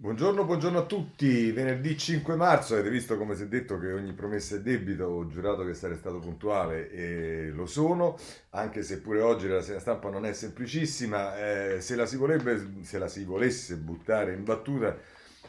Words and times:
Buongiorno, 0.00 0.46
buongiorno 0.46 0.78
a 0.78 0.86
tutti. 0.86 1.52
Venerdì 1.52 1.94
5 1.94 2.34
marzo 2.34 2.72
avete 2.72 2.88
visto 2.88 3.18
come 3.18 3.34
si 3.34 3.42
è 3.42 3.48
detto 3.48 3.78
che 3.78 3.92
ogni 3.92 4.14
promessa 4.14 4.54
è 4.54 4.60
debito. 4.60 5.04
Ho 5.04 5.26
giurato 5.26 5.62
che 5.62 5.74
sarei 5.74 5.98
stato 5.98 6.20
puntuale 6.20 6.90
e 6.90 7.50
lo 7.50 7.66
sono, 7.66 8.16
anche 8.52 8.82
se 8.82 9.02
pure 9.02 9.20
oggi 9.20 9.46
la 9.46 9.60
stampa 9.60 10.08
non 10.08 10.24
è 10.24 10.32
semplicissima. 10.32 11.36
Eh, 11.36 11.80
se, 11.82 11.96
la 11.96 12.06
si 12.06 12.16
volebbe, 12.16 12.78
se 12.80 12.98
la 12.98 13.08
si 13.08 13.24
volesse 13.24 13.76
buttare 13.76 14.32
in 14.32 14.42
battuta, 14.42 14.96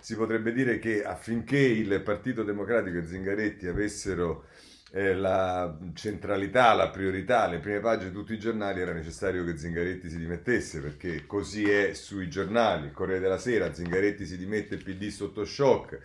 si 0.01 0.17
potrebbe 0.17 0.51
dire 0.51 0.79
che 0.79 1.01
affinché 1.01 1.57
il 1.57 2.01
Partito 2.01 2.43
Democratico 2.43 2.97
e 2.97 3.07
Zingaretti 3.07 3.67
avessero 3.67 4.47
eh, 4.93 5.13
la 5.13 5.77
centralità, 5.93 6.73
la 6.73 6.89
priorità, 6.89 7.47
le 7.47 7.59
prime 7.59 7.79
pagine 7.79 8.09
di 8.09 8.15
tutti 8.15 8.33
i 8.33 8.39
giornali 8.39 8.81
era 8.81 8.91
necessario 8.91 9.45
che 9.45 9.57
Zingaretti 9.57 10.09
si 10.09 10.17
dimettesse 10.17 10.81
perché 10.81 11.25
così 11.25 11.69
è 11.69 11.93
sui 11.93 12.29
giornali, 12.29 12.91
Corriere 12.91 13.21
della 13.21 13.37
Sera, 13.37 13.73
Zingaretti 13.73 14.25
si 14.25 14.37
dimette, 14.37 14.75
il 14.75 14.83
PD 14.83 15.07
sotto 15.07 15.45
shock, 15.45 15.97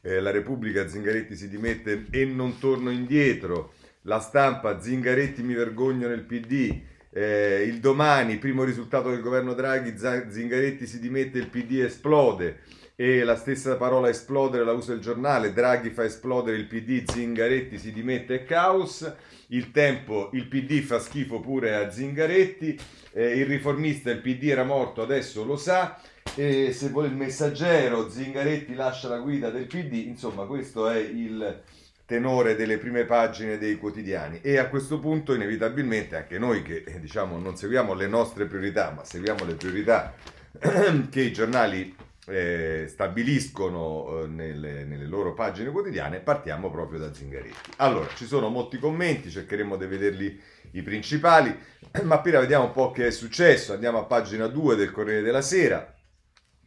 eh, 0.00 0.20
la 0.20 0.30
Repubblica, 0.30 0.88
Zingaretti 0.88 1.36
si 1.36 1.48
dimette 1.48 2.06
e 2.10 2.24
non 2.24 2.58
torno 2.58 2.90
indietro, 2.90 3.74
la 4.02 4.20
stampa, 4.20 4.80
Zingaretti 4.80 5.42
mi 5.42 5.52
vergogno 5.52 6.08
nel 6.08 6.22
PD, 6.22 6.80
eh, 7.10 7.64
il 7.66 7.78
domani, 7.78 8.38
primo 8.38 8.64
risultato 8.64 9.10
del 9.10 9.20
governo 9.20 9.52
Draghi, 9.52 9.98
Zingaretti 9.98 10.86
si 10.86 10.98
dimette, 10.98 11.36
il 11.36 11.48
PD 11.48 11.80
esplode 11.80 12.60
e 13.00 13.24
la 13.24 13.36
stessa 13.36 13.76
parola 13.76 14.10
esplodere 14.10 14.62
la 14.62 14.72
usa 14.72 14.92
il 14.92 15.00
giornale, 15.00 15.54
Draghi 15.54 15.88
fa 15.88 16.04
esplodere 16.04 16.58
il 16.58 16.66
PD, 16.66 17.10
Zingaretti 17.10 17.78
si 17.78 17.94
dimette 17.94 18.34
e 18.34 18.44
caos, 18.44 19.10
il 19.46 19.70
tempo, 19.70 20.28
il 20.34 20.46
PD 20.46 20.82
fa 20.82 20.98
schifo 20.98 21.40
pure 21.40 21.76
a 21.76 21.90
Zingaretti, 21.90 22.78
eh, 23.12 23.38
il 23.38 23.46
riformista, 23.46 24.10
il 24.10 24.20
PD 24.20 24.50
era 24.50 24.64
morto, 24.64 25.00
adesso 25.00 25.46
lo 25.46 25.56
sa, 25.56 25.98
e 26.34 26.72
se 26.74 26.90
vuole 26.90 27.08
il 27.08 27.14
messaggero, 27.14 28.10
Zingaretti 28.10 28.74
lascia 28.74 29.08
la 29.08 29.16
guida 29.16 29.48
del 29.48 29.64
PD, 29.64 29.94
insomma 30.06 30.44
questo 30.44 30.86
è 30.86 30.98
il 30.98 31.62
tenore 32.04 32.54
delle 32.54 32.76
prime 32.76 33.06
pagine 33.06 33.56
dei 33.56 33.78
quotidiani. 33.78 34.40
E 34.42 34.58
a 34.58 34.68
questo 34.68 34.98
punto 34.98 35.32
inevitabilmente 35.32 36.16
anche 36.16 36.38
noi 36.38 36.60
che 36.60 36.84
diciamo 37.00 37.38
non 37.38 37.56
seguiamo 37.56 37.94
le 37.94 38.08
nostre 38.08 38.44
priorità 38.44 38.90
ma 38.90 39.04
seguiamo 39.04 39.46
le 39.46 39.54
priorità 39.54 40.12
che 41.08 41.20
i 41.22 41.32
giornali 41.32 42.08
eh, 42.30 42.86
stabiliscono 42.88 44.22
eh, 44.22 44.26
nelle, 44.28 44.84
nelle, 44.84 45.06
loro 45.06 45.34
pagine 45.34 45.70
quotidiane, 45.70 46.20
partiamo 46.20 46.70
proprio 46.70 47.00
da 47.00 47.12
Zingaretti. 47.12 47.72
Allora, 47.76 48.06
ci 48.14 48.26
sono 48.26 48.48
molti 48.48 48.78
commenti, 48.78 49.30
cercheremo 49.30 49.76
di 49.76 49.86
vederli 49.86 50.40
i 50.72 50.82
principali, 50.82 51.56
ma 52.04 52.20
prima 52.20 52.38
vediamo 52.38 52.66
un 52.66 52.72
po' 52.72 52.92
che 52.92 53.08
è 53.08 53.10
successo. 53.10 53.72
Andiamo 53.72 53.98
a 53.98 54.04
pagina 54.04 54.46
2 54.46 54.76
del 54.76 54.92
Corriere 54.92 55.22
della 55.22 55.42
Sera 55.42 55.94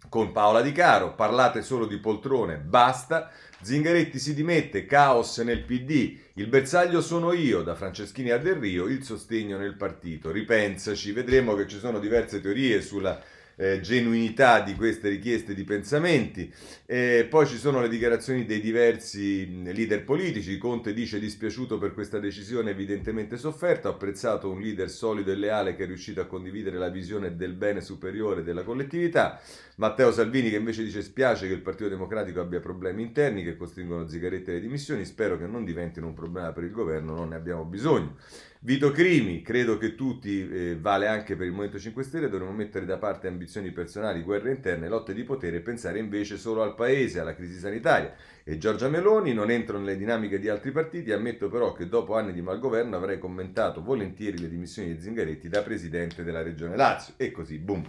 con 0.10 0.32
Paola 0.32 0.62
Di 0.62 0.72
Caro, 0.74 1.16
parlate 1.16 1.62
solo 1.62 1.88
di 1.88 1.98
poltrone, 1.98 2.58
basta. 2.58 3.32
Zingaretti 3.62 4.20
si 4.20 4.34
dimette, 4.34 4.86
caos 4.86 5.38
nel 5.38 5.64
PD, 5.64 6.18
il 6.34 6.48
bersaglio 6.48 7.02
sono 7.02 7.32
io, 7.32 7.64
da 7.64 7.76
Franceschini 7.76 8.30
a 8.30 8.38
Del 8.38 8.56
Rio, 8.56 8.88
il 8.88 9.04
sostegno 9.04 9.58
nel 9.58 9.76
partito. 9.76 10.32
Ripensaci, 10.32 11.14
vedremo 11.14 11.56
che 11.56 11.66
ci 11.66 11.80
sono 11.80 12.00
diverse 12.00 12.42
teorie 12.42 12.82
sulla 12.82 13.20
eh, 13.56 13.80
genuinità 13.82 14.62
di 14.62 14.76
queste 14.76 15.10
richieste 15.10 15.54
di 15.54 15.64
pensamenti. 15.64 16.52
Eh, 16.86 17.28
poi 17.30 17.48
ci 17.48 17.58
sono 17.58 17.82
le 17.82 17.90
dichiarazioni 17.90 18.46
dei 18.46 18.60
diversi 18.60 19.64
leader 19.64 20.04
politici. 20.04 20.58
Conte 20.58 20.94
dice 20.94 21.20
dispiaciuto 21.20 21.78
per 21.78 21.94
questa 21.94 22.20
decisione 22.20 22.72
evidentemente 22.72 23.38
sofferta, 23.38 23.90
ho 23.90 23.94
apprezzato 23.94 24.50
un 24.50 24.62
leader 24.62 24.90
solido 24.90 25.32
e 25.32 25.36
leale 25.36 25.76
che 25.76 25.84
è 25.84 25.88
riuscito 25.88 26.22
a 26.22 26.26
condividere 26.26 26.78
la 26.78 26.90
visione 26.90 27.36
del 27.36 27.54
bene 27.54 27.82
superiore 27.82 28.44
della 28.44 28.64
collettività. 28.64 29.42
Matteo 29.76 30.12
Salvini 30.12 30.52
che 30.52 30.58
invece 30.58 30.84
dice 30.84 31.02
spiace 31.02 31.48
che 31.48 31.54
il 31.54 31.62
Partito 31.62 31.90
Democratico 31.90 32.40
abbia 32.40 32.60
problemi 32.60 33.02
interni 33.02 33.44
che 33.44 33.58
costringono 33.58 34.08
Zigarette 34.08 34.52
alle 34.52 34.60
dimissioni, 34.60 35.04
spero 35.04 35.36
che 35.36 35.48
non 35.48 35.66
diventino 35.66 36.06
un 36.06 36.14
problema 36.14 36.52
per 36.52 36.64
il 36.64 36.72
governo, 36.72 37.16
non 37.16 37.30
ne 37.30 37.36
abbiamo 37.36 37.64
bisogno. 37.64 38.16
Vito 38.60 38.92
Crimi, 38.92 39.42
credo 39.42 39.78
che 39.80 39.96
tutti, 39.96 40.48
eh, 40.48 40.78
vale 40.80 41.08
anche 41.08 41.36
per 41.36 41.48
il 41.48 41.52
Movimento 41.52 41.80
5 41.80 42.04
Stelle, 42.04 42.30
dovremmo 42.30 42.54
mettere 42.54 42.86
da 42.86 42.98
parte 42.98 43.28
ambizioni 43.28 43.72
personali, 43.72 44.22
guerre 44.22 44.52
interne, 44.52 44.88
lotte 44.88 45.14
di 45.16 45.24
potere 45.24 45.58
e 45.58 45.62
pensare 45.62 45.98
invece 45.98 46.38
solo 46.38 46.62
al 46.62 46.76
paese, 46.76 47.20
alla 47.20 47.36
crisi 47.36 47.58
sanitaria. 47.58 48.14
E 48.44 48.60
Giorgia 48.60 48.90
Meloni 48.90 49.34
non 49.34 49.50
entro 49.50 49.80
nelle 49.80 49.98
dinamiche 49.98 50.40
di 50.40 50.50
altri 50.50 50.72
partiti, 50.72 51.12
ammetto 51.12 51.50
però 51.50 51.74
che 51.74 51.90
dopo 51.90 52.16
anni 52.16 52.32
di 52.32 52.42
malgoverno 52.42 52.96
avrei 52.96 53.18
commentato 53.18 53.82
volentieri 53.82 54.38
le 54.38 54.50
dimissioni 54.50 54.94
di 54.94 55.02
Zingaretti 55.02 55.50
da 55.50 55.62
presidente 55.62 56.24
della 56.24 56.44
regione 56.44 56.78
Lazio. 56.78 57.16
E 57.18 57.32
così, 57.32 57.58
boom, 57.58 57.84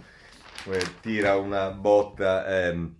tira 1.01 1.35
una 1.37 1.69
botta 1.71 2.67
ehm, 2.67 2.95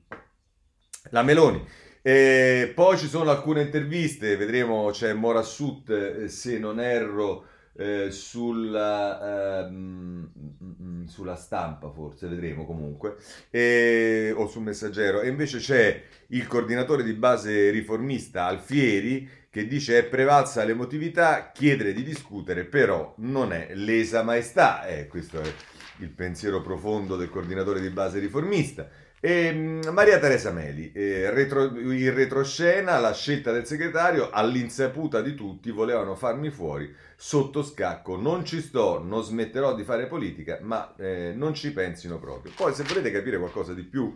la 1.09 1.23
Meloni. 1.23 1.65
E 2.01 2.71
poi 2.75 2.97
ci 2.97 3.07
sono 3.07 3.31
alcune 3.31 3.63
interviste, 3.63 4.37
vedremo, 4.37 4.91
c'è 4.91 5.13
Morassut, 5.13 5.89
eh, 5.89 6.27
se 6.27 6.59
non 6.59 6.79
erro, 6.79 7.47
eh, 7.77 8.11
sulla, 8.11 9.65
ehm, 9.65 11.05
sulla, 11.07 11.35
stampa, 11.35 11.89
forse 11.89 12.27
vedremo 12.27 12.65
comunque, 12.65 13.15
e, 13.49 14.31
o 14.35 14.47
sul 14.47 14.61
messaggero. 14.61 15.21
E 15.21 15.29
invece 15.29 15.57
c'è 15.57 16.03
il 16.27 16.47
coordinatore 16.47 17.03
di 17.03 17.13
base 17.13 17.69
riformista 17.71 18.45
Alfieri 18.45 19.43
che 19.49 19.67
dice 19.67 19.99
è 19.99 20.03
prevalsa 20.03 20.63
l'emotività, 20.63 21.51
chiedere 21.53 21.93
di 21.93 22.03
discutere 22.03 22.65
però 22.65 23.13
non 23.19 23.53
è 23.53 23.69
lesa 23.73 24.21
maestà. 24.21 24.85
Eh, 24.85 25.07
questo 25.07 25.39
è 25.39 25.53
il 25.97 26.09
pensiero 26.09 26.61
profondo 26.61 27.15
del 27.15 27.29
coordinatore 27.29 27.81
di 27.81 27.89
base 27.89 28.19
riformista. 28.19 28.89
E, 29.19 29.45
ehm, 29.45 29.89
Maria 29.91 30.19
Teresa 30.19 30.51
Meli, 30.51 30.91
eh, 30.93 31.29
retro, 31.31 31.79
in 31.79 32.13
retroscena, 32.13 32.99
la 32.99 33.13
scelta 33.13 33.51
del 33.51 33.65
segretario, 33.65 34.29
all'insaputa 34.29 35.21
di 35.21 35.33
tutti, 35.33 35.71
volevano 35.71 36.15
farmi 36.15 36.49
fuori 36.51 36.93
sotto 37.15 37.63
scacco. 37.63 38.17
Non 38.17 38.45
ci 38.45 38.61
sto, 38.61 39.01
non 39.03 39.23
smetterò 39.23 39.73
di 39.73 39.83
fare 39.83 40.07
politica, 40.07 40.59
ma 40.61 40.93
eh, 40.97 41.33
non 41.35 41.53
ci 41.53 41.71
pensino 41.71 42.19
proprio. 42.19 42.51
Poi, 42.55 42.73
se 42.73 42.83
volete 42.83 43.11
capire 43.11 43.39
qualcosa 43.39 43.73
di 43.73 43.83
più 43.83 44.13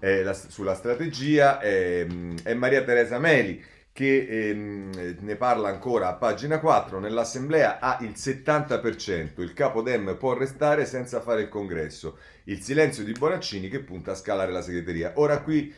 eh, 0.00 0.22
la, 0.22 0.32
sulla 0.32 0.74
strategia, 0.74 1.60
ehm, 1.60 2.42
è 2.42 2.54
Maria 2.54 2.82
Teresa 2.82 3.18
Meli 3.18 3.62
che 3.92 4.26
ehm, 4.28 5.16
ne 5.20 5.36
parla 5.36 5.68
ancora 5.68 6.08
a 6.08 6.14
pagina 6.14 6.60
4, 6.60 6.98
nell'assemblea 6.98 7.78
ha 7.80 7.98
il 8.00 8.12
70%, 8.16 9.40
il 9.40 9.52
capo 9.52 9.82
Dem 9.82 10.16
può 10.16 10.34
restare 10.34 10.86
senza 10.86 11.20
fare 11.20 11.42
il 11.42 11.48
congresso, 11.48 12.18
il 12.44 12.60
silenzio 12.60 13.04
di 13.04 13.12
Bonaccini 13.12 13.68
che 13.68 13.80
punta 13.80 14.12
a 14.12 14.16
scalare 14.16 14.52
la 14.52 14.62
segreteria. 14.62 15.12
Ora 15.16 15.40
qui 15.42 15.72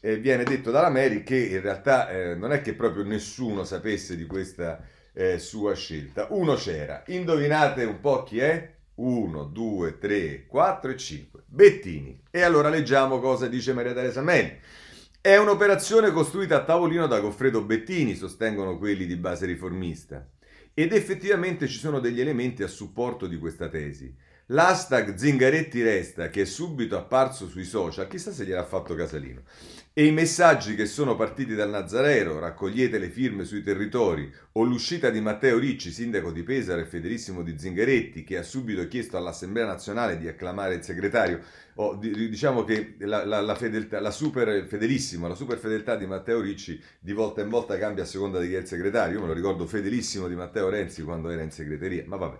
eh, 0.00 0.16
viene 0.16 0.44
detto 0.44 0.70
dalla 0.70 0.90
Mary 0.90 1.22
che 1.22 1.36
in 1.36 1.60
realtà 1.60 2.08
eh, 2.08 2.34
non 2.34 2.52
è 2.52 2.60
che 2.60 2.74
proprio 2.74 3.04
nessuno 3.04 3.64
sapesse 3.64 4.16
di 4.16 4.26
questa 4.26 4.80
eh, 5.12 5.38
sua 5.38 5.74
scelta. 5.74 6.28
Uno 6.30 6.54
c'era, 6.54 7.02
indovinate 7.06 7.84
un 7.84 8.00
po' 8.00 8.22
chi 8.22 8.38
è? 8.38 8.76
1, 8.94 9.44
2, 9.44 9.98
3, 9.98 10.46
4 10.46 10.90
e 10.90 10.96
5. 10.96 11.42
Bettini. 11.46 12.20
E 12.30 12.42
allora 12.42 12.68
leggiamo 12.68 13.20
cosa 13.20 13.46
dice 13.46 13.72
Maria 13.72 13.92
Teresa 13.92 14.22
Meli. 14.22 14.58
È 15.28 15.36
un'operazione 15.36 16.10
costruita 16.10 16.56
a 16.56 16.64
tavolino 16.64 17.06
da 17.06 17.20
Goffredo 17.20 17.62
Bettini, 17.62 18.14
sostengono 18.14 18.78
quelli 18.78 19.04
di 19.04 19.16
base 19.16 19.44
riformista. 19.44 20.26
Ed 20.72 20.94
effettivamente 20.94 21.68
ci 21.68 21.76
sono 21.76 22.00
degli 22.00 22.18
elementi 22.18 22.62
a 22.62 22.66
supporto 22.66 23.26
di 23.26 23.36
questa 23.36 23.68
tesi. 23.68 24.10
L'hashtag 24.46 25.16
Zingaretti 25.16 25.82
resta, 25.82 26.30
che 26.30 26.40
è 26.40 26.44
subito 26.46 26.96
apparso 26.96 27.46
sui 27.46 27.64
social, 27.64 28.08
chissà 28.08 28.32
se 28.32 28.46
gliel'ha 28.46 28.64
fatto 28.64 28.94
Casalino, 28.94 29.42
e 29.98 30.04
i 30.04 30.12
messaggi 30.12 30.76
che 30.76 30.86
sono 30.86 31.16
partiti 31.16 31.56
dal 31.56 31.70
Nazareno, 31.70 32.38
raccogliete 32.38 32.98
le 32.98 33.08
firme 33.08 33.42
sui 33.42 33.64
territori, 33.64 34.32
o 34.52 34.62
l'uscita 34.62 35.10
di 35.10 35.20
Matteo 35.20 35.58
Ricci, 35.58 35.90
sindaco 35.90 36.30
di 36.30 36.44
Pesaro 36.44 36.80
e 36.80 36.84
fedelissimo 36.84 37.42
di 37.42 37.58
Zingaretti, 37.58 38.22
che 38.22 38.38
ha 38.38 38.44
subito 38.44 38.86
chiesto 38.86 39.16
all'Assemblea 39.16 39.66
nazionale 39.66 40.16
di 40.16 40.28
acclamare 40.28 40.74
il 40.74 40.84
segretario, 40.84 41.40
o 41.74 41.96
diciamo 41.96 42.62
che 42.62 42.94
la, 43.00 43.24
la, 43.24 43.40
la, 43.40 43.56
fedeltà, 43.56 43.98
la 43.98 44.12
super 44.12 44.66
fedelissima, 44.68 45.26
la 45.26 45.34
super 45.34 45.58
fedeltà 45.58 45.96
di 45.96 46.06
Matteo 46.06 46.40
Ricci 46.40 46.80
di 47.00 47.12
volta 47.12 47.40
in 47.40 47.48
volta 47.48 47.76
cambia 47.76 48.04
a 48.04 48.06
seconda 48.06 48.38
di 48.38 48.46
chi 48.46 48.54
è 48.54 48.58
il 48.58 48.66
segretario. 48.68 49.16
Io 49.16 49.22
me 49.22 49.26
lo 49.26 49.32
ricordo 49.32 49.66
fedelissimo 49.66 50.28
di 50.28 50.36
Matteo 50.36 50.68
Renzi 50.68 51.02
quando 51.02 51.28
era 51.28 51.42
in 51.42 51.50
segreteria, 51.50 52.04
ma 52.06 52.14
vabbè. 52.14 52.38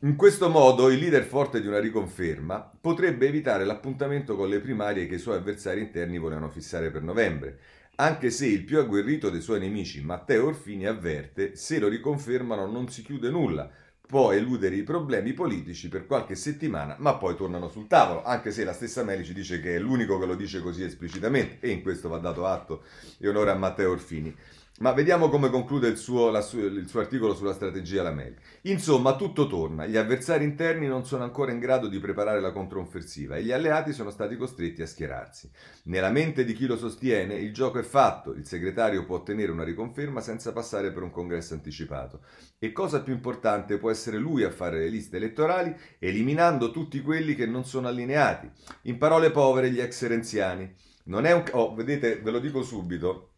In 0.00 0.14
questo 0.14 0.50
modo 0.50 0.90
il 0.90 0.98
leader 0.98 1.24
forte 1.24 1.58
di 1.58 1.66
una 1.66 1.78
riconferma 1.80 2.70
potrebbe 2.78 3.28
evitare 3.28 3.64
l'appuntamento 3.64 4.36
con 4.36 4.46
le 4.46 4.60
primarie 4.60 5.06
che 5.06 5.14
i 5.14 5.18
suoi 5.18 5.36
avversari 5.36 5.80
interni 5.80 6.18
volevano 6.18 6.50
fissare 6.50 6.90
per 6.90 7.00
novembre, 7.00 7.58
anche 7.94 8.28
se 8.28 8.46
il 8.46 8.64
più 8.64 8.78
agguerrito 8.78 9.30
dei 9.30 9.40
suoi 9.40 9.58
nemici, 9.58 10.04
Matteo 10.04 10.48
Orfini, 10.48 10.86
avverte 10.86 11.56
se 11.56 11.78
lo 11.78 11.88
riconfermano 11.88 12.66
non 12.66 12.90
si 12.90 13.00
chiude 13.00 13.30
nulla, 13.30 13.70
può 14.06 14.32
eludere 14.32 14.76
i 14.76 14.82
problemi 14.82 15.32
politici 15.32 15.88
per 15.88 16.04
qualche 16.04 16.34
settimana, 16.34 16.96
ma 16.98 17.14
poi 17.14 17.34
tornano 17.34 17.70
sul 17.70 17.86
tavolo, 17.86 18.22
anche 18.22 18.52
se 18.52 18.64
la 18.64 18.74
stessa 18.74 19.02
Meli 19.02 19.24
ci 19.24 19.32
dice 19.32 19.60
che 19.62 19.76
è 19.76 19.78
l'unico 19.78 20.18
che 20.18 20.26
lo 20.26 20.34
dice 20.34 20.60
così 20.60 20.82
esplicitamente, 20.82 21.66
e 21.66 21.70
in 21.70 21.80
questo 21.80 22.10
va 22.10 22.18
dato 22.18 22.44
atto 22.44 22.84
e 23.18 23.26
onore 23.28 23.50
a 23.50 23.54
Matteo 23.54 23.92
Orfini. 23.92 24.36
Ma 24.78 24.92
vediamo 24.92 25.30
come 25.30 25.48
conclude 25.48 25.88
il 25.88 25.96
suo, 25.96 26.38
su- 26.42 26.58
il 26.58 26.86
suo 26.86 27.00
articolo 27.00 27.34
sulla 27.34 27.54
strategia 27.54 28.02
Lameli. 28.02 28.36
Insomma, 28.62 29.16
tutto 29.16 29.46
torna. 29.46 29.86
Gli 29.86 29.96
avversari 29.96 30.44
interni 30.44 30.86
non 30.86 31.06
sono 31.06 31.24
ancora 31.24 31.50
in 31.50 31.60
grado 31.60 31.88
di 31.88 31.98
preparare 31.98 32.40
la 32.40 32.52
controffensiva 32.52 33.36
e 33.36 33.42
gli 33.42 33.52
alleati 33.52 33.94
sono 33.94 34.10
stati 34.10 34.36
costretti 34.36 34.82
a 34.82 34.86
schierarsi. 34.86 35.50
Nella 35.84 36.10
mente 36.10 36.44
di 36.44 36.52
chi 36.52 36.66
lo 36.66 36.76
sostiene, 36.76 37.36
il 37.36 37.54
gioco 37.54 37.78
è 37.78 37.82
fatto. 37.82 38.34
Il 38.34 38.46
segretario 38.46 39.06
può 39.06 39.16
ottenere 39.16 39.50
una 39.50 39.64
riconferma 39.64 40.20
senza 40.20 40.52
passare 40.52 40.92
per 40.92 41.02
un 41.02 41.10
congresso 41.10 41.54
anticipato. 41.54 42.20
E 42.58 42.72
cosa 42.72 43.00
più 43.00 43.14
importante, 43.14 43.78
può 43.78 43.90
essere 43.90 44.18
lui 44.18 44.42
a 44.42 44.50
fare 44.50 44.80
le 44.80 44.88
liste 44.88 45.16
elettorali, 45.16 45.74
eliminando 45.98 46.70
tutti 46.70 47.00
quelli 47.00 47.34
che 47.34 47.46
non 47.46 47.64
sono 47.64 47.88
allineati. 47.88 48.50
In 48.82 48.98
parole 48.98 49.30
povere, 49.30 49.70
gli 49.70 49.80
ex 49.80 50.06
renziani. 50.06 50.70
Non 51.04 51.24
è 51.24 51.32
un... 51.32 51.44
Oh, 51.52 51.74
vedete, 51.74 52.20
ve 52.20 52.30
lo 52.30 52.40
dico 52.40 52.62
subito 52.62 53.30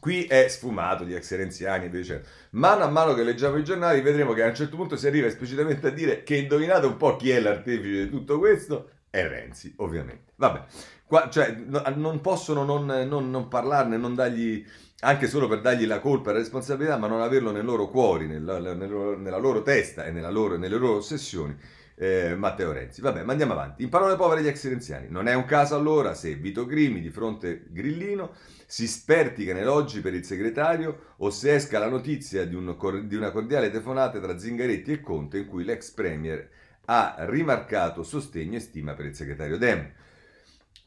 Qui 0.00 0.24
è 0.24 0.48
sfumato 0.48 1.04
di 1.04 1.14
ex 1.14 1.34
renziani, 1.36 1.86
invece. 1.86 2.24
Mano 2.50 2.84
a 2.84 2.88
mano 2.88 3.14
che 3.14 3.22
leggiamo 3.22 3.56
i 3.56 3.64
giornali, 3.64 4.00
vedremo 4.00 4.32
che 4.32 4.42
a 4.42 4.48
un 4.48 4.54
certo 4.54 4.76
punto 4.76 4.96
si 4.96 5.06
arriva 5.06 5.26
esplicitamente 5.26 5.88
a 5.88 5.90
dire 5.90 6.22
che 6.22 6.36
indovinate 6.36 6.86
un 6.86 6.96
po' 6.96 7.16
chi 7.16 7.30
è 7.30 7.40
l'artefice 7.40 8.04
di 8.04 8.10
tutto 8.10 8.38
questo? 8.38 8.90
È 9.10 9.26
Renzi, 9.26 9.74
ovviamente. 9.78 10.32
Vabbè, 10.36 10.64
Qua, 11.08 11.30
cioè, 11.30 11.56
no, 11.66 11.82
non 11.96 12.20
possono 12.20 12.64
non, 12.64 12.84
non, 12.84 13.30
non, 13.30 13.48
parlarne, 13.48 13.96
non 13.96 14.14
dargli, 14.14 14.62
anche 15.00 15.26
solo 15.26 15.48
per 15.48 15.62
dargli 15.62 15.86
la 15.86 16.00
colpa 16.00 16.28
e 16.28 16.32
la 16.34 16.40
responsabilità, 16.40 16.98
ma 16.98 17.06
non 17.06 17.22
averlo 17.22 17.50
nei 17.50 17.62
loro 17.62 17.88
cuori, 17.88 18.26
nella, 18.26 18.58
nella, 18.58 19.16
nella 19.16 19.38
loro 19.38 19.62
testa 19.62 20.04
e 20.04 20.12
loro, 20.30 20.58
nelle 20.58 20.76
loro 20.76 20.96
ossessioni 20.96 21.56
eh, 21.98 22.36
Matteo 22.36 22.72
Renzi. 22.72 23.00
Vabbè, 23.00 23.24
ma 23.24 23.32
andiamo 23.32 23.52
avanti. 23.52 23.82
In 23.82 23.88
parole 23.88 24.16
povere 24.16 24.42
gli 24.42 24.46
ex 24.46 24.68
renziani. 24.68 25.08
Non 25.10 25.26
è 25.26 25.34
un 25.34 25.44
caso 25.44 25.74
allora 25.74 26.14
se 26.14 26.34
Vito 26.36 26.64
Grimi 26.64 27.00
di 27.00 27.10
fronte 27.10 27.64
Grillino 27.68 28.34
si 28.66 28.86
spertica 28.86 29.50
in 29.50 29.58
elogi 29.58 30.00
per 30.00 30.14
il 30.14 30.24
segretario 30.24 31.14
o 31.16 31.30
se 31.30 31.54
esca 31.54 31.78
la 31.78 31.88
notizia 31.88 32.44
di, 32.44 32.54
un, 32.54 32.76
di 33.06 33.16
una 33.16 33.30
cordiale 33.30 33.70
telefonata 33.70 34.20
tra 34.20 34.38
Zingaretti 34.38 34.92
e 34.92 35.00
Conte 35.00 35.38
in 35.38 35.46
cui 35.46 35.64
l'ex 35.64 35.90
premier 35.90 36.48
ha 36.84 37.16
rimarcato 37.20 38.02
sostegno 38.02 38.56
e 38.56 38.60
stima 38.60 38.94
per 38.94 39.06
il 39.06 39.14
segretario 39.14 39.58
Dem. 39.58 39.92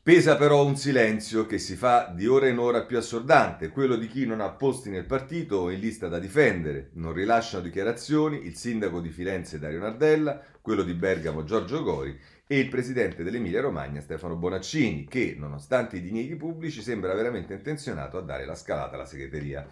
Pesa 0.03 0.35
però 0.35 0.65
un 0.65 0.77
silenzio 0.77 1.45
che 1.45 1.59
si 1.59 1.75
fa 1.75 2.11
di 2.15 2.25
ora 2.25 2.47
in 2.47 2.57
ora 2.57 2.85
più 2.85 2.97
assordante, 2.97 3.69
quello 3.69 3.95
di 3.95 4.07
chi 4.07 4.25
non 4.25 4.41
ha 4.41 4.49
posti 4.49 4.89
nel 4.89 5.05
partito 5.05 5.57
o 5.57 5.69
in 5.69 5.79
lista 5.79 6.07
da 6.07 6.17
difendere. 6.17 6.89
Non 6.93 7.13
rilasciano 7.13 7.61
dichiarazioni 7.61 8.47
il 8.47 8.55
sindaco 8.55 8.99
di 8.99 9.09
Firenze 9.09 9.59
Dario 9.59 9.77
Nardella, 9.77 10.41
quello 10.61 10.83
di 10.83 10.93
Bergamo 10.93 11.43
Giorgio 11.43 11.83
Gori 11.83 12.17
e 12.47 12.59
il 12.59 12.69
presidente 12.69 13.23
dell'Emilia 13.23 13.61
Romagna 13.61 14.01
Stefano 14.01 14.35
Bonaccini, 14.35 15.05
che, 15.07 15.35
nonostante 15.37 15.97
i 15.97 16.01
dinieghi 16.01 16.35
pubblici, 16.35 16.81
sembra 16.81 17.13
veramente 17.13 17.53
intenzionato 17.53 18.17
a 18.17 18.21
dare 18.21 18.45
la 18.45 18.55
scalata 18.55 18.95
alla 18.95 19.05
segreteria. 19.05 19.67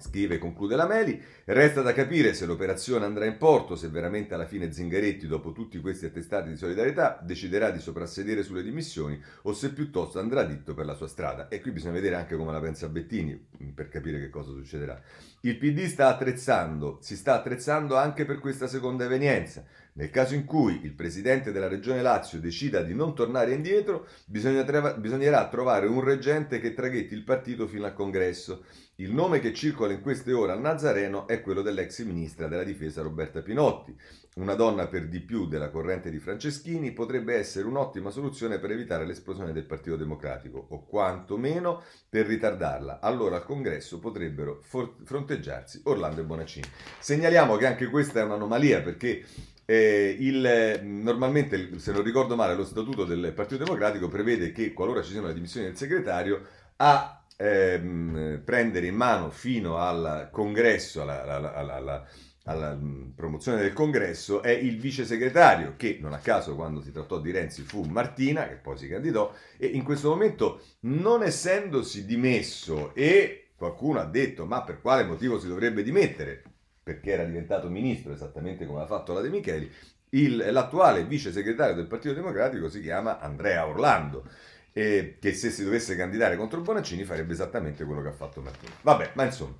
Scrive 0.00 0.36
e 0.36 0.38
conclude 0.38 0.76
la 0.76 0.86
Meli, 0.86 1.20
resta 1.46 1.82
da 1.82 1.92
capire 1.92 2.32
se 2.32 2.46
l'operazione 2.46 3.04
andrà 3.04 3.24
in 3.24 3.36
porto, 3.36 3.74
se 3.74 3.88
veramente 3.88 4.32
alla 4.32 4.46
fine 4.46 4.70
Zingaretti, 4.70 5.26
dopo 5.26 5.50
tutti 5.50 5.80
questi 5.80 6.06
attestati 6.06 6.50
di 6.50 6.56
solidarietà, 6.56 7.18
deciderà 7.20 7.70
di 7.70 7.80
soprassedere 7.80 8.44
sulle 8.44 8.62
dimissioni 8.62 9.20
o 9.42 9.52
se 9.52 9.72
piuttosto 9.72 10.20
andrà 10.20 10.44
ditto 10.44 10.72
per 10.72 10.86
la 10.86 10.94
sua 10.94 11.08
strada. 11.08 11.48
E 11.48 11.60
qui 11.60 11.72
bisogna 11.72 11.94
vedere 11.94 12.14
anche 12.14 12.36
come 12.36 12.52
la 12.52 12.60
pensa 12.60 12.88
Bettini 12.88 13.32
mm, 13.60 13.70
per 13.70 13.88
capire 13.88 14.20
che 14.20 14.30
cosa 14.30 14.52
succederà. 14.52 15.02
Il 15.40 15.58
PD 15.58 15.86
sta 15.86 16.06
attrezzando, 16.06 16.98
si 17.00 17.16
sta 17.16 17.34
attrezzando 17.34 17.96
anche 17.96 18.24
per 18.24 18.38
questa 18.38 18.68
seconda 18.68 19.04
evenienza. 19.04 19.64
Nel 19.94 20.10
caso 20.10 20.34
in 20.34 20.44
cui 20.44 20.78
il 20.84 20.92
presidente 20.92 21.50
della 21.50 21.66
regione 21.66 22.02
Lazio 22.02 22.38
decida 22.38 22.82
di 22.82 22.94
non 22.94 23.16
tornare 23.16 23.52
indietro, 23.52 24.06
bisognerà 24.26 25.48
trovare 25.48 25.88
un 25.88 26.04
reggente 26.04 26.60
che 26.60 26.72
traghetti 26.72 27.14
il 27.14 27.24
partito 27.24 27.66
fino 27.66 27.84
al 27.84 27.94
congresso. 27.94 28.62
Il 29.00 29.14
nome 29.14 29.38
che 29.38 29.54
circola 29.54 29.92
in 29.92 30.00
queste 30.00 30.32
ore 30.32 30.50
al 30.50 30.60
Nazareno 30.60 31.28
è 31.28 31.40
quello 31.40 31.62
dell'ex 31.62 32.02
ministra 32.02 32.48
della 32.48 32.64
difesa 32.64 33.00
Roberta 33.00 33.42
Pinotti. 33.42 33.96
Una 34.34 34.54
donna 34.54 34.88
per 34.88 35.06
di 35.06 35.20
più 35.20 35.46
della 35.46 35.70
corrente 35.70 36.10
di 36.10 36.18
Franceschini 36.18 36.90
potrebbe 36.90 37.36
essere 37.36 37.68
un'ottima 37.68 38.10
soluzione 38.10 38.58
per 38.58 38.72
evitare 38.72 39.06
l'esplosione 39.06 39.52
del 39.52 39.66
Partito 39.66 39.94
Democratico, 39.94 40.66
o 40.70 40.84
quantomeno 40.84 41.84
per 42.08 42.26
ritardarla. 42.26 42.98
Allora 42.98 43.36
al 43.36 43.44
congresso 43.44 44.00
potrebbero 44.00 44.60
fronteggiarsi 45.04 45.82
Orlando 45.84 46.22
e 46.22 46.24
Bonaccini. 46.24 46.66
Segnaliamo 46.98 47.54
che 47.54 47.66
anche 47.66 47.86
questa 47.86 48.18
è 48.18 48.24
un'anomalia 48.24 48.82
perché 48.82 49.24
eh, 49.64 50.16
il, 50.18 50.80
normalmente, 50.82 51.78
se 51.78 51.92
non 51.92 52.02
ricordo 52.02 52.34
male, 52.34 52.56
lo 52.56 52.64
statuto 52.64 53.04
del 53.04 53.32
Partito 53.32 53.62
Democratico 53.62 54.08
prevede 54.08 54.50
che 54.50 54.72
qualora 54.72 55.02
ci 55.02 55.12
siano 55.12 55.28
le 55.28 55.34
dimissioni 55.34 55.66
del 55.66 55.76
segretario, 55.76 56.42
a 56.78 57.17
ehm, 57.38 58.42
prendere 58.44 58.86
in 58.86 58.94
mano 58.94 59.30
fino 59.30 59.78
al 59.78 60.28
congresso, 60.30 61.02
alla, 61.02 61.24
alla, 61.24 61.54
alla, 61.54 62.06
alla, 62.44 62.78
promozione 63.14 63.62
del 63.62 63.72
congresso, 63.72 64.42
è 64.42 64.50
il 64.50 64.78
vice 64.78 65.04
segretario, 65.04 65.74
che 65.76 65.98
non 66.00 66.12
a 66.12 66.18
caso 66.18 66.54
quando 66.54 66.82
si 66.82 66.92
trattò 66.92 67.20
di 67.20 67.30
Renzi 67.30 67.62
fu 67.62 67.84
Martina, 67.84 68.48
che 68.48 68.56
poi 68.56 68.76
si 68.76 68.88
candidò, 68.88 69.32
e 69.56 69.66
in 69.66 69.84
questo 69.84 70.10
momento, 70.10 70.60
non 70.80 71.22
essendosi 71.22 72.04
dimesso 72.04 72.94
e 72.94 73.50
qualcuno 73.56 74.00
ha 74.00 74.04
detto 74.04 74.44
ma 74.44 74.62
per 74.62 74.80
quale 74.80 75.04
motivo 75.04 75.38
si 75.38 75.48
dovrebbe 75.48 75.82
dimettere? 75.82 76.42
perché 76.88 77.12
era 77.12 77.24
diventato 77.24 77.68
ministro, 77.68 78.14
esattamente 78.14 78.64
come 78.64 78.80
ha 78.80 78.86
fatto 78.86 79.12
la 79.12 79.20
De 79.20 79.28
Micheli, 79.28 79.70
il, 80.10 80.36
l'attuale 80.50 81.04
vice 81.04 81.30
segretario 81.30 81.74
del 81.74 81.86
Partito 81.86 82.14
Democratico 82.14 82.70
si 82.70 82.80
chiama 82.80 83.20
Andrea 83.20 83.66
Orlando, 83.66 84.24
eh, 84.72 85.16
che 85.20 85.32
se 85.34 85.50
si 85.50 85.64
dovesse 85.64 85.96
candidare 85.96 86.36
contro 86.36 86.60
Bonaccini 86.60 87.04
farebbe 87.04 87.32
esattamente 87.32 87.84
quello 87.84 88.02
che 88.02 88.08
ha 88.08 88.12
fatto 88.12 88.40
Martino. 88.40 88.72
Vabbè, 88.82 89.12
ma 89.14 89.24
insomma, 89.24 89.56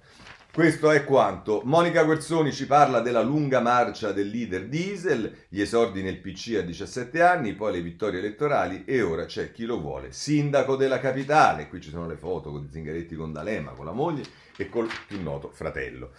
questo 0.52 0.90
è 0.90 1.05
quanto. 1.05 1.60
Monica 1.64 2.02
Guerzoni 2.02 2.52
ci 2.52 2.66
parla 2.66 3.00
della 3.00 3.22
lunga 3.22 3.60
marcia 3.60 4.12
del 4.12 4.28
leader 4.28 4.66
diesel, 4.66 5.44
gli 5.49 5.60
esordi 5.60 6.02
nel 6.02 6.19
PC 6.19 6.56
a 6.58 6.62
17 6.62 7.22
anni, 7.22 7.55
poi 7.55 7.72
le 7.72 7.81
vittorie 7.81 8.19
elettorali 8.19 8.84
e 8.84 9.02
ora 9.02 9.25
c'è 9.25 9.52
chi 9.52 9.64
lo 9.64 9.81
vuole. 9.81 10.10
Sindaco 10.10 10.75
della 10.75 10.99
capitale, 10.99 11.69
qui 11.69 11.81
ci 11.81 11.90
sono 11.90 12.08
le 12.08 12.16
foto 12.16 12.50
con 12.50 12.69
Zingaretti 12.69 13.14
con 13.14 13.32
D'Alema, 13.32 13.72
con 13.72 13.84
la 13.84 13.93
moglie 13.93 14.25
e 14.56 14.69
col 14.69 14.88
più 15.06 15.22
noto 15.22 15.50
fratello. 15.52 16.11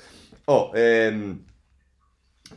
Oh, 0.46 0.72
ehm, 0.74 1.44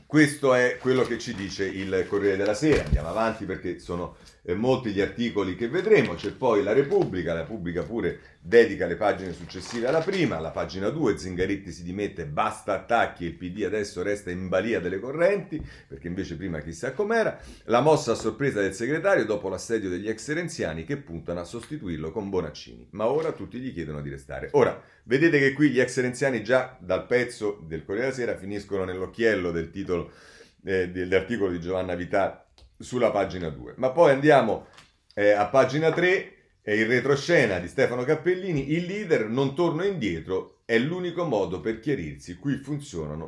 questo 0.06 0.54
è 0.54 0.78
quello 0.80 1.02
che 1.02 1.18
ci 1.18 1.34
dice 1.34 1.64
il 1.64 2.06
Corriere 2.08 2.36
della 2.36 2.54
Sera. 2.54 2.84
Andiamo 2.84 3.08
avanti 3.08 3.44
perché 3.44 3.78
sono 3.78 4.16
eh, 4.44 4.54
molti 4.54 4.90
gli 4.90 5.00
articoli 5.00 5.54
che 5.54 5.68
vedremo. 5.68 6.14
C'è 6.14 6.32
poi 6.32 6.62
la 6.62 6.72
Repubblica, 6.72 7.32
la 7.32 7.40
Repubblica 7.40 7.82
pure 7.82 8.20
dedica 8.40 8.86
le 8.86 8.96
pagine 8.96 9.32
successive 9.32 9.86
alla 9.86 10.00
prima. 10.00 10.40
La 10.40 10.50
pagina 10.50 10.88
2, 10.88 11.16
Zingaretti 11.16 11.70
si 11.70 11.84
dimette, 11.84 12.26
basta 12.26 12.74
attacchi, 12.74 13.24
il 13.24 13.34
PD 13.34 13.62
adesso 13.64 14.02
resta 14.02 14.30
in 14.30 14.48
balia 14.48 14.80
delle 14.80 14.98
correnti, 14.98 15.64
perché 15.86 16.08
invece 16.08 16.36
prima 16.36 16.60
chissà 16.60 16.92
com'era. 16.92 17.38
La 17.64 17.80
mossa 17.80 18.12
a 18.12 18.16
sorpresa 18.16 18.60
del 18.60 18.74
segretario 18.74 19.24
dopo 19.24 19.48
l'assedio 19.48 19.88
degli 19.88 20.08
ex 20.08 20.32
renziani 20.32 20.84
che 20.84 20.96
puntano 20.96 21.40
a 21.40 21.44
sostituirlo 21.44 22.10
con 22.10 22.28
Bonaccini. 22.28 22.88
Ma 22.90 23.06
ora 23.06 23.32
tutti 23.32 23.58
gli 23.58 23.72
chiedono 23.72 24.00
di 24.00 24.10
restare. 24.10 24.48
Ora, 24.52 24.80
vedete 25.04 25.38
che 25.38 25.52
qui 25.52 25.70
gli 25.70 25.80
ex 25.80 26.00
renziani 26.00 26.42
già 26.42 26.76
dal 26.80 27.06
pezzo 27.06 27.62
del 27.66 27.84
Corriere 27.84 28.10
della 28.10 28.18
Sera 28.18 28.36
finiscono 28.36 28.84
nell'occhiello 28.84 29.52
del 29.52 29.70
titolo 29.70 30.10
eh, 30.64 30.90
dell'articolo 30.90 31.50
di 31.50 31.60
Giovanna 31.60 31.94
Vità 31.94 32.41
sulla 32.82 33.10
pagina 33.10 33.48
2. 33.48 33.74
Ma 33.76 33.90
poi 33.90 34.12
andiamo 34.12 34.66
eh, 35.14 35.30
a 35.30 35.46
pagina 35.46 35.90
3, 35.90 36.32
è 36.62 36.72
il 36.72 36.86
retroscena 36.86 37.58
di 37.58 37.68
Stefano 37.68 38.04
Cappellini, 38.04 38.72
il 38.72 38.84
leader 38.84 39.26
non 39.28 39.54
torna 39.54 39.84
indietro, 39.84 40.60
è 40.64 40.78
l'unico 40.78 41.24
modo 41.24 41.60
per 41.60 41.80
chiarirsi, 41.80 42.36
qui, 42.36 42.60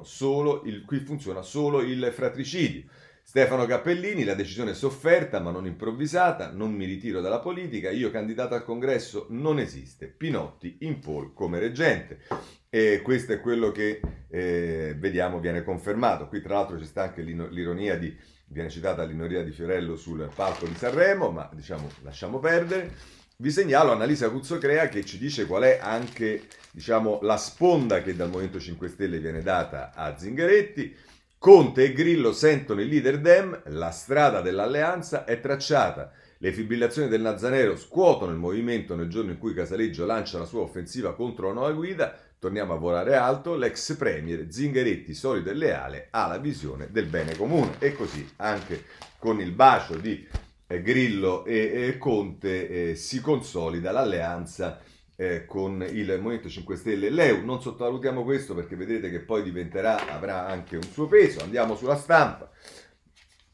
solo 0.02 0.62
il, 0.64 0.84
qui 0.84 1.00
funziona 1.00 1.42
solo 1.42 1.80
il 1.80 2.10
fratricidio. 2.12 2.84
Stefano 3.26 3.64
Cappellini, 3.64 4.22
la 4.22 4.34
decisione 4.34 4.72
è 4.72 4.74
sofferta 4.74 5.40
ma 5.40 5.50
non 5.50 5.66
improvvisata, 5.66 6.52
non 6.52 6.72
mi 6.72 6.84
ritiro 6.84 7.22
dalla 7.22 7.40
politica, 7.40 7.90
io 7.90 8.10
candidato 8.10 8.54
al 8.54 8.64
congresso 8.64 9.26
non 9.30 9.58
esiste, 9.58 10.08
Pinotti 10.08 10.76
in 10.80 11.00
pole 11.00 11.30
come 11.34 11.58
reggente. 11.58 12.20
E 12.68 13.00
questo 13.02 13.32
è 13.32 13.40
quello 13.40 13.72
che 13.72 14.00
eh, 14.28 14.94
vediamo 14.98 15.40
viene 15.40 15.64
confermato. 15.64 16.28
Qui 16.28 16.42
tra 16.42 16.54
l'altro 16.54 16.78
ci 16.78 16.84
sta 16.84 17.02
anche 17.02 17.22
l'ironia 17.22 17.96
di 17.96 18.14
viene 18.54 18.70
citata 18.70 19.02
l'innoria 19.02 19.42
di 19.42 19.50
Fiorello 19.50 19.96
sul 19.96 20.30
palco 20.32 20.64
di 20.64 20.76
Sanremo, 20.76 21.30
ma 21.30 21.50
diciamo 21.52 21.90
lasciamo 22.02 22.38
perdere. 22.38 22.92
Vi 23.36 23.50
segnalo 23.50 23.90
Annalisa 23.90 24.30
Cuzzocrea 24.30 24.88
che 24.88 25.04
ci 25.04 25.18
dice 25.18 25.44
qual 25.44 25.64
è 25.64 25.80
anche 25.82 26.44
diciamo, 26.70 27.18
la 27.22 27.36
sponda 27.36 28.00
che 28.00 28.14
dal 28.14 28.28
Movimento 28.28 28.60
5 28.60 28.88
Stelle 28.88 29.18
viene 29.18 29.42
data 29.42 29.90
a 29.92 30.16
Zingaretti. 30.16 30.94
Conte 31.36 31.82
e 31.82 31.92
Grillo 31.92 32.32
sentono 32.32 32.80
il 32.80 32.86
leader 32.86 33.20
Dem, 33.20 33.60
la 33.66 33.90
strada 33.90 34.40
dell'alleanza 34.40 35.24
è 35.24 35.40
tracciata. 35.40 36.12
Le 36.38 36.52
fibrillazioni 36.52 37.08
del 37.08 37.22
Nazareno 37.22 37.74
scuotono 37.74 38.30
il 38.30 38.38
movimento 38.38 38.94
nel 38.94 39.08
giorno 39.08 39.32
in 39.32 39.38
cui 39.38 39.52
Casaleggio 39.52 40.06
lancia 40.06 40.38
la 40.38 40.44
sua 40.44 40.60
offensiva 40.60 41.14
contro 41.14 41.48
la 41.48 41.54
nuova 41.54 41.72
guida. 41.72 42.16
Torniamo 42.44 42.74
a 42.74 42.76
volare 42.76 43.14
alto, 43.14 43.54
l'ex 43.54 43.96
premier 43.96 44.48
Zingaretti, 44.50 45.14
solido 45.14 45.48
e 45.48 45.54
leale, 45.54 46.08
ha 46.10 46.26
la 46.26 46.36
visione 46.36 46.88
del 46.90 47.06
bene 47.06 47.34
comune. 47.34 47.76
E 47.78 47.94
così 47.94 48.28
anche 48.36 48.84
con 49.18 49.40
il 49.40 49.50
bacio 49.50 49.96
di 49.96 50.28
eh, 50.66 50.82
Grillo 50.82 51.46
e, 51.46 51.86
e 51.86 51.96
Conte 51.96 52.90
eh, 52.90 52.94
si 52.96 53.22
consolida 53.22 53.92
l'alleanza 53.92 54.78
eh, 55.16 55.46
con 55.46 55.86
il 55.88 56.18
Movimento 56.20 56.50
5 56.50 56.76
Stelle 56.76 57.06
e 57.06 57.10
l'EU. 57.10 57.42
Non 57.42 57.62
sottovalutiamo 57.62 58.24
questo 58.24 58.54
perché 58.54 58.76
vedrete 58.76 59.08
che 59.08 59.20
poi 59.20 59.42
diventerà, 59.42 60.12
avrà 60.12 60.46
anche 60.46 60.76
un 60.76 60.82
suo 60.82 61.06
peso. 61.06 61.42
Andiamo 61.42 61.74
sulla 61.76 61.96
stampa. 61.96 62.50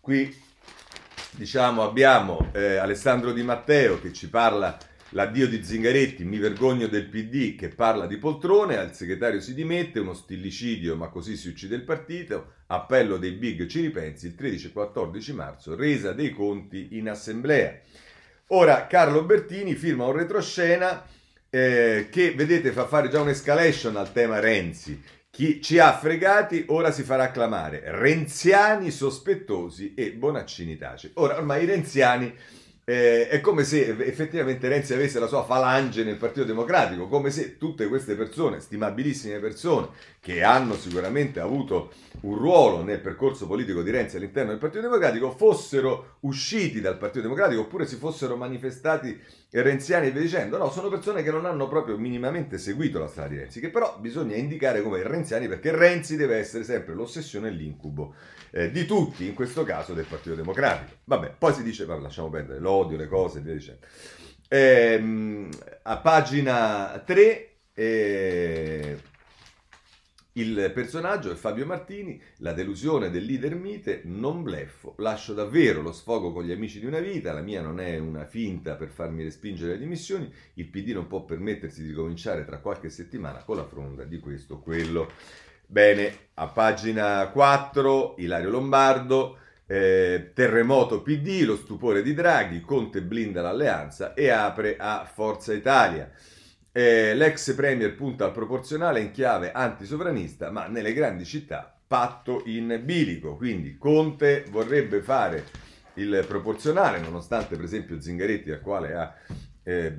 Qui 0.00 0.36
diciamo 1.30 1.84
abbiamo 1.84 2.50
eh, 2.50 2.74
Alessandro 2.74 3.30
Di 3.30 3.44
Matteo 3.44 4.00
che 4.00 4.12
ci 4.12 4.28
parla 4.28 4.76
l'addio 5.10 5.48
di 5.48 5.62
Zingaretti, 5.62 6.24
mi 6.24 6.38
vergogno 6.38 6.86
del 6.86 7.06
PD 7.06 7.56
che 7.56 7.68
parla 7.68 8.06
di 8.06 8.16
poltrone, 8.16 8.76
al 8.76 8.94
segretario 8.94 9.40
si 9.40 9.54
dimette, 9.54 10.00
uno 10.00 10.14
stillicidio 10.14 10.96
ma 10.96 11.08
così 11.08 11.36
si 11.36 11.48
uccide 11.48 11.76
il 11.76 11.82
partito, 11.82 12.54
appello 12.66 13.16
dei 13.16 13.32
big 13.32 13.66
ci 13.66 13.80
ripensi 13.80 14.26
il 14.26 14.34
13 14.34 14.66
e 14.68 14.72
14 14.72 15.32
marzo, 15.32 15.74
resa 15.74 16.12
dei 16.12 16.30
conti 16.30 16.88
in 16.92 17.08
assemblea. 17.08 17.78
Ora 18.48 18.86
Carlo 18.86 19.24
Bertini 19.24 19.74
firma 19.74 20.06
un 20.06 20.16
retroscena 20.16 21.04
eh, 21.50 22.08
che 22.10 22.32
vedete 22.32 22.70
fa 22.70 22.86
fare 22.86 23.08
già 23.08 23.20
un'escalation 23.20 23.96
al 23.96 24.12
tema 24.12 24.38
Renzi. 24.38 25.00
Chi 25.30 25.62
ci 25.62 25.78
ha 25.78 25.96
fregati 25.96 26.64
ora 26.68 26.90
si 26.90 27.04
farà 27.04 27.24
acclamare 27.24 27.82
renziani 27.86 28.90
sospettosi 28.90 29.94
e 29.94 30.12
Bonaccini 30.12 30.76
tace. 30.76 31.12
Ora 31.14 31.36
ormai 31.36 31.62
i 31.62 31.66
renziani 31.66 32.34
eh, 32.84 33.28
è 33.28 33.40
come 33.40 33.62
se 33.62 33.88
effettivamente 33.98 34.66
Renzi 34.68 34.94
avesse 34.94 35.20
la 35.20 35.26
sua 35.26 35.44
falange 35.44 36.02
nel 36.02 36.16
Partito 36.16 36.44
Democratico, 36.44 37.08
come 37.08 37.30
se 37.30 37.58
tutte 37.58 37.86
queste 37.86 38.14
persone, 38.16 38.60
stimabilissime 38.60 39.38
persone, 39.38 39.88
che 40.18 40.42
hanno 40.42 40.74
sicuramente 40.74 41.40
avuto 41.40 41.92
un 42.22 42.36
ruolo 42.36 42.82
nel 42.82 43.00
percorso 43.00 43.46
politico 43.46 43.82
di 43.82 43.90
Renzi 43.90 44.16
all'interno 44.16 44.50
del 44.50 44.58
Partito 44.58 44.82
Democratico, 44.82 45.30
fossero 45.30 46.16
usciti 46.20 46.80
dal 46.80 46.98
Partito 46.98 47.22
Democratico 47.22 47.60
oppure 47.60 47.86
si 47.86 47.96
fossero 47.96 48.36
manifestati 48.36 49.18
renziani 49.50 50.08
e 50.08 50.10
via 50.10 50.22
dicendo. 50.22 50.58
No, 50.58 50.70
sono 50.70 50.88
persone 50.88 51.22
che 51.22 51.30
non 51.30 51.46
hanno 51.46 51.68
proprio 51.68 51.96
minimamente 51.96 52.58
seguito 52.58 52.98
la 52.98 53.06
strada 53.06 53.28
di 53.28 53.36
Renzi, 53.36 53.60
che 53.60 53.70
però 53.70 53.98
bisogna 54.00 54.36
indicare 54.36 54.82
come 54.82 55.02
renziani 55.02 55.48
perché 55.48 55.70
Renzi 55.70 56.16
deve 56.16 56.36
essere 56.36 56.64
sempre 56.64 56.94
l'ossessione 56.94 57.48
e 57.48 57.52
l'incubo 57.52 58.14
eh, 58.50 58.70
di 58.70 58.86
tutti, 58.86 59.26
in 59.26 59.34
questo 59.34 59.64
caso 59.64 59.92
del 59.94 60.06
Partito 60.06 60.34
Democratico. 60.34 60.98
Vabbè, 61.04 61.34
poi 61.38 61.52
si 61.52 61.62
dice, 61.62 61.86
ma 61.86 61.96
lasciamo 61.98 62.30
perdere 62.30 62.60
l'odio, 62.60 62.96
le 62.96 63.08
cose 63.08 63.38
e 63.38 63.42
via 63.42 63.54
dicendo. 63.54 63.86
Eh, 64.48 65.48
a 65.82 65.96
pagina 65.98 67.02
3 67.04 67.50
eh, 67.74 68.98
il 70.34 70.70
personaggio 70.72 71.32
è 71.32 71.34
Fabio 71.34 71.66
Martini, 71.66 72.20
la 72.38 72.52
delusione 72.52 73.10
del 73.10 73.24
leader 73.24 73.56
mite, 73.56 74.02
non 74.04 74.42
bleffo, 74.42 74.94
lascio 74.98 75.34
davvero 75.34 75.82
lo 75.82 75.92
sfogo 75.92 76.32
con 76.32 76.44
gli 76.44 76.52
amici 76.52 76.78
di 76.78 76.86
una 76.86 77.00
vita, 77.00 77.32
la 77.32 77.42
mia 77.42 77.60
non 77.60 77.80
è 77.80 77.98
una 77.98 78.24
finta 78.24 78.76
per 78.76 78.90
farmi 78.90 79.24
respingere 79.24 79.72
le 79.72 79.78
dimissioni, 79.78 80.32
il 80.54 80.68
PD 80.68 80.90
non 80.90 81.08
può 81.08 81.24
permettersi 81.24 81.84
di 81.84 81.92
cominciare 81.92 82.44
tra 82.44 82.58
qualche 82.58 82.90
settimana 82.90 83.42
con 83.42 83.56
la 83.56 83.66
fronda 83.66 84.04
di 84.04 84.20
questo 84.20 84.60
quello. 84.60 85.10
Bene, 85.72 86.30
a 86.34 86.48
pagina 86.48 87.28
4, 87.28 88.16
Ilario 88.18 88.50
Lombardo, 88.50 89.38
eh, 89.66 90.32
terremoto 90.34 91.00
PD, 91.00 91.44
lo 91.44 91.54
stupore 91.54 92.02
di 92.02 92.12
Draghi, 92.12 92.60
Conte 92.60 93.02
blinda 93.02 93.40
l'alleanza 93.40 94.14
e 94.14 94.30
apre 94.30 94.74
a 94.76 95.08
Forza 95.08 95.52
Italia. 95.54 96.10
Eh, 96.72 97.14
l'ex 97.14 97.54
premier 97.54 97.94
punta 97.94 98.24
al 98.24 98.32
proporzionale 98.32 98.98
in 98.98 99.12
chiave 99.12 99.52
antisovranista, 99.52 100.50
ma 100.50 100.66
nelle 100.66 100.92
grandi 100.92 101.24
città 101.24 101.72
patto 101.86 102.42
in 102.46 102.80
bilico. 102.82 103.36
Quindi 103.36 103.78
Conte 103.78 104.46
vorrebbe 104.50 105.00
fare 105.02 105.44
il 105.94 106.24
proporzionale, 106.26 106.98
nonostante 106.98 107.54
per 107.54 107.64
esempio 107.64 108.00
Zingaretti, 108.00 108.50
al 108.50 108.60
quale 108.60 108.94
ha 108.94 109.14
eh, 109.62 109.94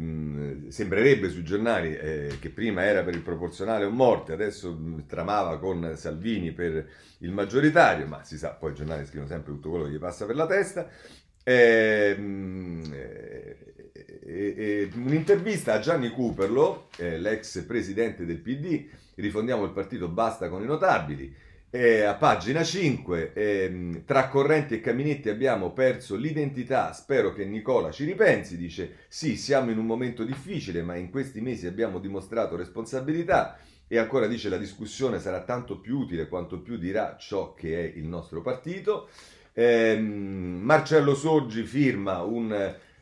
sembrerebbe 0.69 1.29
sui 1.29 1.43
giornali 1.43 1.95
eh, 1.95 2.37
che 2.39 2.49
prima 2.49 2.83
era 2.83 3.03
per 3.03 3.13
il 3.13 3.21
proporzionale 3.21 3.85
o 3.85 3.89
morte, 3.91 4.33
adesso 4.33 4.73
mh, 4.73 5.05
tramava 5.05 5.59
con 5.59 5.93
Salvini 5.95 6.51
per 6.51 6.87
il 7.19 7.31
maggioritario, 7.31 8.07
ma 8.07 8.23
si 8.23 8.37
sa, 8.37 8.49
poi 8.51 8.71
i 8.71 8.75
giornali 8.75 9.05
scrivono 9.05 9.29
sempre 9.29 9.53
tutto 9.53 9.69
quello 9.69 9.85
che 9.85 9.91
gli 9.91 9.99
passa 9.99 10.25
per 10.25 10.35
la 10.35 10.47
testa. 10.47 10.89
Ehm, 11.43 12.81
eh, 14.23 14.89
un'intervista 14.95 15.73
a 15.73 15.79
Gianni 15.79 16.09
Cooperlo, 16.11 16.87
eh, 16.97 17.17
l'ex 17.17 17.63
presidente 17.65 18.25
del 18.25 18.37
PD, 18.37 18.87
rifondiamo 19.15 19.63
il 19.63 19.71
partito, 19.71 20.07
basta 20.07 20.49
con 20.49 20.61
i 20.63 20.65
notabili, 20.65 21.33
eh, 21.73 22.03
a 22.03 22.15
pagina 22.15 22.63
5, 22.63 23.31
ehm, 23.33 24.03
tra 24.03 24.27
correnti 24.27 24.73
e 24.75 24.81
caminetti 24.81 25.29
abbiamo 25.29 25.71
perso 25.71 26.17
l'identità, 26.17 26.91
spero 26.91 27.31
che 27.31 27.45
Nicola 27.45 27.91
ci 27.91 28.03
ripensi, 28.03 28.57
dice 28.57 29.05
sì, 29.07 29.37
siamo 29.37 29.71
in 29.71 29.77
un 29.77 29.85
momento 29.85 30.25
difficile, 30.25 30.83
ma 30.83 30.95
in 30.95 31.09
questi 31.09 31.39
mesi 31.39 31.67
abbiamo 31.67 31.99
dimostrato 31.99 32.57
responsabilità. 32.57 33.57
E 33.87 33.97
ancora 33.97 34.27
dice 34.27 34.49
la 34.49 34.57
discussione 34.57 35.19
sarà 35.19 35.43
tanto 35.43 35.79
più 35.79 35.99
utile 35.99 36.27
quanto 36.27 36.61
più 36.61 36.77
dirà 36.77 37.17
ciò 37.17 37.53
che 37.53 37.77
è 37.77 37.97
il 37.97 38.05
nostro 38.05 38.41
partito. 38.41 39.09
Eh, 39.53 39.97
Marcello 39.97 41.13
Sorgi 41.13 41.63
firma 41.63 42.21
un, 42.21 42.53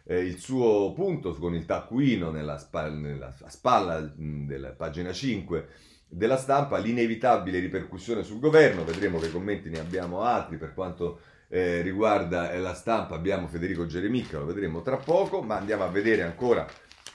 eh, 0.04 0.20
il 0.20 0.38
suo 0.40 0.92
punto 0.94 1.34
con 1.36 1.54
il 1.56 1.66
taccuino 1.66 2.32
nella, 2.32 2.58
spalla, 2.58 2.96
nella 2.96 3.36
spalla 3.48 4.00
della 4.16 4.72
pagina 4.72 5.12
5 5.12 5.68
della 6.10 6.38
stampa, 6.38 6.80
l'inevitabile 6.80 7.60
ripercussione 7.60 8.24
sul 8.24 8.40
governo, 8.40 8.84
vedremo 8.84 9.20
che 9.20 9.32
commenti 9.32 9.70
ne 9.70 9.80
abbiamo 9.80 10.22
altri 10.22 10.58
per 10.58 10.74
quanto 10.74 11.20
eh, 11.50 11.82
riguarda 11.82 12.52
eh, 12.52 12.60
la 12.60 12.74
stampa, 12.74 13.16
abbiamo 13.16 13.48
Federico 13.48 13.86
Geremicca, 13.86 14.40
lo 14.40 14.46
vedremo 14.46 14.82
tra 14.82 14.98
poco, 14.98 15.42
ma 15.42 15.58
andiamo 15.58 15.84
a 15.84 15.90
vedere 15.90 16.24
ancora 16.24 16.68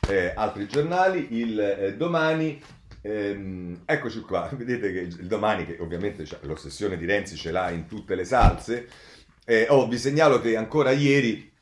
eh, 0.09 0.33
altri 0.35 0.69
giornali, 0.69 1.39
il 1.39 1.59
eh, 1.59 1.97
domani, 1.97 2.61
ehm, 3.01 3.83
eccoci 3.85 4.21
qua, 4.21 4.49
vedete 4.55 4.93
che 4.93 5.01
il 5.01 5.27
domani, 5.27 5.67
che 5.67 5.77
ovviamente 5.81 6.25
l'ossessione 6.43 6.97
di 6.97 7.05
Renzi 7.05 7.37
ce 7.37 7.51
l'ha 7.51 7.71
in 7.71 7.87
tutte 7.87 8.15
le 8.15 8.25
salse, 8.25 8.89
eh, 9.45 9.67
oh, 9.69 9.89
vi 9.89 9.99
segnalo 9.99 10.41
che 10.41 10.57
ancora 10.57 10.93
ieri 10.93 11.53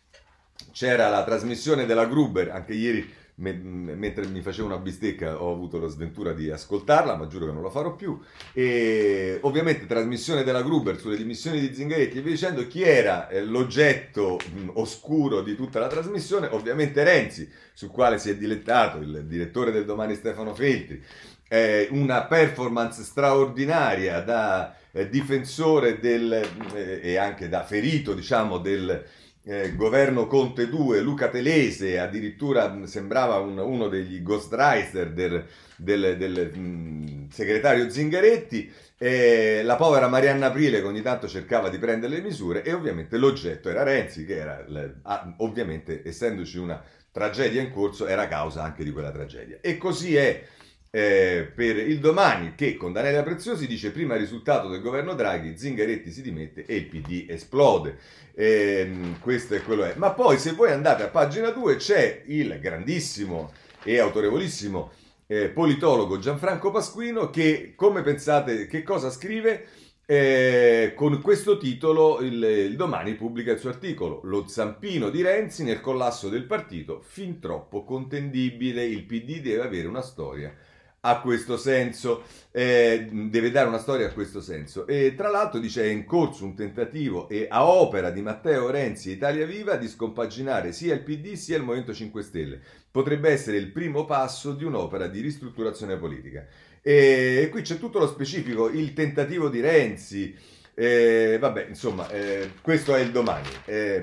c'era 0.72 1.08
la 1.08 1.24
trasmissione 1.24 1.86
della 1.86 2.06
Gruber, 2.06 2.50
anche 2.50 2.74
ieri 2.74 3.20
mentre 3.36 4.26
mi 4.26 4.40
facevo 4.42 4.66
una 4.66 4.78
bistecca 4.78 5.42
ho 5.42 5.52
avuto 5.52 5.80
la 5.80 5.88
sventura 5.88 6.32
di 6.32 6.50
ascoltarla, 6.50 7.16
ma 7.16 7.26
giuro 7.26 7.46
che 7.46 7.52
non 7.52 7.62
lo 7.62 7.70
farò 7.70 7.94
più. 7.94 8.18
E 8.52 9.38
ovviamente 9.42 9.86
trasmissione 9.86 10.44
della 10.44 10.62
Gruber 10.62 10.98
sulle 10.98 11.16
dimissioni 11.16 11.58
di 11.60 11.74
Zingaretti 11.74 12.18
e 12.18 12.20
via 12.20 12.32
dicendo 12.32 12.66
chi 12.66 12.82
era 12.82 13.28
eh, 13.28 13.42
l'oggetto 13.42 14.38
mh, 14.38 14.70
oscuro 14.74 15.42
di 15.42 15.56
tutta 15.56 15.80
la 15.80 15.88
trasmissione, 15.88 16.48
ovviamente 16.50 17.02
Renzi, 17.02 17.50
sul 17.72 17.90
quale 17.90 18.18
si 18.18 18.30
è 18.30 18.36
dilettato 18.36 18.98
il 18.98 19.24
direttore 19.26 19.72
del 19.72 19.84
domani 19.84 20.14
Stefano 20.14 20.54
Feltri. 20.54 21.02
Eh, 21.48 21.88
una 21.90 22.24
performance 22.24 23.02
straordinaria 23.02 24.20
da 24.20 24.74
eh, 24.92 25.08
difensore 25.08 25.98
del, 25.98 26.32
eh, 26.74 27.00
e 27.02 27.16
anche 27.16 27.48
da 27.48 27.62
ferito, 27.62 28.14
diciamo, 28.14 28.58
del 28.58 29.04
eh, 29.44 29.75
governo 29.75 30.26
Conte 30.26 30.68
2, 30.68 31.00
Luca 31.00 31.28
Telese, 31.28 31.99
addirittura 31.99 32.87
sembrava 32.87 33.38
un, 33.38 33.58
uno 33.58 33.88
degli 33.88 34.22
ghostwriter 34.22 35.12
del, 35.12 35.44
del, 35.76 36.16
del 36.16 36.58
mh, 36.58 37.28
segretario 37.30 37.90
Zingaretti, 37.90 38.70
eh, 38.99 39.62
la 39.64 39.75
povera 39.75 40.06
Marianna 40.06 40.46
Aprile 40.46 40.80
che 40.80 40.87
ogni 40.87 41.02
tanto 41.02 41.26
cercava 41.26 41.68
di 41.68 41.78
prendere 41.78 42.14
le 42.14 42.22
misure 42.22 42.62
e 42.62 42.72
ovviamente 42.72 43.16
l'oggetto 43.16 43.68
era 43.68 43.82
Renzi 43.82 44.25
che 44.25 44.37
era, 44.37 44.64
ah, 45.02 45.34
ovviamente 45.38 46.02
essendoci 46.04 46.58
una 46.58 46.80
tragedia 47.11 47.61
in 47.61 47.72
corso, 47.72 48.06
era 48.06 48.28
causa 48.28 48.62
anche 48.62 48.84
di 48.84 48.92
quella 48.92 49.11
tragedia. 49.11 49.58
E 49.61 49.76
così 49.76 50.16
è 50.16 50.44
eh, 50.94 51.50
per 51.54 51.78
il 51.78 52.00
domani 52.00 52.54
che 52.54 52.76
con 52.76 52.92
Daniela 52.92 53.22
Preziosi 53.22 53.66
dice 53.66 53.92
prima 53.92 54.14
risultato 54.14 54.68
del 54.68 54.82
governo 54.82 55.14
Draghi, 55.14 55.56
Zingaretti 55.56 56.11
si 56.11 56.20
dimette 56.20 56.66
e 56.66 56.76
il 56.76 56.87
PD 56.87 57.30
esplode. 57.30 57.96
Eh, 58.34 59.14
questo 59.18 59.54
è 59.54 59.62
quello 59.62 59.84
è. 59.84 59.94
Ma 59.96 60.11
poi 60.11 60.37
se 60.38 60.52
voi 60.52 60.70
andate 60.70 61.02
a 61.02 61.08
pagina 61.08 61.49
2 61.49 61.76
c'è 61.76 62.25
il 62.26 62.58
grandissimo 62.61 63.52
e 63.82 63.99
autorevolissimo 63.99 64.92
eh, 65.26 65.49
politologo 65.49 66.18
Gianfranco 66.18 66.70
Pasquino 66.70 67.30
che 67.30 67.72
come 67.75 68.02
pensate 68.02 68.66
che 68.66 68.82
cosa 68.82 69.11
scrive? 69.11 69.64
Eh, 70.04 70.92
con 70.94 71.22
questo 71.22 71.56
titolo 71.56 72.20
il, 72.20 72.42
il, 72.42 72.76
domani 72.76 73.14
pubblica 73.14 73.52
il 73.52 73.58
suo 73.58 73.70
articolo 73.70 74.20
Lo 74.25 74.46
zampino 74.49 75.11
di 75.11 75.22
Renzi 75.22 75.62
nel 75.62 75.80
collasso 75.80 76.28
del 76.28 76.44
partito 76.44 77.00
fin 77.00 77.38
troppo 77.38 77.84
contendibile 77.84 78.84
il 78.84 79.04
PD 79.04 79.40
deve 79.40 79.62
avere 79.62 79.87
una 79.87 80.02
storia 80.02 80.52
a 81.04 81.21
questo 81.21 81.56
senso, 81.56 82.23
eh, 82.52 83.09
deve 83.11 83.50
dare 83.50 83.66
una 83.66 83.78
storia 83.78 84.06
a 84.06 84.12
questo 84.12 84.40
senso. 84.40 84.87
E 84.87 85.14
tra 85.16 85.30
l'altro 85.30 85.59
dice 85.59 85.82
è 85.82 85.88
in 85.88 86.04
corso 86.04 86.44
un 86.44 86.54
tentativo 86.54 87.28
e 87.28 87.47
a 87.50 87.66
opera 87.66 88.11
di 88.11 88.23
Matteo 88.23 88.71
Renzi 88.71 89.11
Italia 89.11 89.44
Viva 89.44 89.75
di 89.75 89.88
scompaginare 89.88 90.73
sia 90.73 90.94
il 90.94 91.00
PD 91.00 91.32
sia 91.32 91.56
il 91.56 91.64
Movimento 91.64 91.92
5 91.92 92.23
Stelle. 92.23 92.61
Potrebbe 92.90 93.30
essere 93.30 93.56
il 93.56 93.73
primo 93.73 94.04
passo 94.04 94.52
di 94.52 94.64
un'opera 94.64 95.09
di 95.09 95.21
ristrutturazione 95.21 95.97
politica. 95.97 96.47
E, 96.80 97.49
qui 97.50 97.62
c'è 97.62 97.78
tutto 97.78 97.99
lo 97.99 98.06
specifico, 98.06 98.68
il 98.68 98.92
tentativo 98.92 99.49
di 99.49 99.61
Renzi. 99.61 100.37
Eh, 100.75 101.37
vabbè, 101.40 101.66
insomma, 101.68 102.09
eh, 102.11 102.52
questo 102.61 102.94
è 102.94 103.00
il 103.00 103.11
domani. 103.11 103.49
Eh, 103.64 104.00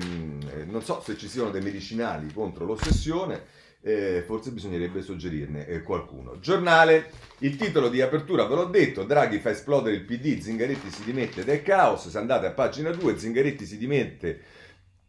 non 0.66 0.82
so 0.82 1.00
se 1.02 1.16
ci 1.16 1.28
siano 1.28 1.50
dei 1.50 1.62
medicinali 1.62 2.30
contro 2.32 2.66
l'ossessione. 2.66 3.59
Eh, 3.82 4.22
forse 4.26 4.50
bisognerebbe 4.50 5.02
suggerirne 5.02 5.66
eh, 5.66 5.82
qualcuno. 5.82 6.38
Giornale, 6.38 7.10
il 7.38 7.56
titolo 7.56 7.88
di 7.88 8.00
apertura 8.00 8.44
ve 8.44 8.54
l'ho 8.54 8.64
detto, 8.66 9.04
Draghi 9.04 9.38
fa 9.38 9.50
esplodere 9.50 9.96
il 9.96 10.04
PD, 10.04 10.38
Zingaretti 10.38 10.90
si 10.90 11.04
dimette 11.04 11.44
è 11.44 11.62
caos, 11.62 12.08
se 12.08 12.18
andate 12.18 12.46
a 12.46 12.52
pagina 12.52 12.90
2, 12.90 13.18
Zingaretti 13.18 13.64
si 13.64 13.78
dimette 13.78 14.40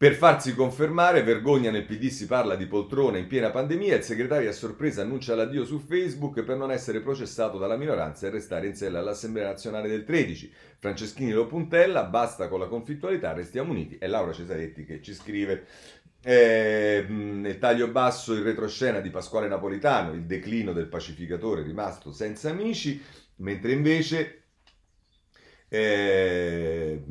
per 0.02 0.16
farsi 0.16 0.56
confermare, 0.56 1.22
vergogna 1.22 1.70
nel 1.70 1.86
PD 1.86 2.08
si 2.08 2.26
parla 2.26 2.56
di 2.56 2.66
poltrone 2.66 3.20
in 3.20 3.28
piena 3.28 3.52
pandemia, 3.52 3.98
il 3.98 4.02
segretario 4.02 4.50
a 4.50 4.52
sorpresa 4.52 5.04
annuncia 5.04 5.36
l'addio 5.36 5.64
su 5.64 5.78
Facebook 5.78 6.42
per 6.42 6.58
non 6.58 6.72
essere 6.72 7.02
processato 7.02 7.60
dalla 7.60 7.78
minoranza 7.78 8.26
e 8.26 8.32
restare 8.32 8.66
in 8.66 8.76
sella 8.76 8.98
all'Assemblea 8.98 9.46
nazionale 9.46 9.88
del 9.88 10.04
13. 10.04 10.52
Franceschini 10.80 11.32
lo 11.32 11.46
puntella, 11.46 12.06
basta 12.06 12.48
con 12.48 12.60
la 12.60 12.66
conflittualità, 12.66 13.34
restiamo 13.34 13.74
uniti. 13.74 13.98
È 14.00 14.08
Laura 14.08 14.34
Cesaretti 14.34 14.86
che 14.86 15.04
ci 15.04 15.14
scrive. 15.14 15.68
Eh, 16.24 17.06
nel 17.08 17.58
taglio 17.58 17.88
basso 17.88 18.34
il 18.34 18.44
retroscena 18.44 19.00
di 19.00 19.10
Pasquale 19.10 19.48
Napolitano, 19.48 20.14
il 20.14 20.26
declino 20.26 20.72
del 20.72 20.88
pacificatore 20.88 21.64
rimasto 21.64 22.12
senza 22.12 22.50
amici, 22.50 23.02
mentre 23.38 23.72
invece 23.72 24.44
eh, 25.68 27.02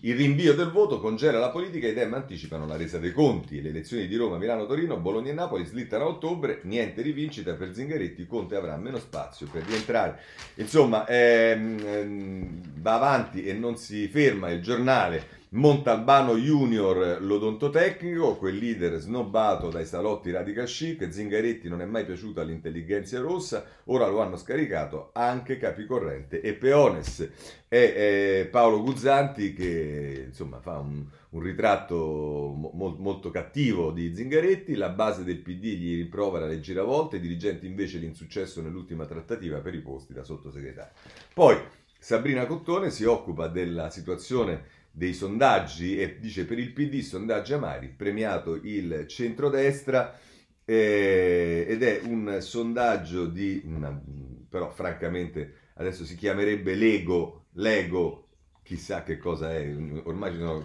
il 0.00 0.16
rinvio 0.16 0.52
del 0.54 0.70
voto 0.70 1.00
congela 1.00 1.38
la 1.38 1.48
politica 1.48 1.86
e 1.86 1.90
i 1.90 1.94
dem 1.94 2.12
anticipano 2.12 2.66
la 2.66 2.76
resa 2.76 2.98
dei 2.98 3.12
conti. 3.12 3.62
Le 3.62 3.70
elezioni 3.70 4.06
di 4.06 4.16
Roma, 4.16 4.36
Milano, 4.36 4.66
Torino, 4.66 4.98
Bologna 4.98 5.30
e 5.30 5.34
Napoli 5.34 5.64
slittano 5.64 6.04
a 6.04 6.08
ottobre, 6.08 6.60
niente 6.64 7.00
rivincita 7.00 7.54
per 7.54 7.72
Zingaretti, 7.72 8.26
Conte 8.26 8.56
avrà 8.56 8.76
meno 8.76 8.98
spazio 8.98 9.48
per 9.50 9.62
rientrare. 9.64 10.18
Insomma, 10.56 11.06
ehm, 11.06 11.78
ehm, 11.82 12.60
va 12.80 12.94
avanti 12.94 13.46
e 13.46 13.54
non 13.54 13.78
si 13.78 14.08
ferma 14.08 14.50
il 14.50 14.60
giornale 14.60 15.42
Montalbano 15.54 16.34
Junior, 16.36 17.18
l'odontotecnico, 17.20 18.34
quel 18.34 18.56
leader 18.56 18.98
snobbato 18.98 19.70
dai 19.70 19.86
salotti 19.86 20.32
radical 20.32 20.66
chic, 20.66 21.06
Zingaretti 21.08 21.68
non 21.68 21.80
è 21.80 21.84
mai 21.84 22.04
piaciuto 22.04 22.40
all'intelligenza 22.40 23.20
rossa, 23.20 23.64
ora 23.84 24.08
lo 24.08 24.20
hanno 24.20 24.36
scaricato 24.36 25.10
anche 25.12 25.56
Capicorrente 25.56 26.40
e 26.40 26.54
Peones. 26.54 27.30
È, 27.68 28.48
Paolo 28.50 28.82
Guzzanti 28.82 29.52
che 29.52 30.24
insomma 30.26 30.58
fa 30.58 30.78
un, 30.78 31.04
un 31.30 31.40
ritratto 31.40 31.94
mo- 31.94 32.96
molto 32.98 33.30
cattivo 33.30 33.92
di 33.92 34.12
Zingaretti, 34.12 34.74
la 34.74 34.88
base 34.88 35.22
del 35.22 35.38
PD 35.38 35.76
gli 35.76 35.96
rimprovera 35.98 36.46
le 36.46 36.58
giravolte, 36.58 37.18
i 37.18 37.20
dirigenti 37.20 37.66
invece 37.66 37.98
l'insuccesso 37.98 38.60
nell'ultima 38.60 39.06
trattativa 39.06 39.60
per 39.60 39.74
i 39.76 39.80
posti 39.80 40.12
da 40.12 40.24
sottosegretario. 40.24 40.94
Poi 41.32 41.56
Sabrina 41.96 42.44
Cottone 42.44 42.90
si 42.90 43.04
occupa 43.04 43.46
della 43.46 43.88
situazione 43.88 44.82
dei 44.96 45.12
sondaggi 45.12 45.98
e 45.98 46.20
dice 46.20 46.44
per 46.44 46.60
il 46.60 46.72
PD 46.72 47.00
sondaggi 47.00 47.52
amari, 47.52 47.88
premiato 47.88 48.54
il 48.54 49.06
centrodestra 49.08 50.16
eh, 50.64 51.66
ed 51.68 51.82
è 51.82 52.02
un 52.04 52.38
sondaggio 52.40 53.26
di, 53.26 53.60
una, 53.64 54.00
però 54.48 54.70
francamente 54.70 55.54
adesso 55.74 56.04
si 56.04 56.14
chiamerebbe 56.14 56.76
Lego, 56.76 57.46
Lego, 57.54 58.28
chissà 58.62 59.02
che 59.02 59.18
cosa 59.18 59.52
è, 59.52 59.68
ormai 60.04 60.38
no, 60.38 60.64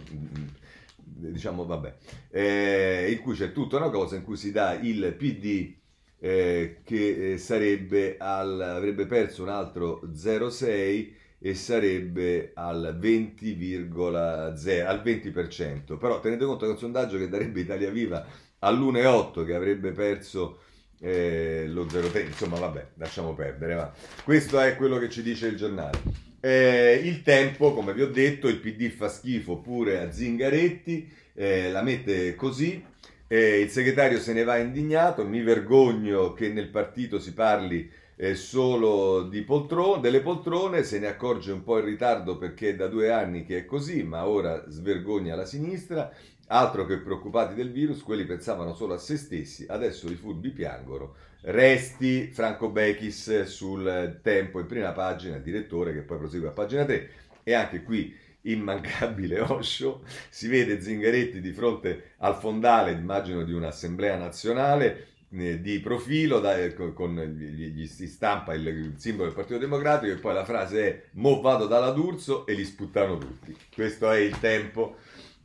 diciamo 0.95 1.65
vabbè, 1.65 1.95
eh, 2.29 3.11
in 3.11 3.19
cui 3.21 3.33
c'è 3.33 3.51
tutta 3.51 3.77
una 3.77 3.89
cosa 3.89 4.15
in 4.15 4.23
cui 4.23 4.37
si 4.37 4.51
dà 4.51 4.73
il 4.75 5.15
PD 5.17 5.73
eh, 6.19 6.81
che 6.83 7.31
eh, 7.31 7.37
sarebbe 7.39 8.17
al, 8.19 8.61
avrebbe 8.61 9.07
perso 9.07 9.41
un 9.41 9.49
altro 9.49 10.01
0,6 10.05 11.17
e 11.39 11.55
sarebbe 11.55 12.51
al 12.53 12.97
20,0 12.99 14.85
al 14.85 15.01
20%. 15.03 15.97
Però 15.97 16.19
tenete 16.19 16.45
conto 16.45 16.65
che 16.65 16.71
è 16.71 16.73
un 16.73 16.77
sondaggio 16.77 17.17
che 17.17 17.29
darebbe 17.29 17.61
Italia 17.61 17.89
Viva 17.89 18.25
all'1,8 18.59 19.45
che 19.45 19.53
avrebbe 19.53 19.91
perso 19.91 20.59
eh, 20.99 21.65
lo 21.67 21.85
0,3. 21.85 22.25
Insomma, 22.25 22.59
vabbè, 22.59 22.87
lasciamo 22.95 23.33
perdere. 23.33 23.75
Va. 23.75 23.93
Questo 24.23 24.59
è 24.59 24.75
quello 24.75 24.97
che 24.97 25.09
ci 25.09 25.21
dice 25.21 25.47
il 25.47 25.55
giornale. 25.55 26.27
Eh, 26.41 27.01
il 27.03 27.21
tempo, 27.21 27.73
come 27.73 27.93
vi 27.93 28.01
ho 28.01 28.09
detto, 28.09 28.47
il 28.47 28.59
PD 28.59 28.89
fa 28.89 29.09
schifo 29.09 29.57
pure 29.57 29.99
a 29.99 30.11
Zingaretti, 30.11 31.11
eh, 31.33 31.71
la 31.71 31.81
mette 31.81 32.35
così. 32.35 32.83
Eh, 33.27 33.59
il 33.59 33.69
segretario 33.69 34.19
se 34.19 34.33
ne 34.33 34.43
va 34.43 34.57
indignato. 34.57 35.25
Mi 35.25 35.41
vergogno 35.41 36.33
che 36.33 36.49
nel 36.49 36.67
partito 36.69 37.19
si 37.19 37.33
parli 37.33 37.89
eh, 38.21 38.35
solo 38.35 39.23
di 39.23 39.43
poltrone, 39.43 40.01
delle 40.01 40.19
poltrone, 40.19 40.83
se 40.83 40.99
ne 40.99 41.07
accorge 41.07 41.53
un 41.53 41.63
po' 41.63 41.79
in 41.79 41.85
ritardo 41.85 42.37
perché 42.37 42.71
è 42.71 42.75
da 42.75 42.87
due 42.87 43.11
anni 43.11 43.45
che 43.45 43.59
è 43.59 43.65
così, 43.65 44.03
ma 44.03 44.27
ora 44.27 44.65
svergogna 44.67 45.35
la 45.35 45.45
sinistra. 45.45 46.11
Altro 46.47 46.85
che 46.85 46.97
preoccupati 46.97 47.53
del 47.53 47.71
virus, 47.71 48.03
quelli 48.03 48.25
pensavano 48.25 48.73
solo 48.73 48.95
a 48.95 48.97
se 48.97 49.15
stessi, 49.15 49.65
adesso 49.69 50.11
i 50.11 50.15
furbi 50.15 50.49
piangono. 50.49 51.13
Resti 51.43 52.27
Franco 52.33 52.69
Bechis 52.69 53.43
sul 53.43 54.19
tempo 54.21 54.59
in 54.59 54.65
prima 54.65 54.91
pagina, 54.91 55.37
il 55.37 55.41
direttore 55.41 55.93
che 55.93 56.01
poi 56.01 56.17
prosegue 56.17 56.49
a 56.49 56.51
pagina 56.51 56.83
3 56.83 57.09
e 57.43 57.53
anche 57.53 57.83
qui 57.83 58.13
immancabile 58.41 59.39
Osho, 59.47 60.01
si 60.29 60.49
vede 60.49 60.81
Zingaretti 60.81 61.39
di 61.39 61.51
fronte 61.51 62.15
al 62.17 62.35
fondale, 62.35 62.91
immagino 62.91 63.43
di 63.43 63.53
un'assemblea 63.53 64.17
nazionale, 64.17 65.07
di 65.29 65.79
profilo 65.79 66.39
da, 66.39 66.57
eh, 66.57 66.73
con, 66.73 67.15
gli, 67.15 67.67
gli, 67.67 67.87
si 67.87 68.07
stampa 68.07 68.55
il, 68.55 68.65
il, 68.65 68.93
simbolo 68.97 69.27
del 69.27 69.35
Partito 69.35 69.59
Democratico 69.59 70.11
e 70.11 70.17
poi 70.17 70.33
la 70.33 70.43
frase 70.43 70.87
è 70.87 71.03
mo 71.13 71.39
vado 71.39 71.67
dalla 71.67 71.91
D'Urso 71.91 72.47
e 72.47 72.53
li 72.53 72.65
sputtano 72.65 73.17
tutti. 73.19 73.55
Questo 73.73 74.09
è 74.11 74.17
il 74.17 74.39
tempo. 74.39 74.97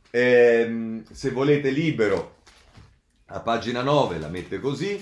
Ehm, 0.09 1.03
se 1.11 1.29
volete 1.29 1.69
libero 1.69 2.37
a 3.27 3.39
pagina 3.41 3.81
9 3.83 4.17
la 4.17 4.29
mette 4.29 4.59
così. 4.59 4.99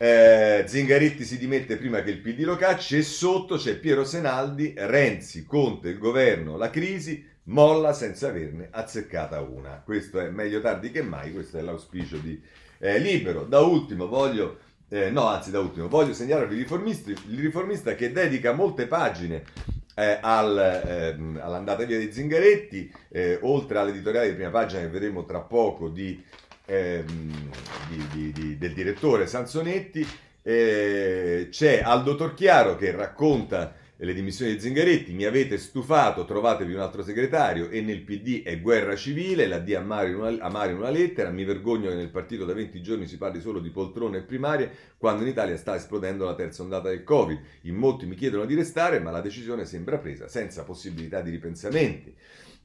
Eh, 0.00 0.64
Zingaretti 0.66 1.24
si 1.24 1.38
dimette 1.38 1.76
prima 1.76 2.02
che 2.02 2.10
il 2.10 2.20
PD 2.20 2.40
lo 2.42 2.56
cacci 2.56 2.98
e 2.98 3.02
sotto 3.02 3.56
c'è 3.56 3.78
Piero 3.78 4.04
Senaldi 4.04 4.74
Renzi, 4.76 5.44
Conte, 5.44 5.88
il 5.88 5.98
governo, 5.98 6.56
la 6.56 6.70
crisi 6.70 7.26
molla 7.44 7.92
senza 7.92 8.28
averne 8.28 8.68
azzeccata 8.70 9.40
una. 9.40 9.82
Questo 9.84 10.20
è 10.20 10.28
meglio 10.28 10.60
tardi 10.60 10.90
che 10.90 11.02
mai 11.02 11.32
questo 11.32 11.58
è 11.58 11.62
l'auspicio 11.62 12.18
di 12.18 12.40
eh, 12.78 12.98
libero. 12.98 13.44
Da 13.44 13.60
ultimo 13.60 14.06
voglio, 14.06 14.58
eh, 14.88 15.10
no 15.10 15.26
anzi 15.26 15.50
da 15.50 15.60
ultimo, 15.60 15.88
voglio 15.88 16.14
segnalarvi 16.14 16.56
il 16.56 17.40
riformista, 17.40 17.94
che 17.94 18.12
dedica 18.12 18.52
molte 18.52 18.86
pagine 18.86 19.44
eh, 19.94 20.18
al, 20.20 20.82
ehm, 20.86 21.40
all'andata 21.42 21.84
via 21.84 21.98
di 21.98 22.12
Zingaretti, 22.12 22.92
eh, 23.08 23.38
oltre 23.42 23.78
all'editoriale 23.78 24.28
di 24.28 24.34
prima 24.34 24.50
pagina 24.50 24.80
che 24.80 24.88
vedremo 24.88 25.24
tra 25.24 25.40
poco 25.40 25.88
di, 25.88 26.22
ehm, 26.66 27.50
di, 28.12 28.32
di, 28.32 28.58
del 28.58 28.72
direttore 28.72 29.26
Sansonetti, 29.26 30.06
eh, 30.42 31.48
c'è 31.50 31.82
Aldo 31.82 32.14
Torchiaro 32.14 32.76
che 32.76 32.92
racconta 32.92 33.74
le 34.00 34.14
dimissioni 34.14 34.52
di 34.52 34.60
Zingaretti, 34.60 35.12
mi 35.12 35.24
avete 35.24 35.58
stufato, 35.58 36.24
trovatevi 36.24 36.72
un 36.72 36.78
altro 36.78 37.02
segretario 37.02 37.68
e 37.68 37.80
nel 37.80 38.02
PD 38.02 38.44
è 38.44 38.60
guerra 38.60 38.94
civile, 38.94 39.48
la 39.48 39.58
D 39.58 39.74
amare 39.74 40.10
in 40.10 40.14
una, 40.14 40.46
una 40.48 40.90
lettera, 40.90 41.30
mi 41.30 41.42
vergogno 41.42 41.88
che 41.88 41.96
nel 41.96 42.10
partito 42.10 42.44
da 42.44 42.52
20 42.52 42.80
giorni 42.80 43.08
si 43.08 43.18
parli 43.18 43.40
solo 43.40 43.58
di 43.58 43.70
poltrone 43.70 44.18
e 44.18 44.22
primarie, 44.22 44.70
quando 44.98 45.22
in 45.22 45.28
Italia 45.28 45.56
sta 45.56 45.74
esplodendo 45.74 46.24
la 46.24 46.36
terza 46.36 46.62
ondata 46.62 46.90
del 46.90 47.02
Covid. 47.02 47.40
In 47.62 47.74
molti 47.74 48.06
mi 48.06 48.14
chiedono 48.14 48.44
di 48.44 48.54
restare, 48.54 49.00
ma 49.00 49.10
la 49.10 49.20
decisione 49.20 49.64
sembra 49.64 49.98
presa 49.98 50.28
senza 50.28 50.62
possibilità 50.62 51.20
di 51.20 51.30
ripensamenti. 51.30 52.14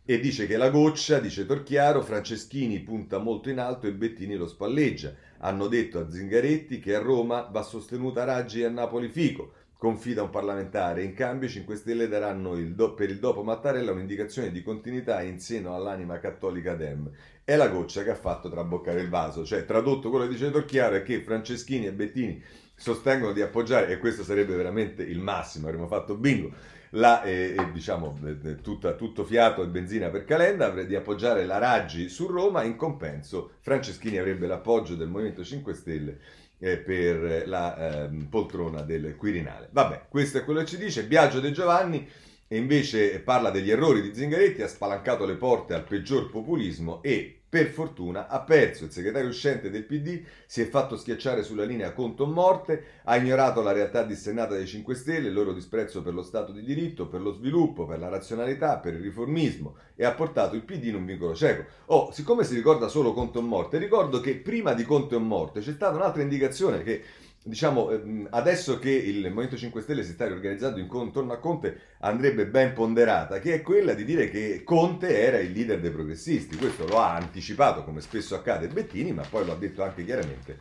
E 0.05 0.19
dice 0.19 0.45
che 0.45 0.57
la 0.57 0.69
goccia, 0.69 1.17
dice 1.17 1.47
Torchiaro, 1.47 2.03
Franceschini 2.03 2.81
punta 2.81 3.17
molto 3.17 3.49
in 3.49 3.57
alto 3.57 3.87
e 3.87 3.93
Bettini 3.93 4.35
lo 4.35 4.47
spalleggia. 4.47 5.15
Hanno 5.39 5.67
detto 5.67 5.97
a 5.97 6.11
Zingaretti 6.11 6.79
che 6.79 6.93
a 6.93 6.99
Roma 6.99 7.49
va 7.51 7.63
sostenuta 7.63 8.23
Raggi 8.23 8.61
e 8.61 8.65
a 8.65 8.69
Napoli 8.69 9.07
Fico 9.07 9.53
confida 9.83 10.23
un 10.23 10.29
parlamentare. 10.29 11.03
In 11.03 11.13
cambio 11.13 11.49
i 11.49 11.51
5 11.51 11.75
Stelle 11.75 12.07
daranno 12.07 12.55
il 12.55 12.73
do, 12.73 12.93
per 12.93 13.09
il 13.09 13.19
dopo 13.19 13.43
Mattarella 13.43 13.91
un'indicazione 13.91 14.49
di 14.49 14.63
continuità 14.63 15.21
in 15.21 15.41
seno 15.41 15.75
all'anima 15.75 16.19
cattolica 16.19 16.73
Dem. 16.73 17.11
È 17.43 17.57
la 17.57 17.67
goccia 17.67 18.01
che 18.01 18.11
ha 18.11 18.15
fatto 18.15 18.49
traboccare 18.49 19.01
il 19.01 19.09
vaso. 19.09 19.43
Cioè, 19.43 19.65
tradotto 19.65 20.09
quello 20.09 20.23
che 20.23 20.31
dice 20.31 20.51
Torchiaro 20.51 20.95
è 20.95 21.03
che 21.03 21.21
Franceschini 21.21 21.87
e 21.87 21.91
Bettini 21.91 22.41
sostengono 22.73 23.33
di 23.33 23.41
appoggiare, 23.41 23.89
e 23.89 23.97
questo 23.97 24.23
sarebbe 24.23 24.55
veramente 24.55 25.03
il 25.03 25.19
massimo, 25.19 25.67
avremmo 25.67 25.87
fatto 25.87 26.15
bingo, 26.15 26.53
la, 26.91 27.21
eh, 27.23 27.53
eh, 27.57 27.71
diciamo, 27.73 28.17
eh, 28.23 28.61
tutta, 28.61 28.93
tutto 28.93 29.25
fiato 29.25 29.63
e 29.63 29.67
benzina 29.67 30.07
per 30.07 30.23
Calenda, 30.23 30.69
di 30.83 30.95
appoggiare 30.95 31.45
la 31.45 31.57
Raggi 31.57 32.07
su 32.07 32.27
Roma, 32.27 32.63
in 32.63 32.77
compenso 32.77 33.51
Franceschini 33.59 34.17
avrebbe 34.17 34.47
l'appoggio 34.47 34.95
del 34.95 35.09
Movimento 35.09 35.43
5 35.43 35.73
Stelle 35.73 36.19
eh, 36.63 36.77
per 36.77 37.43
la 37.45 38.05
eh, 38.05 38.09
poltrona 38.29 38.83
del 38.83 39.17
Quirinale. 39.17 39.67
Vabbè, 39.69 40.05
questo 40.07 40.37
è 40.37 40.43
quello 40.45 40.61
che 40.61 40.67
ci 40.67 40.77
dice. 40.77 41.05
Biagio 41.05 41.41
De 41.41 41.51
Giovanni 41.51 42.07
e 42.47 42.57
invece 42.57 43.19
parla 43.19 43.49
degli 43.49 43.69
errori 43.69 44.01
di 44.01 44.15
Zingaretti, 44.15 44.61
ha 44.61 44.67
spalancato 44.67 45.25
le 45.25 45.35
porte 45.35 45.73
al 45.73 45.83
peggior 45.83 46.29
populismo 46.29 47.03
e 47.03 47.42
Per 47.53 47.67
fortuna 47.67 48.29
ha 48.29 48.41
perso. 48.41 48.85
Il 48.85 48.91
segretario 48.91 49.29
uscente 49.29 49.69
del 49.69 49.83
PD 49.83 50.23
si 50.47 50.61
è 50.61 50.65
fatto 50.65 50.97
schiacciare 50.97 51.43
sulla 51.43 51.65
linea 51.65 51.93
conto 51.93 52.25
morte, 52.25 52.83
ha 53.03 53.15
ignorato 53.15 53.61
la 53.61 53.71
realtà 53.71 54.01
dissennata 54.01 54.55
dei 54.55 54.65
5 54.65 54.95
Stelle, 54.95 55.27
il 55.27 55.35
loro 55.35 55.53
disprezzo 55.53 56.01
per 56.01 56.15
lo 56.15 56.23
Stato 56.23 56.51
di 56.51 56.63
diritto, 56.63 57.05
per 57.05 57.21
lo 57.21 57.31
sviluppo, 57.31 57.85
per 57.85 57.99
la 57.99 58.09
razionalità, 58.09 58.79
per 58.79 58.95
il 58.95 59.01
riformismo 59.01 59.75
e 59.93 60.03
ha 60.03 60.13
portato 60.13 60.55
il 60.55 60.63
PD 60.63 60.85
in 60.85 60.95
un 60.95 61.05
vincolo 61.05 61.35
cieco. 61.35 61.65
Oh, 61.85 62.11
siccome 62.11 62.43
si 62.43 62.55
ricorda 62.55 62.87
solo 62.87 63.13
conto 63.13 63.39
morte, 63.43 63.77
ricordo 63.77 64.19
che 64.19 64.33
prima 64.37 64.73
di 64.73 64.83
conto 64.83 65.19
morte 65.19 65.59
c'è 65.59 65.73
stata 65.73 65.95
un'altra 65.95 66.23
indicazione 66.23 66.81
che 66.81 67.03
diciamo, 67.43 67.91
ehm, 67.91 68.27
adesso 68.31 68.79
che 68.79 68.89
il 68.89 69.21
Movimento 69.29 69.57
5 69.57 69.81
Stelle 69.81 70.03
si 70.03 70.13
sta 70.13 70.25
riorganizzando 70.27 70.79
intorno 70.79 71.33
a 71.33 71.37
Conte, 71.37 71.79
andrebbe 71.99 72.47
ben 72.47 72.73
ponderata, 72.73 73.39
che 73.39 73.55
è 73.55 73.61
quella 73.61 73.93
di 73.93 74.05
dire 74.05 74.29
che 74.29 74.63
Conte 74.63 75.19
era 75.19 75.37
il 75.39 75.51
leader 75.51 75.79
dei 75.79 75.91
progressisti. 75.91 76.55
Questo 76.55 76.87
lo 76.87 76.99
ha 76.99 77.15
anticipato, 77.15 77.83
come 77.83 78.01
spesso 78.01 78.35
accade, 78.35 78.67
Bettini, 78.67 79.11
ma 79.11 79.23
poi 79.29 79.45
lo 79.45 79.51
ha 79.51 79.57
detto 79.57 79.83
anche 79.83 80.05
chiaramente 80.05 80.57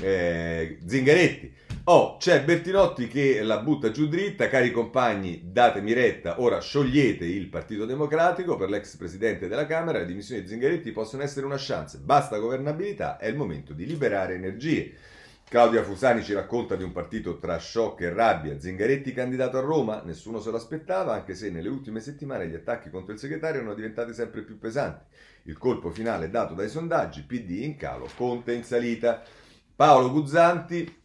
eh, 0.00 0.78
Zingaretti. 0.84 1.52
Oh, 1.86 2.16
c'è 2.16 2.42
Bertinotti 2.42 3.08
che 3.08 3.42
la 3.42 3.58
butta 3.58 3.90
giù 3.90 4.08
dritta, 4.08 4.48
cari 4.48 4.70
compagni, 4.70 5.50
datemi 5.52 5.92
retta, 5.92 6.40
ora 6.40 6.58
sciogliete 6.58 7.26
il 7.26 7.48
Partito 7.48 7.84
Democratico 7.84 8.56
per 8.56 8.70
l'ex 8.70 8.96
presidente 8.96 9.48
della 9.48 9.66
Camera, 9.66 9.98
le 9.98 10.06
dimissioni 10.06 10.40
di 10.40 10.48
Zingaretti 10.48 10.92
possono 10.92 11.22
essere 11.22 11.44
una 11.44 11.58
chance, 11.58 11.98
basta 11.98 12.38
governabilità, 12.38 13.18
è 13.18 13.26
il 13.26 13.36
momento 13.36 13.74
di 13.74 13.84
liberare 13.84 14.34
energie. 14.34 14.94
Claudia 15.54 15.84
Fusani 15.84 16.24
ci 16.24 16.32
racconta 16.32 16.74
di 16.74 16.82
un 16.82 16.90
partito 16.90 17.38
tra 17.38 17.60
shock 17.60 18.00
e 18.00 18.12
rabbia. 18.12 18.58
Zingaretti 18.58 19.12
candidato 19.12 19.56
a 19.56 19.60
Roma? 19.60 20.02
Nessuno 20.04 20.40
se 20.40 20.50
lo 20.50 20.56
aspettava, 20.56 21.14
anche 21.14 21.36
se 21.36 21.48
nelle 21.48 21.68
ultime 21.68 22.00
settimane 22.00 22.48
gli 22.48 22.56
attacchi 22.56 22.90
contro 22.90 23.12
il 23.12 23.20
segretario 23.20 23.60
erano 23.60 23.76
diventati 23.76 24.12
sempre 24.12 24.42
più 24.42 24.58
pesanti. 24.58 25.04
Il 25.44 25.56
colpo 25.56 25.90
finale 25.90 26.28
dato 26.28 26.54
dai 26.54 26.68
sondaggi, 26.68 27.22
PD 27.22 27.50
in 27.62 27.76
calo, 27.76 28.08
Conte 28.16 28.52
in 28.52 28.64
salita. 28.64 29.22
Paolo 29.76 30.10
Guzzanti 30.10 31.02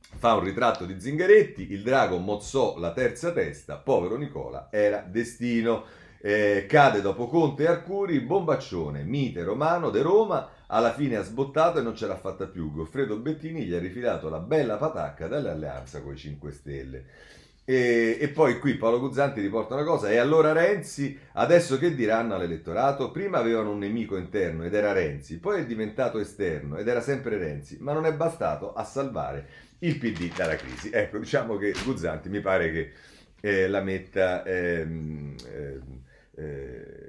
fa 0.00 0.34
un 0.34 0.42
ritratto 0.42 0.84
di 0.84 1.00
Zingaretti, 1.00 1.70
il 1.70 1.84
drago 1.84 2.18
mozzò 2.18 2.80
la 2.80 2.92
terza 2.92 3.30
testa, 3.30 3.76
povero 3.76 4.16
Nicola, 4.16 4.70
era 4.72 5.06
destino. 5.08 5.84
Eh, 6.20 6.66
cade 6.68 7.00
dopo 7.00 7.28
Conte 7.28 7.62
e 7.62 7.68
Arcuri, 7.68 8.20
bombaccione, 8.20 9.04
mite 9.04 9.44
romano 9.44 9.90
de 9.90 10.02
Roma, 10.02 10.50
alla 10.66 10.92
fine 10.92 11.16
ha 11.16 11.22
sbottato 11.22 11.78
e 11.78 11.82
non 11.82 11.94
ce 11.94 12.06
l'ha 12.06 12.16
fatta 12.16 12.46
più. 12.46 12.72
Goffredo 12.72 13.16
Bettini 13.18 13.64
gli 13.64 13.72
ha 13.72 13.78
rifilato 13.78 14.28
la 14.28 14.40
bella 14.40 14.76
patacca 14.76 15.28
dall'alleanza 15.28 16.02
con 16.02 16.14
i 16.14 16.16
5 16.16 16.52
Stelle. 16.52 17.04
E, 17.64 18.16
e, 18.18 18.28
poi 18.28 18.58
qui 18.58 18.76
Paolo 18.76 18.98
Guzzanti 18.98 19.42
riporta 19.42 19.74
una 19.74 19.84
cosa, 19.84 20.10
e 20.10 20.16
allora 20.16 20.52
Renzi, 20.52 21.18
adesso 21.34 21.78
che 21.78 21.94
diranno 21.94 22.34
all'elettorato? 22.34 23.10
Prima 23.10 23.38
avevano 23.38 23.72
un 23.72 23.78
nemico 23.78 24.16
interno 24.16 24.64
ed 24.64 24.74
era 24.74 24.92
Renzi, 24.92 25.38
poi 25.38 25.60
è 25.60 25.66
diventato 25.66 26.18
esterno 26.18 26.78
ed 26.78 26.88
era 26.88 27.02
sempre 27.02 27.36
Renzi, 27.36 27.76
ma 27.80 27.92
non 27.92 28.06
è 28.06 28.14
bastato 28.14 28.72
a 28.72 28.84
salvare 28.84 29.46
il 29.80 29.98
PD 29.98 30.34
dalla 30.34 30.56
crisi. 30.56 30.90
Ecco, 30.90 31.18
diciamo 31.18 31.58
che 31.58 31.74
Guzzanti 31.84 32.30
mi 32.30 32.40
pare 32.40 32.72
che 32.72 32.92
eh, 33.40 33.68
la 33.68 33.82
metta... 33.82 34.42
Ehm, 34.44 35.34
eh, 35.46 36.06
eh, 36.38 37.08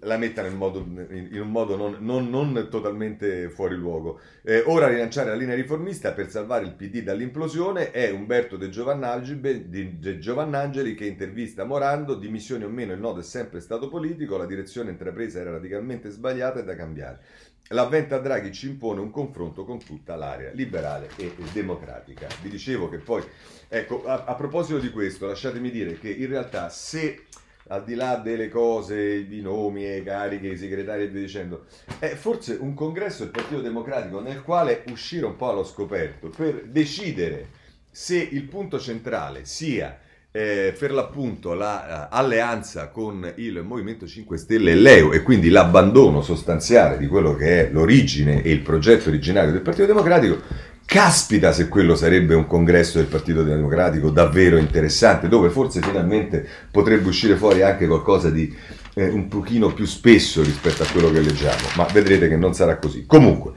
la 0.00 0.16
metta 0.16 0.48
modo, 0.50 0.78
in, 1.10 1.40
un 1.40 1.50
modo 1.50 1.76
non, 1.76 1.96
non, 2.00 2.28
non 2.28 2.68
totalmente 2.70 3.48
fuori 3.50 3.76
luogo. 3.76 4.20
Eh, 4.42 4.62
ora 4.66 4.88
rilanciare 4.88 5.30
la 5.30 5.36
linea 5.36 5.54
riformista 5.54 6.12
per 6.12 6.30
salvare 6.30 6.64
il 6.64 6.72
PD 6.72 7.02
dall'implosione 7.02 7.90
è 7.90 8.10
Umberto 8.10 8.56
De 8.56 8.68
Giovannangeli, 8.68 9.98
De 9.98 10.18
Giovannangeli 10.18 10.94
che 10.94 11.06
intervista 11.06 11.64
Morando, 11.64 12.14
dimissioni 12.14 12.64
o 12.64 12.68
meno 12.68 12.92
il 12.92 13.00
nodo 13.00 13.20
è 13.20 13.22
sempre 13.22 13.60
stato 13.60 13.88
politico, 13.88 14.36
la 14.36 14.46
direzione 14.46 14.90
intrapresa 14.90 15.40
era 15.40 15.52
radicalmente 15.52 16.10
sbagliata 16.10 16.60
e 16.60 16.64
da 16.64 16.74
cambiare. 16.74 17.20
L'avvento 17.68 18.14
a 18.14 18.18
Draghi 18.18 18.52
ci 18.52 18.68
impone 18.68 19.00
un 19.00 19.10
confronto 19.10 19.64
con 19.64 19.82
tutta 19.82 20.16
l'area 20.16 20.50
liberale 20.52 21.08
e 21.16 21.34
democratica. 21.52 22.26
Vi 22.42 22.50
dicevo 22.50 22.90
che 22.90 22.98
poi, 22.98 23.22
ecco, 23.68 24.04
a, 24.04 24.24
a 24.26 24.34
proposito 24.34 24.78
di 24.78 24.90
questo, 24.90 25.26
lasciatemi 25.26 25.70
dire 25.70 25.98
che 25.98 26.10
in 26.10 26.28
realtà 26.28 26.68
se 26.68 27.24
al 27.68 27.84
di 27.84 27.94
là 27.94 28.16
delle 28.16 28.48
cose, 28.48 29.26
i 29.28 29.40
nomi, 29.40 29.82
le 29.82 30.02
cariche, 30.02 30.48
i 30.48 30.56
segretari 30.56 31.04
e 31.04 31.08
via 31.08 31.20
dicendo, 31.20 31.64
è 31.98 32.08
forse 32.08 32.58
un 32.60 32.74
congresso 32.74 33.22
del 33.22 33.32
Partito 33.32 33.60
Democratico 33.60 34.20
nel 34.20 34.42
quale 34.42 34.84
uscire 34.90 35.26
un 35.26 35.36
po' 35.36 35.48
allo 35.48 35.64
scoperto 35.64 36.28
per 36.28 36.64
decidere 36.66 37.62
se 37.90 38.16
il 38.16 38.42
punto 38.44 38.78
centrale 38.78 39.44
sia 39.44 39.98
eh, 40.36 40.74
per 40.76 40.90
l'appunto 40.90 41.54
l'alleanza 41.54 42.80
la, 42.80 42.86
uh, 42.88 42.92
con 42.92 43.32
il 43.36 43.62
Movimento 43.62 44.04
5 44.04 44.36
Stelle 44.36 44.72
e 44.72 44.74
l'EU 44.74 45.12
e 45.12 45.22
quindi 45.22 45.48
l'abbandono 45.48 46.22
sostanziale 46.22 46.98
di 46.98 47.06
quello 47.06 47.36
che 47.36 47.68
è 47.68 47.70
l'origine 47.70 48.42
e 48.42 48.50
il 48.50 48.60
progetto 48.60 49.10
originario 49.10 49.52
del 49.52 49.60
Partito 49.60 49.86
Democratico 49.86 50.72
Caspita 50.86 51.52
se 51.52 51.68
quello 51.68 51.96
sarebbe 51.96 52.34
un 52.34 52.46
congresso 52.46 52.98
del 52.98 53.06
Partito 53.06 53.42
Democratico 53.42 54.10
davvero 54.10 54.58
interessante, 54.58 55.28
dove 55.28 55.50
forse 55.50 55.80
finalmente 55.80 56.46
potrebbe 56.70 57.08
uscire 57.08 57.36
fuori 57.36 57.62
anche 57.62 57.86
qualcosa 57.86 58.30
di 58.30 58.54
eh, 58.94 59.08
un 59.08 59.28
pochino 59.28 59.72
più 59.72 59.86
spesso 59.86 60.42
rispetto 60.42 60.82
a 60.82 60.86
quello 60.86 61.10
che 61.10 61.20
leggiamo, 61.20 61.68
ma 61.76 61.84
vedrete 61.92 62.28
che 62.28 62.36
non 62.36 62.54
sarà 62.54 62.76
così. 62.76 63.04
Comunque, 63.06 63.52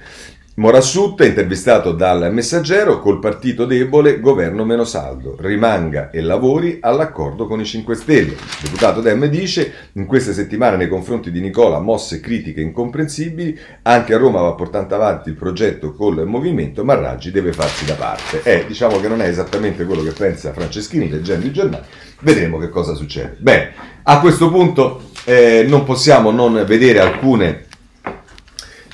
Morassut, 0.60 1.22
intervistato 1.22 1.92
dal 1.92 2.34
Messaggero, 2.34 3.00
col 3.00 3.20
partito 3.20 3.66
debole, 3.66 4.20
governo 4.20 4.66
meno 4.66 4.86
saldo, 4.86 5.36
rimanga 5.40 6.10
e 6.10 6.20
lavori 6.20 6.80
all'accordo 6.82 7.46
con 7.46 7.60
i 7.60 7.66
5 7.66 7.94
Stelle. 7.94 8.32
Il 8.32 8.64
deputato 8.64 9.00
Dem 9.00 9.24
dice, 9.28 9.72
in 9.92 10.08
queste 10.08 10.34
settimane 10.34 10.76
nei 10.76 10.88
confronti 10.88 11.30
di 11.30 11.42
Nicola 11.42 11.80
mosse 11.80 12.20
critiche 12.20 12.62
incomprensibili, 12.62 13.56
anche 13.84 14.16
a 14.16 14.18
Roma 14.18 14.42
va 14.42 14.54
portando 14.54 14.96
avanti 14.96 15.30
il 15.30 15.36
progetto 15.36 15.94
col 15.94 16.26
movimento, 16.26 16.84
ma 16.84 16.96
Raggi 16.96 17.30
deve 17.30 17.54
farsi 17.54 17.86
da 17.86 17.94
parte. 17.94 18.42
Eh, 18.42 18.66
diciamo 18.66 19.00
che 19.00 19.08
non 19.08 19.22
è 19.22 19.28
esattamente 19.28 19.86
quello 19.86 20.02
che 20.02 20.14
pensa 20.14 20.54
Franceschini 20.54 21.08
leggendo 21.08 21.46
i 21.46 21.52
giornali, 21.52 21.86
vedremo 22.22 22.58
che 22.58 22.70
cosa 22.70 22.96
succede. 22.96 23.36
Bene, 23.38 23.74
a 24.02 24.20
questo 24.20 24.50
punto 24.50 25.04
eh, 25.26 25.68
non 25.68 25.84
possiamo 25.84 26.32
non 26.32 26.64
vedere 26.66 27.00
alcune 27.00 27.66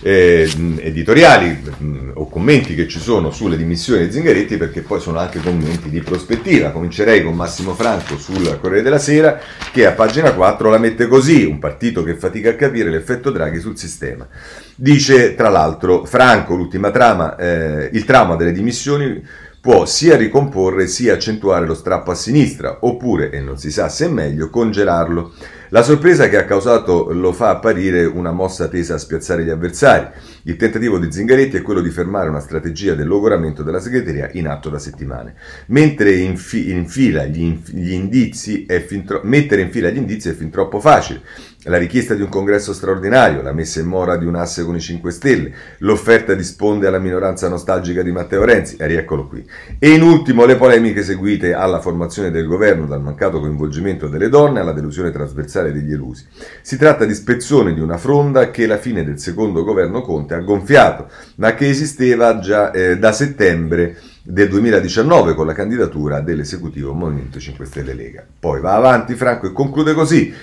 eh, 0.04 0.52
editoriali 0.80 1.64
mh, 1.78 2.12
o 2.16 2.28
commenti 2.28 2.76
che 2.76 2.90
ci 2.90 3.00
sono 3.00 3.32
sulle 3.32 3.56
dimissioni 3.56 4.06
di 4.06 4.12
Zingaretti 4.12 4.58
perché 4.58 4.82
poi 4.82 5.00
sono 5.00 5.18
anche 5.18 5.40
commenti 5.40 5.90
di 5.90 6.02
prospettiva. 6.02 6.72
Comincerei 6.72 7.24
con 7.24 7.36
Massimo 7.36 7.74
Franco 7.74 8.18
sul 8.18 8.60
Corriere 8.60 8.84
della 8.84 9.00
Sera 9.00 9.40
che 9.72 9.86
a 9.86 9.94
pagina 9.94 10.34
4 10.34 10.70
la 10.70 10.78
mette 10.78 11.08
così, 11.08 11.46
un 11.46 11.58
partito 11.58 12.04
che 12.04 12.16
fatica 12.16 12.50
a 12.50 12.56
capire 12.56 12.90
l'effetto 12.90 13.32
Draghi 13.32 13.60
sul 13.60 13.78
sistema. 13.78 14.28
Dice 14.76 15.36
tra 15.36 15.48
l'altro 15.48 16.04
Franco, 16.04 16.56
l'ultima 16.56 16.92
trama, 16.92 17.38
eh, 17.38 17.90
il 17.94 18.04
trauma 18.04 18.36
delle 18.36 18.52
dimissioni 18.52 19.22
può 19.64 19.86
sia 19.86 20.18
ricomporre 20.18 20.88
sia 20.88 21.14
accentuare 21.14 21.66
lo 21.66 21.74
strappo 21.74 22.12
a 22.12 22.16
sinistra, 22.16 22.80
oppure, 22.82 23.30
e 23.30 23.40
non 23.40 23.58
si 23.58 23.72
sa 23.72 23.88
se 23.88 24.08
è 24.08 24.10
meglio, 24.10 24.50
congelarlo. 24.50 25.32
La 25.74 25.82
sorpresa 25.82 26.30
che 26.30 26.38
ha 26.38 26.46
causato 26.46 27.12
lo 27.14 27.34
fa 27.34 27.50
apparire 27.50 28.06
una 28.06 28.32
mossa 28.32 28.68
tesa 28.68 28.94
a 28.94 29.00
spiazzare 29.00 29.44
gli 29.44 29.50
avversari. 29.50 30.06
Il 30.44 30.56
tentativo 30.56 31.00
di 31.00 31.12
Zingaretti 31.12 31.58
è 31.58 31.64
quello 31.64 31.82
di 31.82 31.90
fermare 31.90 32.30
una 32.30 32.42
strategia 32.42 32.94
del 32.94 33.08
logoramento 33.08 33.64
della 33.64 33.80
segreteria 33.80 34.30
in 34.34 34.48
atto 34.48 34.70
da 34.70 34.78
settimane. 34.78 35.34
Mentre 35.70 36.14
infi- 36.14 36.70
infila 36.70 37.26
gli, 37.26 37.42
inf- 37.42 37.72
gli 37.72 37.92
indizi 37.92 38.68
è 38.68 38.82
fin 38.82 39.04
tro- 39.04 39.22
mettere 39.24 39.64
in 39.64 39.72
fila 39.72 39.90
gli 39.90 39.98
indizi 39.98 40.30
è 40.30 40.34
fin 40.34 40.52
troppo 40.52 40.80
facile 40.80 41.22
la 41.66 41.78
richiesta 41.78 42.14
di 42.14 42.22
un 42.22 42.30
congresso 42.30 42.74
straordinario, 42.74 43.42
la 43.42 43.54
messa 43.54 43.80
in 43.80 43.88
mora 43.88 44.18
di 44.18 44.26
un 44.26 44.36
asse 44.36 44.64
con 44.64 44.76
i 44.76 44.82
5 44.82 45.12
Stelle, 45.12 45.54
l'offerta 45.80 46.34
risponde 46.34 46.88
alla 46.88 47.00
minoranza 47.00 47.48
nostalgica 47.48 48.02
di 48.02 48.12
Matteo 48.12 48.44
Renzi, 48.44 48.76
e 48.78 48.88
rieccolo 48.88 49.28
qui. 49.28 49.46
E 49.80 49.92
in 49.92 50.02
ultimo 50.02 50.46
le 50.46 50.56
polemiche 50.56 51.04
seguite 51.04 51.54
alla 51.54 51.80
formazione 51.80 52.32
del 52.32 52.48
governo 52.48 52.86
dal 52.86 53.02
mancato 53.02 53.40
coinvolgimento 53.40 54.08
delle 54.08 54.30
donne 54.30 54.60
alla 54.60 54.74
delusione 54.74 55.12
trasversale 55.12 55.72
degli 55.72 55.94
elusi. 55.94 56.26
Si 56.62 56.78
tratta 56.78 57.06
di 57.06 57.14
spezzone 57.14 57.74
di 57.74 57.80
una 57.80 57.98
fronda 57.98 58.52
che 58.52 58.66
la 58.66 58.78
fine 58.78 59.04
del 59.04 59.20
secondo 59.20 59.64
governo 59.64 60.02
Conte 60.02 60.34
ha 60.34 60.40
gonfiato, 60.40 61.08
ma 61.36 61.54
che 61.54 61.70
esisteva 61.70 62.40
già 62.40 62.72
eh, 62.72 62.98
da 62.98 63.12
settembre 63.12 63.98
del 64.26 64.48
2019 64.48 65.34
con 65.34 65.46
la 65.46 65.54
candidatura 65.54 66.22
dell'esecutivo 66.22 66.94
Movimento 66.94 67.40
5 67.40 67.66
Stelle 67.66 67.94
Lega. 67.94 68.26
Poi 68.40 68.62
va 68.62 68.76
avanti 68.76 69.16
Franco 69.16 69.48
e 69.48 69.52
conclude 69.52 69.94
così. 69.94 70.34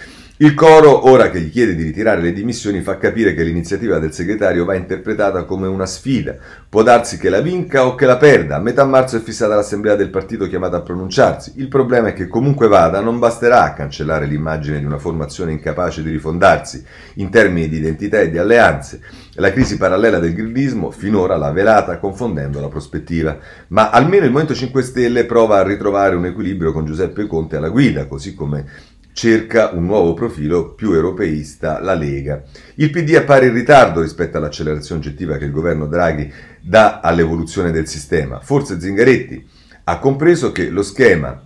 Il 0.43 0.55
coro, 0.55 1.07
ora 1.07 1.29
che 1.29 1.39
gli 1.39 1.51
chiede 1.51 1.75
di 1.75 1.83
ritirare 1.83 2.23
le 2.23 2.33
dimissioni, 2.33 2.81
fa 2.81 2.97
capire 2.97 3.35
che 3.35 3.43
l'iniziativa 3.43 3.99
del 3.99 4.15
segretario 4.15 4.65
va 4.65 4.75
interpretata 4.75 5.45
come 5.45 5.67
una 5.67 5.85
sfida. 5.85 6.35
Può 6.67 6.83
darsi 6.83 7.19
che 7.19 7.29
la 7.29 7.43
vinca 7.43 7.85
o 7.85 7.95
che 7.95 8.07
la 8.07 8.17
perda. 8.17 8.57
A 8.57 8.59
metà 8.59 8.87
marzo 8.87 9.19
è 9.19 9.21
fissata 9.21 9.55
l'assemblea 9.55 9.97
del 9.97 10.09
partito 10.09 10.47
chiamata 10.47 10.79
a 10.79 10.81
pronunciarsi. 10.81 11.53
Il 11.57 11.69
problema 11.69 12.09
è 12.09 12.13
che 12.15 12.27
comunque 12.27 12.69
vada, 12.69 13.01
non 13.01 13.19
basterà 13.19 13.65
a 13.65 13.75
cancellare 13.75 14.25
l'immagine 14.25 14.79
di 14.79 14.87
una 14.87 14.97
formazione 14.97 15.53
incapace 15.53 16.03
di 16.03 16.11
rifondarsi 16.11 16.83
in 17.17 17.29
termini 17.29 17.69
di 17.69 17.77
identità 17.77 18.21
e 18.21 18.31
di 18.31 18.39
alleanze. 18.39 19.03
La 19.35 19.53
crisi 19.53 19.77
parallela 19.77 20.21
del 20.21 20.33
grillismo 20.33 20.91
finora 20.91 21.37
l'ha 21.37 21.53
velata 21.53 21.99
confondendo 21.99 22.61
la 22.61 22.69
prospettiva. 22.69 23.37
Ma 23.69 23.91
almeno 23.91 24.25
il 24.25 24.31
Movimento 24.31 24.55
5 24.55 24.83
Stelle 24.83 25.27
prova 25.27 25.59
a 25.59 25.63
ritrovare 25.65 26.15
un 26.15 26.25
equilibrio 26.25 26.73
con 26.73 26.87
Giuseppe 26.87 27.27
Conte 27.27 27.57
alla 27.57 27.69
guida, 27.69 28.07
così 28.07 28.35
come 28.35 28.65
cerca 29.13 29.71
un 29.73 29.85
nuovo 29.85 30.15
profilo 30.15 30.75
più 30.75 30.93
europeista, 30.93 31.81
la 31.81 31.95
Lega. 31.95 32.43
Il 32.77 32.91
PD 32.91 33.15
appare 33.15 33.47
in 33.47 33.55
ritardo 33.55 34.01
rispetto 34.01 34.37
all'accelerazione 34.37 35.01
oggettiva 35.01 35.37
che 35.37 35.45
il 35.45 35.51
governo 35.51 35.87
Draghi 35.87 36.33
dà 36.61 37.01
all'evoluzione 37.01 37.71
del 37.71 37.89
sistema. 37.89 38.41
Forse 38.41 38.81
Zingaretti 38.81 39.47
ha 39.85 39.99
compreso 39.99 40.53
che 40.53 40.69
lo 40.69 40.83
schema 40.83 41.45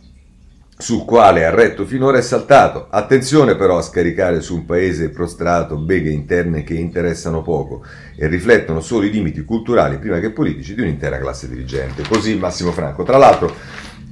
sul 0.77 1.05
quale 1.05 1.45
ha 1.45 1.51
retto 1.51 1.87
finora 1.87 2.19
è 2.19 2.23
saltato. 2.23 2.89
Attenzione 2.91 3.57
però 3.57 3.79
a 3.79 3.83
scaricare 3.83 4.41
su 4.41 4.55
un 4.57 4.65
paese 4.65 5.11
prostrato 5.11 5.77
beghe 5.77 6.11
interne 6.11 6.65
che 6.65 6.75
interessano 6.75 7.43
poco 7.43 7.85
e 8.17 8.27
riflettono 8.27 8.81
solo 8.81 9.07
i 9.07 9.11
limiti 9.11 9.45
culturali, 9.45 9.99
prima 9.99 10.19
che 10.19 10.31
politici, 10.31 10.75
di 10.75 10.83
un'intera 10.83 11.19
classe 11.19 11.49
dirigente. 11.49 12.03
Così 12.07 12.37
Massimo 12.37 12.73
Franco. 12.73 13.05
Tra 13.05 13.19
l'altro, 13.19 13.55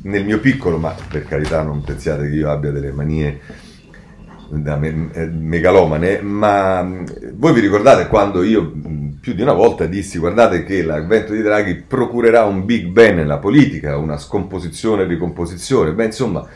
nel 0.03 0.25
mio 0.25 0.41
piccolo, 0.41 0.79
ma 0.79 0.95
per 1.09 1.25
carità 1.25 1.63
non 1.63 1.83
pensiate 1.83 2.29
che 2.29 2.35
io 2.35 2.51
abbia 2.51 2.71
delle 2.71 2.93
manie 2.93 3.41
da 4.49 4.77
me, 4.77 5.09
eh, 5.13 5.27
megalomane, 5.27 6.21
ma 6.21 6.87
voi 7.35 7.53
vi 7.55 7.61
ricordate 7.61 8.07
quando 8.07 8.43
io 8.43 8.73
più 9.21 9.35
di 9.35 9.43
una 9.43 9.53
volta 9.53 9.87
dissi 9.87 10.19
guardate 10.19 10.65
che 10.65 10.83
l'avvento 10.83 11.33
di 11.33 11.43
Draghi 11.43 11.77
procurerà 11.77 12.45
un 12.45 12.65
big 12.65 12.89
bang 12.89 13.15
nella 13.15 13.39
politica, 13.39 13.97
una 13.97 14.19
scomposizione 14.19 15.03
e 15.03 15.07
ricomposizione, 15.07 15.93
beh 15.93 16.05
insomma 16.05 16.47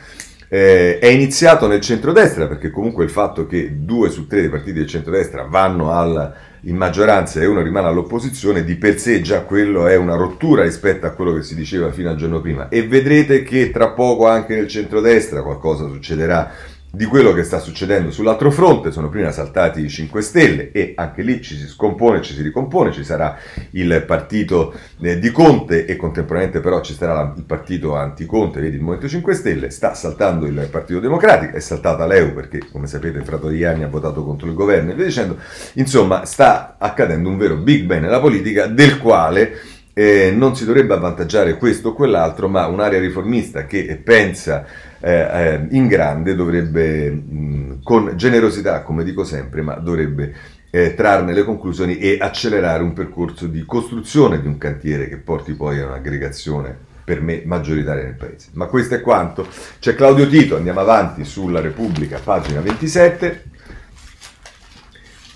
eh, 0.49 0.99
è 0.99 1.07
iniziato 1.07 1.67
nel 1.67 1.81
centrodestra 1.81 2.47
perché 2.47 2.71
comunque 2.71 3.05
il 3.05 3.11
fatto 3.11 3.47
che 3.47 3.79
due 3.81 4.11
su 4.11 4.27
tre 4.27 4.41
dei 4.41 4.51
partiti 4.51 4.79
del 4.79 4.87
centrodestra 4.87 5.45
vanno 5.45 5.91
al, 5.93 6.35
in 6.63 6.77
maggioranza 6.77 7.41
e 7.41 7.47
uno 7.47 7.63
rimane 7.63 7.89
all'opposizione, 7.89 8.65
di 8.65 8.77
per 8.77 8.99
sé 8.99 9.21
già 9.21 9.43
quello 9.43 9.87
è 9.87 9.97
una 9.97 10.15
rottura 10.15 10.63
rispetto 10.63 11.07
a 11.07 11.11
quello 11.11 11.35
che 11.35 11.43
si 11.43 11.55
diceva 11.55 11.91
fino 11.91 12.11
al 12.11 12.17
giorno 12.17 12.41
prima. 12.41 12.69
E 12.69 12.87
vedrete 12.87 13.43
che 13.43 13.71
tra 13.71 13.91
poco 13.91 14.27
anche 14.27 14.55
nel 14.55 14.69
centrodestra 14.69 15.43
qualcosa 15.43 15.89
succederà 15.89 16.51
di 16.91 17.05
quello 17.05 17.33
che 17.33 17.43
sta 17.43 17.59
succedendo 17.59 18.11
sull'altro 18.11 18.51
fronte, 18.51 18.91
sono 18.91 19.09
prima 19.09 19.31
saltati 19.31 19.85
i 19.85 19.89
5 19.89 20.23
Stelle 20.23 20.73
e 20.73 20.93
anche 20.97 21.23
lì 21.23 21.43
ci 21.43 21.57
si 21.57 21.67
scompone, 21.67 22.23
ci 22.23 22.33
si 22.33 22.43
ricompone, 22.43 22.93
ci 22.93 23.05
sarà 23.05 23.37
il 23.73 24.03
partito 24.07 24.75
eh, 25.01 25.19
di 25.19 25.31
Conte 25.31 25.85
e 25.85 25.97
contemporaneamente 25.97 26.61
però 26.61 26.81
ci 26.81 26.95
sarà 26.95 27.35
il 27.37 27.45
partito 27.45 27.95
anti-Conte, 27.95 28.61
vedi 28.61 28.77
il 28.77 28.83
Movimento 28.83 29.09
5 29.09 29.35
Stelle, 29.35 29.71
sta 29.71 29.95
saltando 29.95 30.47
il 30.47 30.69
Partito 30.71 31.01
Democratico, 31.01 31.57
è 31.57 31.61
saltata 31.61 32.07
l'EU 32.07 32.33
perché 32.33 32.61
come 32.71 32.87
sapete 32.87 33.23
Fratoriani 33.23 33.83
ha 33.83 33.89
votato 33.89 34.25
contro 34.25 34.47
il 34.47 34.55
governo 34.55 34.93
e 34.93 34.95
via 34.95 35.05
dicendo, 35.05 35.39
insomma 35.75 36.25
sta 36.25 36.77
accadendo 36.79 37.29
un 37.29 37.37
vero 37.37 37.57
big 37.57 37.85
bang 37.85 38.03
nella 38.03 38.21
politica 38.21 38.67
del 38.67 38.99
quale 38.99 39.75
eh, 39.99 40.31
non 40.31 40.55
si 40.55 40.67
dovrebbe 40.67 40.93
avvantaggiare 40.93 41.57
questo 41.57 41.89
o 41.89 41.93
quell'altro, 41.95 42.49
ma 42.49 42.67
un'area 42.67 43.01
riformista 43.01 43.65
che 43.65 43.99
pensa 44.03 44.67
eh, 45.01 45.13
eh, 45.13 45.67
in 45.71 45.87
grande 45.87 46.35
dovrebbe, 46.35 47.11
mh, 47.11 47.83
con 47.83 48.13
generosità, 48.17 48.83
come 48.83 49.05
dico 49.05 49.25
sempre, 49.25 49.63
ma 49.63 49.75
dovrebbe 49.75 50.35
eh, 50.71 50.95
trarne 50.95 51.33
le 51.33 51.45
conclusioni 51.45 51.99
e 51.99 52.19
accelerare 52.21 52.83
un 52.83 52.93
percorso 52.93 53.47
di 53.47 53.65
costruzione 53.65 54.41
di 54.41 54.47
un 54.47 54.59
cantiere 54.59 55.09
che 55.09 55.17
porti 55.17 55.55
poi 55.55 55.81
a 55.81 55.87
un'aggregazione 55.87 56.95
per 57.07 57.21
me 57.21 57.43
maggioritaria 57.45 58.03
nel 58.03 58.15
paese. 58.15 58.49
Ma 58.55 58.67
questo 58.67 58.97
è 58.97 59.01
quanto. 59.01 59.47
C'è 59.79 59.95
Claudio 59.95 60.27
Tito, 60.29 60.57
andiamo 60.57 60.81
avanti 60.81 61.25
sulla 61.25 61.61
Repubblica, 61.61 62.19
pagina 62.23 62.61
27. 62.61 63.45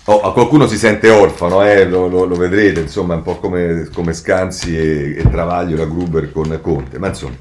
Oh, 0.05 0.19
a 0.21 0.33
qualcuno 0.33 0.67
si 0.67 0.77
sente 0.77 1.09
orfano, 1.09 1.63
eh, 1.63 1.85
lo, 1.87 2.07
lo, 2.07 2.25
lo, 2.25 2.35
vedrete, 2.35 2.81
insomma, 2.81 3.15
un 3.15 3.21
po' 3.21 3.37
come, 3.37 3.87
come 3.93 4.13
Scanzi 4.13 4.75
e, 4.75 5.15
e 5.19 5.29
Travaglio, 5.29 5.77
la 5.77 5.85
Gruber 5.85 6.31
con 6.31 6.59
Conte, 6.61 6.97
ma 6.97 7.07
insomma, 7.07 7.35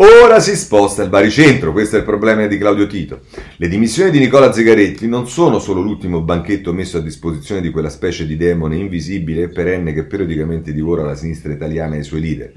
Ora 0.00 0.38
si 0.38 0.54
sposta 0.54 1.02
il 1.02 1.08
baricentro, 1.08 1.72
questo 1.72 1.96
è 1.96 1.98
il 1.98 2.04
problema 2.04 2.46
di 2.46 2.56
Claudio 2.56 2.86
Tito. 2.86 3.22
Le 3.56 3.66
dimissioni 3.66 4.12
di 4.12 4.20
Nicola 4.20 4.52
Zegaretti 4.52 5.08
non 5.08 5.28
sono 5.28 5.58
solo 5.58 5.80
l'ultimo 5.80 6.20
banchetto 6.20 6.72
messo 6.72 6.98
a 6.98 7.00
disposizione 7.00 7.60
di 7.60 7.70
quella 7.70 7.90
specie 7.90 8.24
di 8.24 8.36
demone 8.36 8.76
invisibile 8.76 9.42
e 9.42 9.48
perenne 9.48 9.92
che 9.92 10.04
periodicamente 10.04 10.72
divora 10.72 11.02
la 11.02 11.16
sinistra 11.16 11.52
italiana 11.52 11.96
e 11.96 11.98
i 11.98 12.04
suoi 12.04 12.20
leader. 12.20 12.52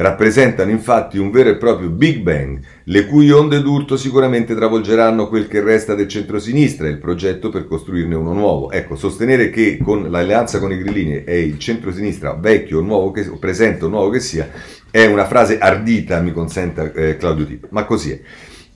Rappresentano 0.00 0.70
infatti 0.70 1.18
un 1.18 1.30
vero 1.30 1.50
e 1.50 1.56
proprio 1.58 1.90
Big 1.90 2.22
Bang, 2.22 2.58
le 2.84 3.04
cui 3.04 3.30
onde 3.30 3.60
d'urto 3.60 3.98
sicuramente 3.98 4.54
travolgeranno 4.54 5.28
quel 5.28 5.46
che 5.46 5.60
resta 5.60 5.94
del 5.94 6.08
centro-sinistra 6.08 6.86
e 6.86 6.90
il 6.92 6.98
progetto 6.98 7.50
per 7.50 7.66
costruirne 7.66 8.14
uno 8.14 8.32
nuovo. 8.32 8.70
Ecco, 8.70 8.96
sostenere 8.96 9.50
che 9.50 9.76
con 9.76 10.10
l'alleanza 10.10 10.58
con 10.58 10.72
i 10.72 10.78
grillini 10.78 11.22
è 11.22 11.34
il 11.34 11.58
centro-sinistra 11.58 12.32
vecchio 12.32 12.78
o 12.78 12.80
nuovo 12.80 13.10
che, 13.10 13.30
presente 13.38 13.84
o 13.84 13.88
nuovo 13.88 14.08
che 14.08 14.20
sia, 14.20 14.48
è 14.90 15.04
una 15.04 15.26
frase 15.26 15.58
ardita, 15.58 16.18
mi 16.20 16.32
consente 16.32 16.92
eh, 16.94 17.16
Claudio 17.18 17.44
Tipo, 17.44 17.68
ma 17.70 17.84
così 17.84 18.12
è. 18.12 18.20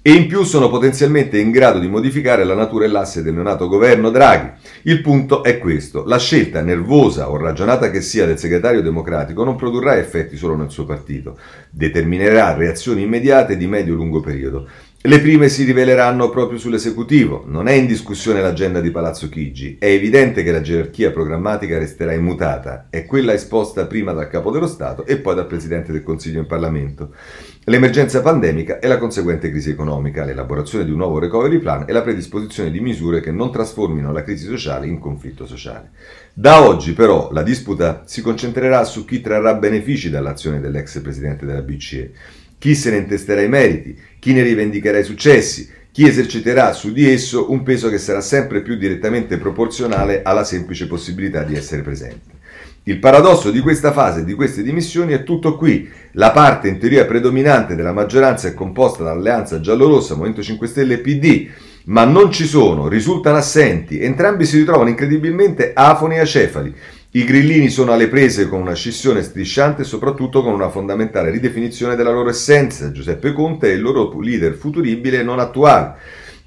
E 0.07 0.13
in 0.13 0.27
più 0.27 0.43
sono 0.43 0.69
potenzialmente 0.69 1.39
in 1.39 1.51
grado 1.51 1.79
di 1.79 1.89
modificare 1.89 2.45
la 2.45 2.53
natura 2.53 2.85
e 2.85 2.89
l'asse 2.89 3.23
del 3.23 3.33
neonato 3.33 3.69
governo 3.69 4.11
Draghi. 4.11 4.51
Il 4.83 5.01
punto 5.01 5.43
è 5.43 5.57
questo: 5.57 6.05
la 6.05 6.19
scelta 6.19 6.61
nervosa 6.61 7.31
o 7.31 7.39
ragionata 7.39 7.91
che 7.91 8.03
sia 8.03 8.27
del 8.27 8.39
segretario 8.39 8.83
democratico 8.83 9.45
non 9.45 9.57
produrrà 9.57 9.97
effetti 9.97 10.37
solo 10.37 10.57
nel 10.57 10.69
suo 10.69 10.85
partito, 10.85 11.39
determinerà 11.71 12.53
reazioni 12.53 13.01
immediate 13.01 13.57
di 13.57 13.67
medio-lungo 13.67 14.21
periodo. 14.21 14.69
Le 15.07 15.21
prime 15.21 15.51
si 15.51 15.65
riveleranno 15.65 16.31
proprio 16.31 16.59
sull'esecutivo. 16.59 17.45
Non 17.47 17.69
è 17.69 17.73
in 17.73 17.87
discussione 17.87 18.41
l'agenda 18.41 18.81
di 18.81 18.91
Palazzo 18.91 19.29
Chigi. 19.29 19.77
È 19.79 19.85
evidente 19.85 20.43
che 20.43 20.51
la 20.51 20.63
gerarchia 20.63 21.11
programmatica 21.11 21.77
resterà 21.77 22.15
immutata. 22.15 22.87
È 22.89 23.05
quella 23.05 23.35
esposta 23.35 23.85
prima 23.85 24.13
dal 24.13 24.29
Capo 24.29 24.51
dello 24.51 24.67
Stato 24.67 25.05
e 25.05 25.19
poi 25.19 25.35
dal 25.35 25.47
Presidente 25.47 25.93
del 25.93 26.03
Consiglio 26.03 26.41
in 26.41 26.47
Parlamento. 26.47 27.13
L'emergenza 27.65 28.21
pandemica 28.21 28.79
e 28.79 28.89
la 28.89 28.99
conseguente 28.99 29.49
crisi 29.51 29.71
economica, 29.71 30.25
l'elaborazione 30.25 30.85
di 30.85 30.91
un 30.91 30.99
nuovo 30.99 31.19
recovery 31.19 31.59
plan 31.59 31.85
e 31.89 31.93
la 31.93 32.03
predisposizione 32.03 32.71
di 32.71 32.81
misure 32.81 33.21
che 33.21 33.31
non 33.31 33.51
trasformino 33.51 34.13
la 34.13 34.23
crisi 34.23 34.45
sociale 34.45 34.87
in 34.87 34.99
conflitto 34.99 35.47
sociale. 35.47 35.91
Da 36.35 36.67
oggi 36.67 36.93
però 36.93 37.31
la 37.33 37.43
disputa 37.43 38.03
si 38.05 38.21
concentrerà 38.21 38.85
su 38.85 39.05
chi 39.05 39.21
trarrà 39.21 39.55
benefici 39.55 40.11
dall'azione 40.11 40.61
dell'ex 40.61 41.01
Presidente 41.01 41.47
della 41.47 41.63
BCE 41.63 42.13
chi 42.65 42.75
se 42.75 42.91
ne 42.91 42.97
intesterà 42.97 43.43
i 43.43 43.49
meriti, 43.51 43.95
chi 44.19 44.33
ne 44.33 44.43
rivendicherà 44.43 44.99
i 44.99 45.05
successi, 45.05 45.69
chi 45.93 46.09
eserciterà 46.09 46.73
su 46.73 46.93
di 46.93 47.07
esso 47.11 47.51
un 47.51 47.63
peso 47.63 47.91
che 47.91 47.99
sarà 47.99 48.23
sempre 48.23 48.63
più 48.63 48.77
direttamente 48.77 49.37
proporzionale 49.37 50.23
alla 50.23 50.45
semplice 50.45 50.87
possibilità 50.87 51.43
di 51.43 51.55
essere 51.55 51.83
presente. 51.83 52.33
Il 52.87 52.99
paradosso 52.99 53.51
di 53.51 53.61
questa 53.61 53.93
fase 53.93 54.21
e 54.21 54.25
di 54.25 54.35
queste 54.35 54.63
dimissioni 54.63 55.15
è 55.15 55.23
tutto 55.23 55.57
qui. 55.57 55.89
La 56.13 56.33
parte 56.33 56.69
in 56.69 56.79
teoria 56.79 57.07
predominante 57.07 57.75
della 57.75 57.95
maggioranza 57.95 58.47
è 58.47 58.53
composta 58.53 59.03
dall'alleanza 59.03 59.59
giallorossa, 59.59 60.13
Movimento 60.13 60.43
5 60.43 60.67
Stelle 60.67 60.95
e 60.95 60.99
PD, 60.99 61.49
ma 61.85 62.05
non 62.05 62.31
ci 62.31 62.45
sono, 62.45 62.87
risultano 62.87 63.39
assenti, 63.39 64.01
entrambi 64.01 64.45
si 64.45 64.59
ritrovano 64.59 64.91
incredibilmente 64.91 65.73
afoni 65.75 66.17
e 66.17 66.21
acefali. 66.21 66.75
I 67.13 67.25
grillini 67.25 67.71
sono 67.71 67.93
alle 67.93 68.09
prese 68.09 68.49
con 68.49 68.61
una 68.61 68.75
scissione 68.75 69.23
strisciante 69.23 69.81
e 69.81 69.87
soprattutto 69.87 70.43
con 70.43 70.53
una 70.53 70.69
fondamentale 70.69 71.31
ridefinizione 71.31 71.97
della 71.97 72.13
loro 72.13 72.29
essenza. 72.29 72.93
Giuseppe 72.93 73.33
Conte 73.33 73.71
è 73.71 73.73
il 73.73 73.81
loro 73.81 74.21
leader 74.21 74.53
futuribile 74.53 75.21
e 75.21 75.23
non 75.23 75.39
attuale. 75.39 75.95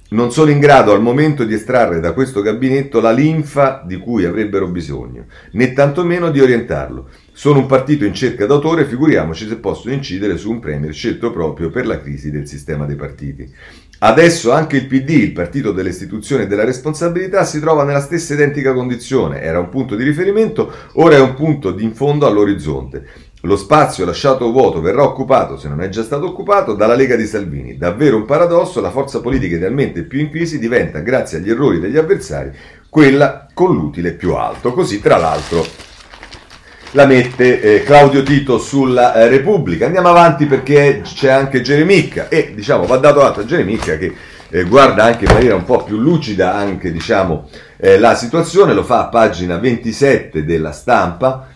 Non 0.10 0.32
sono 0.32 0.52
in 0.52 0.60
grado 0.60 0.94
al 0.94 1.02
momento 1.02 1.44
di 1.44 1.54
estrarre 1.54 2.00
da 2.00 2.14
questo 2.14 2.42
gabinetto 2.42 3.02
la 3.02 3.12
linfa 3.12 3.84
di 3.86 3.98
cui 3.98 4.24
avrebbero 4.24 4.70
bisogno, 4.70 5.26
né 5.52 5.74
tantomeno 5.74 6.32
di 6.32 6.40
orientarlo. 6.40 7.10
Sono 7.34 7.60
un 7.60 7.66
partito 7.66 8.06
in 8.06 8.14
cerca 8.14 8.46
d'autore, 8.46 8.86
figuriamoci 8.86 9.46
se 9.46 9.58
possono 9.58 9.94
incidere 9.94 10.38
su 10.38 10.50
un 10.50 10.60
premier 10.60 10.94
scelto 10.94 11.30
proprio 11.32 11.70
per 11.70 11.86
la 11.86 12.00
crisi 12.00 12.32
del 12.32 12.48
sistema 12.48 12.86
dei 12.86 12.96
partiti. 12.96 13.54
Adesso 14.00 14.52
anche 14.52 14.78
il 14.78 14.88
PD, 14.88 15.10
il 15.10 15.32
partito 15.34 15.74
delle 15.74 15.90
istituzioni 15.90 16.44
e 16.44 16.48
della 16.48 16.64
responsabilità, 16.64 17.44
si 17.44 17.60
trova 17.60 17.84
nella 17.84 18.00
stessa 18.00 18.34
identica 18.34 18.72
condizione. 18.72 19.42
Era 19.42 19.60
un 19.60 19.68
punto 19.68 19.98
di 19.98 20.06
riferimento, 20.06 20.72
ora 20.94 21.18
è 21.18 21.20
un 21.20 21.34
punto 21.34 21.72
di 21.72 21.84
in 21.84 21.94
fondo 21.94 22.26
all'orizzonte. 22.26 23.06
Lo 23.42 23.56
spazio 23.56 24.04
lasciato 24.04 24.52
vuoto 24.52 24.82
verrà 24.82 25.04
occupato, 25.04 25.58
se 25.58 25.70
non 25.70 25.82
è 25.82 25.90
già 25.90 26.02
stato 26.02 26.26
occupato, 26.26 26.74
dalla 26.74 26.96
Lega 26.96 27.16
di 27.16 27.28
Salvini. 27.28 27.78
Davvero 27.78 28.16
un 28.16 28.26
paradosso, 28.26 28.82
la 28.82 28.90
forza 28.90 29.22
politica 29.22 29.56
idealmente 29.56 30.04
più 30.04 30.20
in 30.20 30.32
crisi 30.32 30.58
diventa, 30.58 31.00
grazie 31.00 31.38
agli 31.38 31.52
errori 31.52 31.80
degli 31.80 31.98
avversari, 31.98 32.52
quella 32.90 33.48
con 33.54 33.76
l'utile 33.76 34.14
più 34.14 34.34
alto. 34.34 34.74
Così, 34.74 35.00
tra 35.00 35.18
l'altro, 35.18 35.64
la 36.92 37.06
mette 37.06 37.62
eh, 37.62 37.84
Claudio 37.84 38.24
Tito 38.24 38.58
sulla 38.58 39.14
eh, 39.14 39.28
Repubblica. 39.28 39.86
Andiamo 39.86 40.10
avanti 40.10 40.48
perché 40.48 41.02
c'è 41.04 41.30
anche 41.30 41.62
Geremicca 41.62 42.30
e 42.30 42.54
diciamo 42.56 42.88
va 42.88 42.98
dato 42.98 43.22
atto 43.22 43.42
a 43.42 43.46
Geremicca 43.46 43.98
che 43.98 44.16
eh, 44.50 44.64
guarda 44.64 45.04
anche 45.04 45.26
in 45.26 45.34
maniera 45.34 45.56
un 45.56 45.64
po' 45.64 45.84
più 45.84 45.98
lucida 45.98 46.56
anche 46.56 46.92
diciamo 46.92 47.50
eh, 47.78 48.00
la 48.00 48.16
situazione, 48.16 48.74
lo 48.74 48.84
fa 48.84 49.02
a 49.02 49.08
pagina 49.10 49.58
27 49.58 50.44
della 50.44 50.72
stampa 50.72 51.50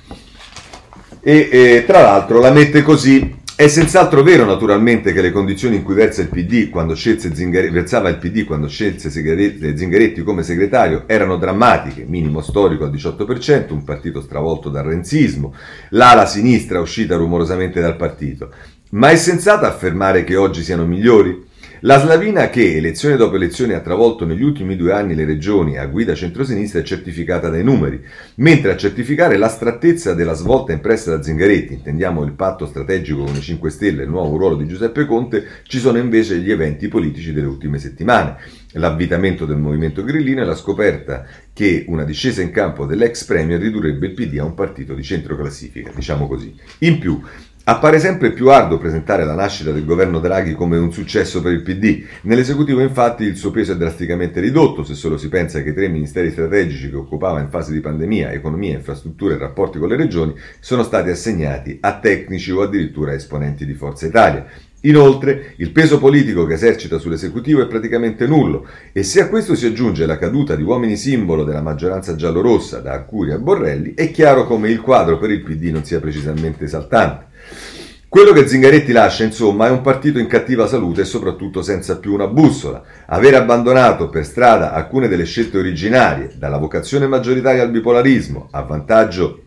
e 1.21 1.49
eh, 1.51 1.83
tra 1.85 2.01
l'altro 2.01 2.39
la 2.39 2.51
mette 2.51 2.81
così 2.81 3.39
è 3.61 3.67
senz'altro 3.67 4.23
vero, 4.23 4.43
naturalmente, 4.43 5.13
che 5.13 5.21
le 5.21 5.31
condizioni 5.31 5.75
in 5.75 5.83
cui 5.83 5.93
versa 5.93 6.23
il 6.23 6.29
PD 6.29 6.71
quando 6.71 6.95
Zingare- 6.95 7.69
versava 7.69 8.09
il 8.09 8.17
PD 8.17 8.43
quando 8.43 8.67
scelse 8.67 9.11
Zingaretti 9.11 10.23
come 10.23 10.41
segretario 10.41 11.03
erano 11.05 11.37
drammatiche, 11.37 12.05
minimo 12.07 12.41
storico 12.41 12.85
al 12.85 12.91
18%, 12.91 13.71
un 13.71 13.83
partito 13.83 14.19
stravolto 14.19 14.69
dal 14.69 14.85
renzismo, 14.85 15.53
l'ala 15.89 16.25
sinistra 16.25 16.79
uscita 16.79 17.17
rumorosamente 17.17 17.79
dal 17.79 17.97
partito. 17.97 18.51
Ma 18.93 19.11
è 19.11 19.15
sensato 19.15 19.67
affermare 19.67 20.23
che 20.23 20.35
oggi 20.35 20.63
siano 20.63 20.87
migliori? 20.87 21.49
La 21.83 21.97
slavina 21.97 22.51
che 22.51 22.75
elezione 22.75 23.15
dopo 23.15 23.37
elezione 23.37 23.73
ha 23.73 23.79
travolto 23.79 24.23
negli 24.23 24.43
ultimi 24.43 24.75
due 24.75 24.93
anni 24.93 25.15
le 25.15 25.25
regioni 25.25 25.79
a 25.79 25.87
guida 25.87 26.13
centrosinistra 26.13 26.79
è 26.79 26.83
certificata 26.83 27.49
dai 27.49 27.63
numeri, 27.63 27.99
mentre 28.35 28.71
a 28.71 28.77
certificare 28.77 29.35
l'astrattezza 29.35 30.13
della 30.13 30.33
svolta 30.33 30.73
impressa 30.73 31.09
da 31.09 31.23
Zingaretti, 31.23 31.73
intendiamo 31.73 32.23
il 32.23 32.33
patto 32.33 32.67
strategico 32.67 33.23
con 33.23 33.35
i 33.35 33.41
5 33.41 33.71
Stelle 33.71 34.01
e 34.01 34.03
il 34.03 34.11
nuovo 34.11 34.37
ruolo 34.37 34.57
di 34.57 34.67
Giuseppe 34.67 35.07
Conte, 35.07 35.43
ci 35.63 35.79
sono 35.79 35.97
invece 35.97 36.37
gli 36.37 36.51
eventi 36.51 36.87
politici 36.87 37.33
delle 37.33 37.47
ultime 37.47 37.79
settimane 37.79 38.37
l'avvitamento 38.73 39.45
del 39.45 39.57
movimento 39.57 40.03
grillino 40.03 40.41
e 40.41 40.45
la 40.45 40.55
scoperta 40.55 41.25
che 41.51 41.85
una 41.87 42.03
discesa 42.03 42.43
in 42.43 42.51
campo 42.51 42.85
dell'ex 42.85 43.25
premier 43.25 43.59
ridurrebbe 43.59 44.05
il 44.05 44.13
PD 44.13 44.37
a 44.37 44.45
un 44.45 44.53
partito 44.53 44.93
di 44.93 45.03
centro 45.03 45.35
classifica, 45.35 45.91
diciamo 45.93 46.27
così. 46.27 46.55
In 46.79 46.99
più, 46.99 47.19
Appare 47.63 47.99
sempre 47.99 48.31
più 48.31 48.49
arduo 48.49 48.79
presentare 48.79 49.23
la 49.23 49.35
nascita 49.35 49.69
del 49.69 49.85
governo 49.85 50.19
Draghi 50.19 50.55
come 50.55 50.79
un 50.79 50.91
successo 50.91 51.43
per 51.43 51.51
il 51.51 51.61
PD. 51.61 52.03
Nell'esecutivo 52.23 52.81
infatti 52.81 53.23
il 53.23 53.35
suo 53.35 53.51
peso 53.51 53.73
è 53.73 53.77
drasticamente 53.77 54.39
ridotto 54.39 54.83
se 54.83 54.95
solo 54.95 55.15
si 55.15 55.29
pensa 55.29 55.61
che 55.61 55.69
i 55.69 55.73
tre 55.75 55.87
ministeri 55.87 56.31
strategici 56.31 56.89
che 56.89 56.95
occupava 56.95 57.39
in 57.39 57.49
fase 57.51 57.71
di 57.71 57.79
pandemia, 57.79 58.31
economia, 58.31 58.73
infrastrutture 58.73 59.35
e 59.35 59.37
rapporti 59.37 59.77
con 59.77 59.89
le 59.89 59.95
regioni, 59.95 60.33
sono 60.59 60.81
stati 60.81 61.11
assegnati 61.11 61.77
a 61.81 61.99
tecnici 61.99 62.49
o 62.49 62.63
addirittura 62.63 63.13
esponenti 63.13 63.63
di 63.63 63.75
Forza 63.75 64.07
Italia. 64.07 64.43
Inoltre, 64.83 65.53
il 65.57 65.69
peso 65.69 65.99
politico 65.99 66.47
che 66.47 66.55
esercita 66.55 66.97
sull'esecutivo 66.97 67.61
è 67.61 67.67
praticamente 67.67 68.25
nullo 68.25 68.67
e 68.91 69.03
se 69.03 69.21
a 69.21 69.27
questo 69.29 69.53
si 69.53 69.67
aggiunge 69.67 70.07
la 70.07 70.17
caduta 70.17 70.55
di 70.55 70.63
uomini 70.63 70.97
simbolo 70.97 71.43
della 71.43 71.61
maggioranza 71.61 72.15
giallorossa, 72.15 72.79
da 72.79 72.93
Arcuri 72.93 73.33
a 73.33 73.37
Borrelli, 73.37 73.93
è 73.93 74.09
chiaro 74.09 74.47
come 74.47 74.71
il 74.71 74.81
quadro 74.81 75.19
per 75.19 75.29
il 75.29 75.43
PD 75.43 75.65
non 75.65 75.83
sia 75.83 75.99
precisamente 75.99 76.63
esaltante. 76.63 77.29
Quello 78.11 78.33
che 78.33 78.45
Zingaretti 78.45 78.91
lascia, 78.91 79.23
insomma, 79.23 79.67
è 79.67 79.69
un 79.69 79.79
partito 79.79 80.19
in 80.19 80.27
cattiva 80.27 80.67
salute 80.67 80.99
e 80.99 81.05
soprattutto 81.05 81.61
senza 81.61 81.97
più 81.97 82.13
una 82.13 82.27
bussola. 82.27 82.83
Aver 83.05 83.35
abbandonato 83.35 84.09
per 84.09 84.25
strada 84.25 84.73
alcune 84.73 85.07
delle 85.07 85.23
scelte 85.23 85.57
originarie, 85.57 86.31
dalla 86.35 86.57
vocazione 86.57 87.07
maggioritaria 87.07 87.61
al 87.61 87.71
bipolarismo, 87.71 88.49
a 88.51 88.63
vantaggio 88.63 89.43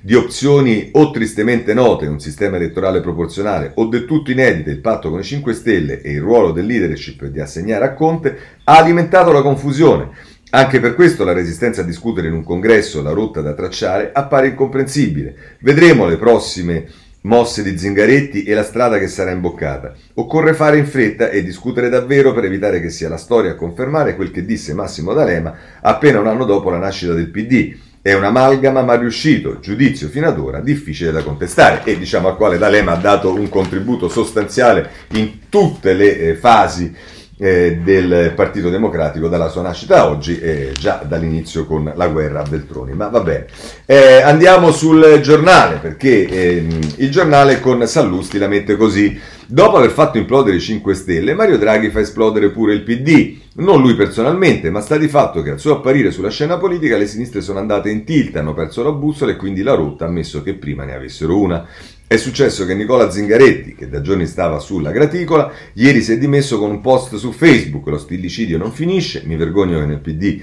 di 0.00 0.14
opzioni 0.14 0.90
o 0.92 1.10
tristemente 1.10 1.74
note, 1.74 2.06
un 2.06 2.20
sistema 2.20 2.56
elettorale 2.56 3.00
proporzionale, 3.00 3.72
o 3.74 3.86
del 3.86 4.04
tutto 4.04 4.30
inedite 4.30 4.70
il 4.70 4.78
patto 4.78 5.10
con 5.10 5.18
i 5.18 5.24
5 5.24 5.52
Stelle 5.52 6.00
e 6.00 6.12
il 6.12 6.20
ruolo 6.20 6.52
del 6.52 6.66
leadership 6.66 7.24
di 7.24 7.40
assegnare 7.40 7.84
a 7.84 7.94
Conte, 7.94 8.38
ha 8.62 8.78
alimentato 8.78 9.32
la 9.32 9.42
confusione. 9.42 10.10
Anche 10.50 10.80
per 10.80 10.94
questo 10.94 11.24
la 11.24 11.34
resistenza 11.34 11.82
a 11.82 11.84
discutere 11.84 12.28
in 12.28 12.32
un 12.32 12.42
congresso 12.42 13.02
la 13.02 13.10
rotta 13.10 13.42
da 13.42 13.52
tracciare 13.52 14.12
appare 14.14 14.48
incomprensibile. 14.48 15.34
Vedremo 15.60 16.06
le 16.06 16.16
prossime 16.16 16.86
mosse 17.22 17.62
di 17.62 17.76
Zingaretti 17.76 18.44
e 18.44 18.54
la 18.54 18.62
strada 18.62 18.98
che 18.98 19.08
sarà 19.08 19.30
imboccata. 19.30 19.92
Occorre 20.14 20.54
fare 20.54 20.78
in 20.78 20.86
fretta 20.86 21.28
e 21.28 21.42
discutere 21.42 21.90
davvero 21.90 22.32
per 22.32 22.44
evitare 22.44 22.80
che 22.80 22.88
sia 22.88 23.10
la 23.10 23.18
storia 23.18 23.50
a 23.50 23.56
confermare 23.56 24.16
quel 24.16 24.30
che 24.30 24.46
disse 24.46 24.72
Massimo 24.72 25.12
D'Alema 25.12 25.54
appena 25.82 26.18
un 26.18 26.28
anno 26.28 26.46
dopo 26.46 26.70
la 26.70 26.78
nascita 26.78 27.12
del 27.12 27.28
PD. 27.28 27.76
È 28.00 28.14
un'amalgama 28.14 28.80
ma 28.80 28.94
riuscito, 28.94 29.60
giudizio 29.60 30.08
fino 30.08 30.28
ad 30.28 30.38
ora 30.38 30.60
difficile 30.60 31.10
da 31.10 31.22
contestare 31.22 31.82
e 31.84 31.98
diciamo 31.98 32.28
al 32.28 32.36
quale 32.36 32.56
D'Alema 32.56 32.92
ha 32.92 32.96
dato 32.96 33.34
un 33.34 33.50
contributo 33.50 34.08
sostanziale 34.08 34.88
in 35.08 35.50
tutte 35.50 35.92
le 35.92 36.18
eh, 36.18 36.34
fasi 36.36 36.94
eh, 37.38 37.78
del 37.82 38.32
Partito 38.34 38.68
Democratico 38.68 39.28
dalla 39.28 39.48
sua 39.48 39.62
nascita 39.62 40.00
a 40.00 40.08
oggi 40.08 40.38
e 40.40 40.72
già 40.78 41.04
dall'inizio 41.06 41.64
con 41.64 41.92
la 41.94 42.08
guerra 42.08 42.40
a 42.40 42.48
Beltroni. 42.48 42.92
Ma 42.92 43.08
va 43.08 43.20
bene. 43.20 43.46
Eh, 43.86 44.20
andiamo 44.20 44.72
sul 44.72 45.20
giornale 45.22 45.76
perché 45.76 46.26
ehm, 46.26 46.78
il 46.96 47.10
giornale 47.10 47.60
con 47.60 47.86
Sallusti 47.86 48.38
la 48.38 48.48
mette 48.48 48.76
così. 48.76 49.18
Dopo 49.50 49.78
aver 49.78 49.90
fatto 49.90 50.18
implodere 50.18 50.56
i 50.56 50.60
5 50.60 50.94
Stelle, 50.94 51.32
Mario 51.32 51.56
Draghi 51.56 51.88
fa 51.88 52.00
esplodere 52.00 52.50
pure 52.50 52.74
il 52.74 52.82
PD. 52.82 53.38
Non 53.54 53.80
lui 53.80 53.94
personalmente, 53.94 54.70
ma 54.70 54.80
sta 54.80 54.98
di 54.98 55.08
fatto 55.08 55.40
che 55.40 55.50
al 55.50 55.58
suo 55.58 55.76
apparire 55.76 56.10
sulla 56.10 56.30
scena 56.30 56.58
politica 56.58 56.98
le 56.98 57.06
sinistre 57.06 57.40
sono 57.40 57.58
andate 57.58 57.88
in 57.88 58.04
tilt, 58.04 58.36
hanno 58.36 58.52
perso 58.52 58.82
la 58.82 58.92
bussola 58.92 59.32
e 59.32 59.36
quindi 59.36 59.62
la 59.62 59.74
rotta, 59.74 60.04
ammesso 60.04 60.42
che 60.42 60.54
prima 60.54 60.84
ne 60.84 60.94
avessero 60.94 61.40
una. 61.40 61.66
È 62.08 62.16
successo 62.16 62.64
che 62.64 62.74
Nicola 62.74 63.10
Zingaretti, 63.10 63.74
che 63.74 63.86
da 63.86 64.00
giorni 64.00 64.24
stava 64.24 64.60
sulla 64.60 64.92
graticola, 64.92 65.52
ieri 65.74 66.00
si 66.00 66.12
è 66.12 66.16
dimesso 66.16 66.58
con 66.58 66.70
un 66.70 66.80
post 66.80 67.16
su 67.16 67.32
Facebook, 67.32 67.86
lo 67.86 67.98
stillicidio 67.98 68.56
non 68.56 68.72
finisce, 68.72 69.24
mi 69.26 69.36
vergogno 69.36 69.78
che 69.78 69.84
nel 69.84 70.00
PD 70.00 70.42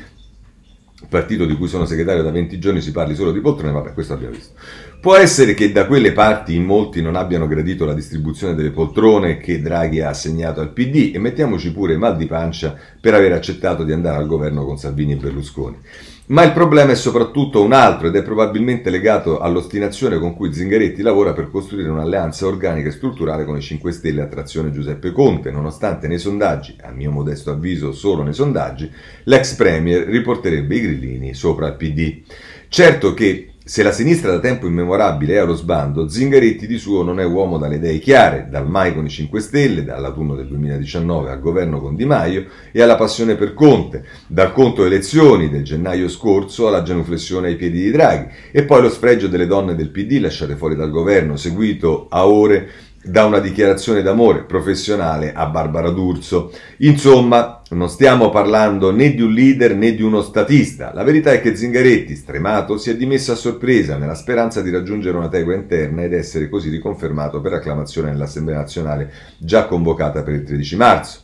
partito 1.10 1.43
di 1.45 1.56
cui 1.56 1.67
sono 1.67 1.86
segretario 1.86 2.21
da 2.21 2.30
20 2.30 2.60
giorni 2.60 2.82
si 2.82 2.91
parli 2.91 3.15
solo 3.15 3.32
di 3.32 3.39
poltrone, 3.39 3.73
vabbè, 3.73 3.93
questo 3.93 4.13
abbiamo 4.13 4.36
visto. 4.36 4.54
Può 5.01 5.15
essere 5.15 5.56
che 5.56 5.71
da 5.71 5.88
quelle 5.88 6.12
parti 6.12 6.54
in 6.54 6.65
molti 6.65 7.01
non 7.01 7.15
abbiano 7.15 7.47
gradito 7.47 7.84
la 7.84 7.95
distribuzione 7.95 8.54
delle 8.54 8.69
poltrone 8.69 9.38
che 9.38 9.60
Draghi 9.60 10.01
ha 10.01 10.10
assegnato 10.10 10.62
al 10.62 10.71
PD 10.71 11.15
e 11.15 11.17
mettiamoci 11.17 11.71
pure 11.71 11.97
mal 11.97 12.15
di 12.15 12.28
pancia 12.28 12.78
per 13.01 13.15
aver 13.15 13.32
accettato 13.32 13.84
di 13.84 13.91
andare 13.91 14.17
al 14.17 14.28
governo 14.28 14.65
con 14.65 14.78
Salvini 14.78 15.13
e 15.13 15.17
Berlusconi. 15.17 15.78
Ma 16.27 16.41
il 16.41 16.53
problema 16.53 16.91
è 16.91 16.95
soprattutto 16.95 17.61
un 17.61 17.71
altro 17.71 18.07
ed 18.07 18.15
è 18.15 18.23
probabilmente 18.23 18.89
legato 18.89 19.38
all'ostinazione 19.38 20.17
con 20.17 20.33
cui 20.33 20.51
Zingaretti 20.51 21.03
lavora 21.03 21.33
per 21.33 21.51
costruire 21.51 21.89
un'alleanza 21.89 22.47
organica 22.47 22.89
e 22.89 22.93
strutturale 22.93 23.45
con 23.45 23.57
i 23.57 23.61
5 23.61 23.91
Stelle 23.91 24.23
a 24.23 24.27
trazione 24.27 24.71
Giuseppe 24.71 25.11
Conte, 25.11 25.51
nonostante 25.51 26.07
nei 26.07 26.17
sondaggi, 26.17 26.77
a 26.81 26.89
mio 26.89 27.11
modesto 27.11 27.51
avviso 27.51 27.91
solo 27.91 28.23
nei 28.23 28.33
sondaggi, 28.33 28.91
l'ex 29.25 29.53
premier 29.53 30.07
riporterebbe 30.07 30.75
i 30.75 30.81
grillini 30.81 31.35
sopra 31.35 31.67
il 31.67 31.75
PD. 31.75 32.23
Certo 32.69 33.13
che 33.13 33.51
se 33.67 33.82
la 33.82 33.91
sinistra 33.91 34.30
da 34.30 34.38
tempo 34.38 34.67
immemorabile 34.67 35.34
è 35.34 35.38
allo 35.38 35.56
sbando, 35.56 36.08
Zingaretti 36.08 36.67
di 36.67 36.78
suo 36.78 37.01
non 37.01 37.19
è 37.19 37.25
uomo 37.25 37.58
dalle 37.58 37.78
idee 37.78 37.97
chiare, 37.97 38.47
dal 38.47 38.69
mai 38.69 38.93
con 38.93 39.06
i 39.06 39.10
5 39.10 39.39
Stelle, 39.39 39.84
dall'autunno 39.84 40.36
del 40.36 40.45
2019 40.45 41.32
al 41.32 41.39
governo 41.39 41.82
con 41.82 41.95
Di 41.95 42.06
Maio 42.06 42.45
e 42.71 42.84
alla 42.84 42.95
passione 42.95 43.34
per 43.34 43.56
Conte, 43.56 44.06
dal 44.28 44.54
conto 44.54 44.86
elezioni 44.86 45.49
del 45.49 45.63
gennaio 45.63 46.08
scorso 46.10 46.67
alla 46.67 46.84
genuflessione 46.84 47.47
ai 47.47 47.56
piedi 47.56 47.82
di 47.82 47.89
Draghi 47.89 48.28
e 48.51 48.63
poi 48.65 48.84
lo 48.84 48.89
sfregio 48.91 49.28
delle 49.28 49.47
donne 49.47 49.73
del 49.73 49.89
PD 49.89 50.19
lasciate 50.19 50.56
fuori 50.56 50.75
dal 50.75 50.91
governo, 50.91 51.36
seguito 51.36 52.06
a 52.08 52.28
ore 52.28 52.69
da 53.04 53.25
una 53.25 53.39
dichiarazione 53.39 54.01
d'amore 54.01 54.43
professionale 54.43 55.34
a 55.34 55.45
Barbara 55.47 55.89
D'Urso. 55.89 56.51
Insomma, 56.78 57.62
non 57.75 57.89
stiamo 57.89 58.29
parlando 58.29 58.91
né 58.91 59.13
di 59.13 59.21
un 59.21 59.31
leader 59.31 59.75
né 59.75 59.93
di 59.93 60.01
uno 60.01 60.21
statista. 60.21 60.93
La 60.93 61.03
verità 61.03 61.33
è 61.33 61.41
che 61.41 61.55
Zingaretti, 61.55 62.15
stremato, 62.15 62.77
si 62.77 62.89
è 62.89 62.95
dimesso 62.95 63.33
a 63.33 63.35
sorpresa 63.35 63.97
nella 63.97 64.15
speranza 64.15 64.61
di 64.61 64.71
raggiungere 64.71 65.17
una 65.17 65.27
tegua 65.27 65.55
interna 65.55 66.03
ed 66.03 66.13
essere 66.13 66.47
così 66.47 66.69
riconfermato 66.69 67.41
per 67.41 67.53
acclamazione 67.53 68.11
nell'Assemblea 68.11 68.57
nazionale 68.57 69.11
già 69.38 69.65
convocata 69.65 70.23
per 70.23 70.35
il 70.35 70.43
13 70.43 70.75
marzo. 70.77 71.19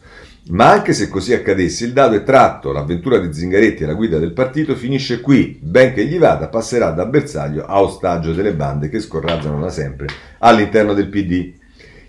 Ma 0.49 0.69
anche 0.69 0.91
se 0.91 1.07
così 1.07 1.33
accadesse, 1.33 1.85
il 1.85 1.93
dato 1.93 2.15
è 2.15 2.23
tratto, 2.23 2.73
l'avventura 2.73 3.19
di 3.19 3.31
Zingaretti 3.31 3.85
alla 3.85 3.93
guida 3.93 4.17
del 4.17 4.33
partito 4.33 4.75
finisce 4.75 5.21
qui, 5.21 5.57
ben 5.61 5.93
che 5.93 6.05
gli 6.05 6.17
vada, 6.17 6.49
passerà 6.49 6.89
da 6.89 7.05
bersaglio 7.05 7.63
a 7.63 7.81
ostaggio 7.81 8.33
delle 8.33 8.53
bande 8.53 8.89
che 8.89 8.99
scorrazzano 8.99 9.61
da 9.61 9.69
sempre 9.69 10.07
all'interno 10.39 10.93
del 10.93 11.07
PD. 11.07 11.53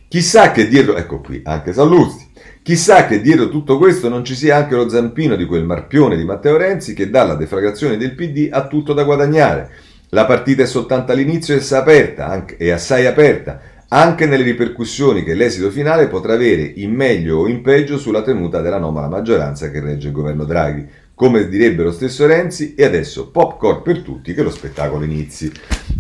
Chissà 0.09 0.50
che 0.50 0.66
dietro, 0.66 0.96
ecco 0.96 1.20
qui, 1.20 1.42
anche 1.44 1.72
Sallusti, 1.72 2.32
chissà 2.62 3.07
che 3.07 3.20
dietro 3.20 3.48
tutto 3.48 3.77
questo 3.77 4.09
non 4.09 4.25
ci 4.25 4.35
sia 4.35 4.57
anche 4.57 4.77
lo 4.77 4.88
zampino 4.88 5.35
di 5.37 5.46
quel 5.46 5.64
marpione 5.64 6.16
di 6.16 6.25
Matteo 6.25 6.57
Renzi 6.57 6.94
che 6.94 7.11
dalla 7.11 7.35
deflagrazione 7.35 7.96
del 7.96 8.14
PD 8.14 8.48
ha 8.51 8.66
tutto 8.66 8.92
da 8.92 9.05
guadagnare. 9.05 9.70
La 10.11 10.27
partita 10.27 10.62
è 10.62 10.66
soltanto 10.66 11.12
all'inizio 11.12 11.57
e 11.57 11.75
aperta, 11.75 12.44
e 12.57 12.70
assai 12.70 13.07
aperta, 13.07 13.61
anche 13.88 14.27
nelle 14.27 14.42
ripercussioni 14.42 15.25
che 15.25 15.35
l'esito 15.35 15.70
finale 15.70 16.07
potrà 16.07 16.35
avere 16.35 16.62
in 16.62 16.94
meglio 16.94 17.38
o 17.38 17.48
in 17.48 17.62
peggio 17.62 17.98
sulla 17.98 18.22
tenuta 18.22 18.61
della 18.61 18.79
nomala 18.79 19.09
maggioranza 19.09 19.70
che 19.70 19.81
regge 19.81 20.09
il 20.09 20.12
governo 20.12 20.44
Draghi. 20.44 20.87
Come 21.14 21.48
direbbe 21.48 21.83
lo 21.83 21.92
stesso 21.92 22.27
Renzi, 22.27 22.75
e 22.75 22.85
adesso 22.85 23.31
popcorn 23.31 23.83
per 23.83 24.01
tutti 24.01 24.35
che 24.35 24.42
lo 24.42 24.51
spettacolo 24.51 25.05
inizi. 25.05 25.51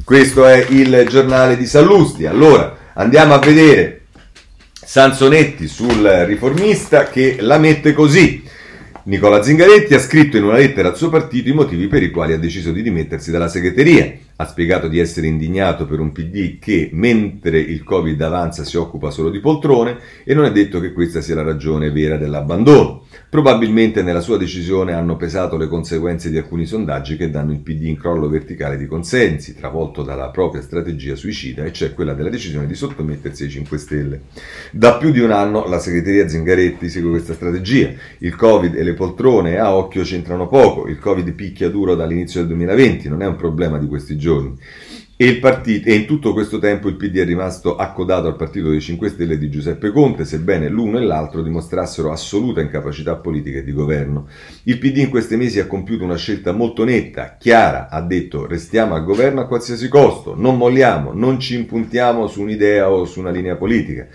Questo 0.04 0.46
è 0.46 0.66
il 0.68 1.06
giornale 1.08 1.56
di 1.56 1.66
Sallusti. 1.66 2.26
Allora, 2.26 2.76
andiamo 2.94 3.34
a 3.34 3.38
vedere 3.38 4.01
Sansonetti 4.84 5.68
sul 5.68 6.02
riformista 6.26 7.04
che 7.04 7.36
la 7.40 7.58
mette 7.58 7.92
così. 7.92 8.42
Nicola 9.04 9.42
Zingaretti 9.42 9.94
ha 9.94 10.00
scritto 10.00 10.36
in 10.36 10.44
una 10.44 10.56
lettera 10.56 10.88
al 10.88 10.96
suo 10.96 11.08
partito 11.08 11.48
i 11.48 11.54
motivi 11.54 11.86
per 11.86 12.02
i 12.02 12.10
quali 12.10 12.32
ha 12.32 12.38
deciso 12.38 12.72
di 12.72 12.82
dimettersi 12.82 13.30
dalla 13.30 13.48
segreteria. 13.48 14.12
Ha 14.36 14.46
spiegato 14.46 14.88
di 14.88 14.98
essere 14.98 15.26
indignato 15.26 15.86
per 15.86 16.00
un 16.00 16.10
PD 16.10 16.58
che, 16.58 16.90
mentre 16.92 17.58
il 17.58 17.84
Covid 17.84 18.20
avanza, 18.22 18.64
si 18.64 18.76
occupa 18.76 19.10
solo 19.10 19.30
di 19.30 19.40
poltrone 19.40 19.98
e 20.24 20.34
non 20.34 20.44
è 20.44 20.52
detto 20.52 20.80
che 20.80 20.92
questa 20.92 21.20
sia 21.20 21.34
la 21.34 21.42
ragione 21.42 21.90
vera 21.90 22.16
dell'abbandono. 22.16 23.04
Probabilmente 23.28 24.02
nella 24.02 24.20
sua 24.20 24.38
decisione 24.38 24.94
hanno 24.94 25.16
pesato 25.16 25.56
le 25.56 25.68
conseguenze 25.68 26.30
di 26.30 26.38
alcuni 26.38 26.66
sondaggi 26.66 27.16
che 27.16 27.30
danno 27.30 27.52
il 27.52 27.60
PD 27.60 27.84
in 27.84 27.96
crollo 27.96 28.28
verticale 28.28 28.76
di 28.76 28.86
consensi, 28.86 29.54
travolto 29.54 30.02
dalla 30.02 30.30
propria 30.30 30.62
strategia 30.62 31.14
suicida, 31.14 31.64
e 31.64 31.72
cioè 31.72 31.94
quella 31.94 32.14
della 32.14 32.30
decisione 32.30 32.66
di 32.66 32.74
sottomettersi 32.74 33.44
ai 33.44 33.50
5 33.50 33.78
Stelle. 33.78 34.20
Da 34.70 34.96
più 34.96 35.12
di 35.12 35.20
un 35.20 35.30
anno 35.30 35.66
la 35.66 35.78
segreteria 35.78 36.28
Zingaretti 36.28 36.88
segue 36.88 37.10
questa 37.10 37.34
strategia. 37.34 37.90
Il 38.18 38.34
Covid 38.34 38.74
e 38.74 38.82
le 38.82 38.94
poltrone 38.94 39.58
a 39.58 39.74
occhio 39.74 40.02
c'entrano 40.02 40.48
poco, 40.48 40.88
il 40.88 40.98
Covid 40.98 41.30
picchia 41.32 41.70
duro 41.70 41.94
dall'inizio 41.94 42.40
del 42.40 42.48
2020, 42.48 43.08
non 43.08 43.22
è 43.22 43.26
un 43.26 43.36
problema 43.36 43.78
di 43.78 43.86
questi 43.86 44.16
giorni. 44.16 44.21
E, 45.16 45.36
partito, 45.36 45.88
e, 45.88 45.94
in 45.94 46.06
tutto 46.06 46.32
questo 46.32 46.58
tempo 46.58 46.88
il 46.88 46.96
PD 46.96 47.18
è 47.18 47.24
rimasto 47.24 47.76
accodato 47.76 48.26
al 48.26 48.34
partito 48.34 48.70
dei 48.70 48.80
5 48.80 49.08
Stelle 49.08 49.38
di 49.38 49.50
Giuseppe 49.50 49.92
Conte, 49.92 50.24
sebbene 50.24 50.68
l'uno 50.68 50.98
e 50.98 51.02
l'altro 51.02 51.42
dimostrassero 51.42 52.10
assoluta 52.10 52.60
incapacità 52.60 53.14
politica 53.14 53.58
e 53.58 53.62
di 53.62 53.72
governo. 53.72 54.26
Il 54.64 54.78
PD 54.78 54.96
in 54.96 55.10
questi 55.10 55.36
mesi 55.36 55.60
ha 55.60 55.66
compiuto 55.66 56.02
una 56.02 56.16
scelta 56.16 56.50
molto 56.50 56.82
netta, 56.82 57.36
chiara, 57.38 57.88
ha 57.88 58.00
detto 58.00 58.46
restiamo 58.46 58.94
al 58.94 59.04
governo 59.04 59.42
a 59.42 59.46
qualsiasi 59.46 59.86
costo, 59.86 60.34
non 60.36 60.56
molliamo, 60.56 61.12
non 61.12 61.38
ci 61.38 61.54
impuntiamo 61.54 62.26
su 62.26 62.40
un'idea 62.40 62.90
o 62.90 63.04
su 63.04 63.20
una 63.20 63.30
linea 63.30 63.54
politica. 63.54 64.08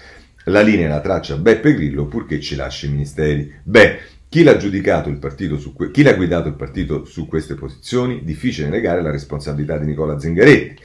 La 0.46 0.62
linea 0.62 0.90
la 0.90 1.02
traccia 1.02 1.36
Beppe 1.36 1.74
Grillo 1.74 2.06
purché 2.06 2.40
ci 2.40 2.56
lasci 2.56 2.86
i 2.86 2.90
ministeri. 2.90 3.52
Beh, 3.64 4.00
chi 4.30 4.44
l'ha 4.44 4.58
giudicato 4.58 5.10
il 5.10 5.20
partito 5.20 5.58
su 5.58 5.74
que- 5.74 5.90
chi 5.92 6.04
l'ha 6.04 6.14
guidato 6.14 6.50
il 6.50 6.56
partito 6.56 7.06
su 7.06 7.28
queste 7.28 7.56
posizioni? 7.56 8.24
Difficile 8.24 8.68
negare 8.68 9.02
la 9.02 9.12
responsabilità 9.12 9.78
di 9.78 9.86
Nicola 9.86 10.20
Zingaretti. 10.20 10.82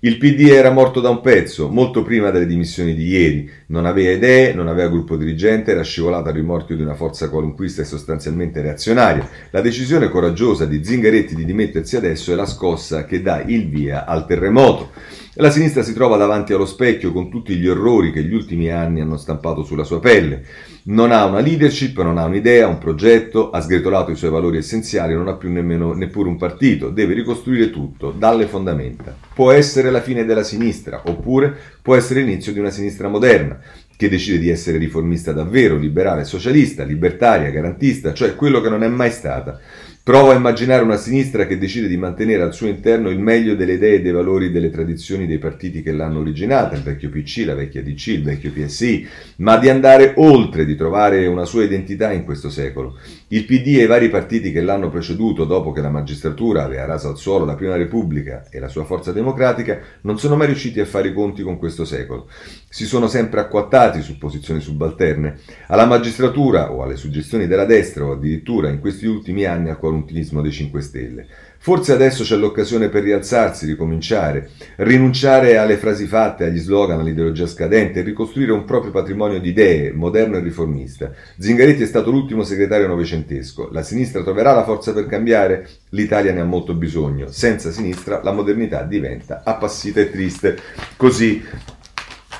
Il 0.00 0.16
PD 0.16 0.50
era 0.50 0.70
morto 0.70 1.00
da 1.00 1.08
un 1.08 1.20
pezzo, 1.20 1.68
molto 1.68 2.04
prima 2.04 2.30
delle 2.30 2.46
dimissioni 2.46 2.94
di 2.94 3.08
ieri. 3.08 3.50
Non 3.66 3.84
aveva 3.84 4.12
idee, 4.12 4.54
non 4.54 4.68
aveva 4.68 4.88
gruppo 4.88 5.16
dirigente, 5.16 5.72
era 5.72 5.82
scivolato 5.82 6.28
al 6.28 6.36
rimorchio 6.36 6.76
di 6.76 6.82
una 6.82 6.94
forza 6.94 7.28
qualunquista 7.28 7.82
e 7.82 7.84
sostanzialmente 7.84 8.60
reazionaria. 8.60 9.28
La 9.50 9.60
decisione 9.60 10.08
coraggiosa 10.08 10.66
di 10.66 10.84
Zingaretti 10.84 11.34
di 11.34 11.44
dimettersi 11.44 11.96
adesso 11.96 12.30
è 12.32 12.36
la 12.36 12.46
scossa 12.46 13.06
che 13.06 13.20
dà 13.22 13.42
il 13.42 13.68
via 13.68 14.06
al 14.06 14.24
terremoto. 14.24 14.92
La 15.40 15.52
sinistra 15.52 15.84
si 15.84 15.92
trova 15.92 16.16
davanti 16.16 16.52
allo 16.52 16.66
specchio 16.66 17.12
con 17.12 17.30
tutti 17.30 17.54
gli 17.54 17.68
orrori 17.68 18.10
che 18.10 18.24
gli 18.24 18.34
ultimi 18.34 18.72
anni 18.72 19.00
hanno 19.00 19.16
stampato 19.16 19.62
sulla 19.62 19.84
sua 19.84 20.00
pelle. 20.00 20.44
Non 20.86 21.12
ha 21.12 21.26
una 21.26 21.38
leadership, 21.38 22.02
non 22.02 22.18
ha 22.18 22.24
un'idea, 22.24 22.66
un 22.66 22.78
progetto, 22.78 23.50
ha 23.50 23.60
sgretolato 23.60 24.10
i 24.10 24.16
suoi 24.16 24.30
valori 24.30 24.56
essenziali, 24.56 25.14
non 25.14 25.28
ha 25.28 25.36
più 25.36 25.48
nemmeno, 25.48 25.92
neppure 25.92 26.28
un 26.28 26.36
partito, 26.36 26.90
deve 26.90 27.14
ricostruire 27.14 27.70
tutto, 27.70 28.10
dalle 28.10 28.48
fondamenta. 28.48 29.16
Può 29.32 29.52
essere 29.52 29.92
la 29.92 30.00
fine 30.00 30.24
della 30.24 30.42
sinistra, 30.42 31.02
oppure 31.04 31.56
può 31.82 31.94
essere 31.94 32.22
l'inizio 32.22 32.52
di 32.52 32.58
una 32.58 32.70
sinistra 32.70 33.06
moderna, 33.06 33.60
che 33.96 34.08
decide 34.08 34.38
di 34.38 34.48
essere 34.48 34.78
riformista 34.78 35.32
davvero, 35.32 35.76
liberale, 35.76 36.24
socialista, 36.24 36.82
libertaria, 36.82 37.50
garantista, 37.50 38.12
cioè 38.12 38.34
quello 38.34 38.60
che 38.60 38.70
non 38.70 38.82
è 38.82 38.88
mai 38.88 39.12
stata. 39.12 39.60
Provo 40.08 40.30
a 40.30 40.34
immaginare 40.34 40.82
una 40.82 40.96
sinistra 40.96 41.46
che 41.46 41.58
decide 41.58 41.86
di 41.86 41.98
mantenere 41.98 42.42
al 42.42 42.54
suo 42.54 42.66
interno 42.66 43.10
il 43.10 43.18
meglio 43.18 43.54
delle 43.54 43.74
idee 43.74 43.96
e 43.96 44.00
dei 44.00 44.10
valori 44.10 44.50
delle 44.50 44.70
tradizioni 44.70 45.26
dei 45.26 45.36
partiti 45.36 45.82
che 45.82 45.92
l'hanno 45.92 46.20
originata, 46.20 46.74
il 46.74 46.82
vecchio 46.82 47.10
PC, 47.10 47.42
la 47.44 47.54
vecchia 47.54 47.82
DC, 47.82 48.06
il 48.06 48.22
vecchio 48.22 48.50
PSI, 48.50 49.06
ma 49.36 49.58
di 49.58 49.68
andare 49.68 50.14
oltre, 50.16 50.64
di 50.64 50.76
trovare 50.76 51.26
una 51.26 51.44
sua 51.44 51.62
identità 51.62 52.10
in 52.10 52.24
questo 52.24 52.48
secolo. 52.48 52.96
Il 53.30 53.44
PD 53.44 53.76
e 53.76 53.82
i 53.82 53.86
vari 53.86 54.08
partiti 54.08 54.50
che 54.50 54.62
l'hanno 54.62 54.88
preceduto 54.88 55.44
dopo 55.44 55.70
che 55.70 55.82
la 55.82 55.90
magistratura 55.90 56.64
aveva 56.64 56.86
raso 56.86 57.10
al 57.10 57.18
suolo 57.18 57.44
la 57.44 57.56
Prima 57.56 57.76
Repubblica 57.76 58.46
e 58.48 58.58
la 58.58 58.68
sua 58.68 58.84
forza 58.84 59.12
democratica 59.12 59.80
non 60.00 60.18
sono 60.18 60.34
mai 60.34 60.46
riusciti 60.46 60.80
a 60.80 60.86
fare 60.86 61.08
i 61.08 61.12
conti 61.12 61.42
con 61.42 61.58
questo 61.58 61.84
secolo. 61.84 62.30
Si 62.70 62.86
sono 62.86 63.06
sempre 63.06 63.40
acquattati 63.40 64.00
su 64.00 64.16
posizioni 64.16 64.60
subalterne. 64.60 65.40
Alla 65.66 65.84
magistratura 65.84 66.72
o 66.72 66.82
alle 66.82 66.96
suggestioni 66.96 67.46
della 67.46 67.66
destra 67.66 68.06
o 68.06 68.12
addirittura 68.12 68.70
in 68.70 68.80
questi 68.80 69.04
ultimi 69.04 69.44
anni 69.44 69.68
al 69.68 69.78
qualunquismo 69.78 70.40
dei 70.40 70.52
5 70.52 70.80
Stelle. 70.80 71.26
Forse 71.60 71.92
adesso 71.92 72.22
c'è 72.22 72.36
l'occasione 72.36 72.88
per 72.88 73.02
rialzarsi, 73.02 73.66
ricominciare, 73.66 74.50
rinunciare 74.76 75.56
alle 75.56 75.76
frasi 75.76 76.06
fatte, 76.06 76.44
agli 76.44 76.58
slogan, 76.58 77.00
all'ideologia 77.00 77.48
scadente 77.48 77.98
e 77.98 78.02
ricostruire 78.02 78.52
un 78.52 78.64
proprio 78.64 78.92
patrimonio 78.92 79.40
di 79.40 79.48
idee, 79.48 79.92
moderno 79.92 80.36
e 80.36 80.40
riformista. 80.40 81.10
Zingaretti 81.36 81.82
è 81.82 81.86
stato 81.86 82.12
l'ultimo 82.12 82.44
segretario 82.44 82.86
novecentesco. 82.86 83.70
La 83.72 83.82
sinistra 83.82 84.22
troverà 84.22 84.52
la 84.54 84.64
forza 84.64 84.92
per 84.92 85.06
cambiare? 85.06 85.68
L'Italia 85.90 86.32
ne 86.32 86.40
ha 86.40 86.44
molto 86.44 86.74
bisogno. 86.74 87.26
Senza 87.28 87.72
sinistra 87.72 88.20
la 88.22 88.32
modernità 88.32 88.82
diventa 88.82 89.42
appassita 89.44 90.00
e 90.00 90.10
triste. 90.10 90.56
Così 90.96 91.44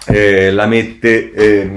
eh, 0.06 0.52
la 0.52 0.66
mette 0.66 1.32
eh, 1.32 1.70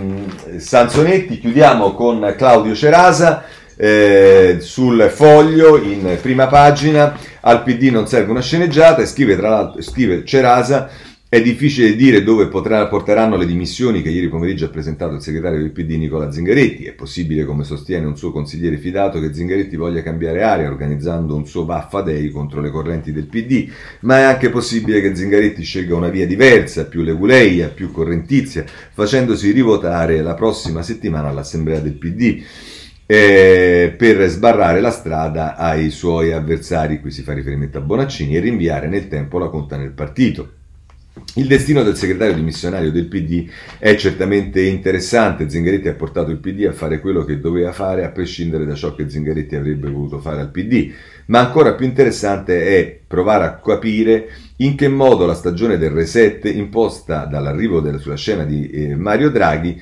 Sansonetti. 0.58 1.39
Chiudiamo 1.39 1.94
con 1.94 2.34
Claudio 2.38 2.76
Cerasa 2.76 3.44
eh, 3.76 4.58
sul 4.60 5.10
foglio 5.12 5.82
in 5.82 6.18
prima 6.22 6.46
pagina 6.48 7.18
al 7.42 7.64
PD 7.64 7.89
non 7.89 8.08
serve 8.08 8.32
una 8.32 8.42
sceneggiata 8.42 9.02
e 9.02 9.06
scrive 9.06 9.36
tra 9.36 9.50
l'altro 9.50 9.82
scrive 9.82 10.26
Cerasa 10.26 10.89
è 11.34 11.42
difficile 11.42 11.96
dire 11.96 12.24
dove 12.24 12.48
potrà, 12.48 12.88
porteranno 12.88 13.38
le 13.38 13.46
dimissioni 13.46 14.02
che 14.02 14.10
ieri 14.10 14.28
pomeriggio 14.28 14.66
ha 14.66 14.68
presentato 14.68 15.14
il 15.14 15.22
segretario 15.22 15.60
del 15.60 15.72
PD 15.72 15.92
Nicola 15.92 16.30
Zingaretti. 16.30 16.84
È 16.84 16.92
possibile, 16.92 17.46
come 17.46 17.64
sostiene 17.64 18.06
un 18.06 18.18
suo 18.18 18.34
consigliere 18.34 18.76
fidato, 18.78 19.22
che 19.22 19.34
Zingaretti 19.34 19.78
voglia 19.78 20.04
cambiare 20.04 20.44
aria 20.44 20.68
organizzando 20.68 21.34
un 21.34 21.48
suo 21.48 21.64
Vaffa 21.64 22.02
Day 22.02 22.28
contro 22.32 22.60
le 22.60 22.70
correnti 22.70 23.14
del 23.14 23.28
PD, 23.28 23.72
ma 24.02 24.18
è 24.18 24.24
anche 24.24 24.50
possibile 24.50 25.00
che 25.00 25.16
Zingaretti 25.16 25.64
scelga 25.64 25.96
una 25.96 26.10
via 26.10 26.28
diversa, 26.28 26.84
più 26.84 27.02
leguleia, 27.02 27.70
più 27.70 27.92
correntizia, 27.92 28.66
facendosi 28.92 29.52
rivotare 29.52 30.22
la 30.22 30.34
prossima 30.34 30.82
settimana 30.82 31.30
all'assemblea 31.30 31.80
del 31.80 31.94
PD 31.94 32.44
eh, 33.12 33.93
per 33.97 34.26
sbarrare 34.30 34.80
la 34.80 34.89
strada 34.89 35.57
ai 35.57 35.89
suoi 35.89 36.32
avversari, 36.32 37.01
qui 37.01 37.12
si 37.12 37.24
fa 37.24 37.34
riferimento 37.34 37.78
a 37.78 37.82
Bonaccini, 37.82 38.38
e 38.38 38.39
rinviare 38.39 38.88
nel 38.88 39.09
tempo 39.09 39.38
la 39.38 39.49
conta 39.49 39.76
nel 39.76 39.91
partito. 39.91 40.53
Il 41.36 41.45
destino 41.45 41.84
del 41.84 41.97
segretario 41.97 42.34
dimissionario 42.34 42.89
del 42.89 43.07
PD 43.07 43.49
è 43.80 43.97
certamente 43.97 44.62
interessante. 44.62 45.49
Zingaretti 45.49 45.89
ha 45.89 45.93
portato 45.93 46.32
il 46.32 46.38
PD 46.38 46.66
a 46.66 46.72
fare 46.72 47.01
quello 47.01 47.26
che 47.26 47.41
doveva 47.41 47.74
fare, 47.74 48.05
a 48.05 48.12
prescindere 48.12 48.66
da 48.66 48.76
ciò 48.76 48.95
che 48.95 49.09
Zingaretti 49.09 49.57
avrebbe 49.57 49.89
voluto 49.89 50.20
fare 50.20 50.39
al 50.39 50.49
PD. 50.49 50.93
Ma 51.26 51.39
ancora 51.39 51.74
più 51.74 51.86
interessante 51.86 52.66
è 52.66 52.97
provare 53.05 53.43
a 53.43 53.59
capire 53.59 54.30
in 54.57 54.76
che 54.76 54.88
modo 54.88 55.26
la 55.26 55.34
stagione 55.34 55.78
del 55.78 55.91
reset 55.91 56.45
imposta 56.45 57.26
dall'arrivo 57.26 57.82
della, 57.82 57.97
sulla 57.97 58.16
scena 58.16 58.45
di 58.45 58.70
eh, 58.70 58.95
Mario 58.95 59.32
Draghi 59.32 59.82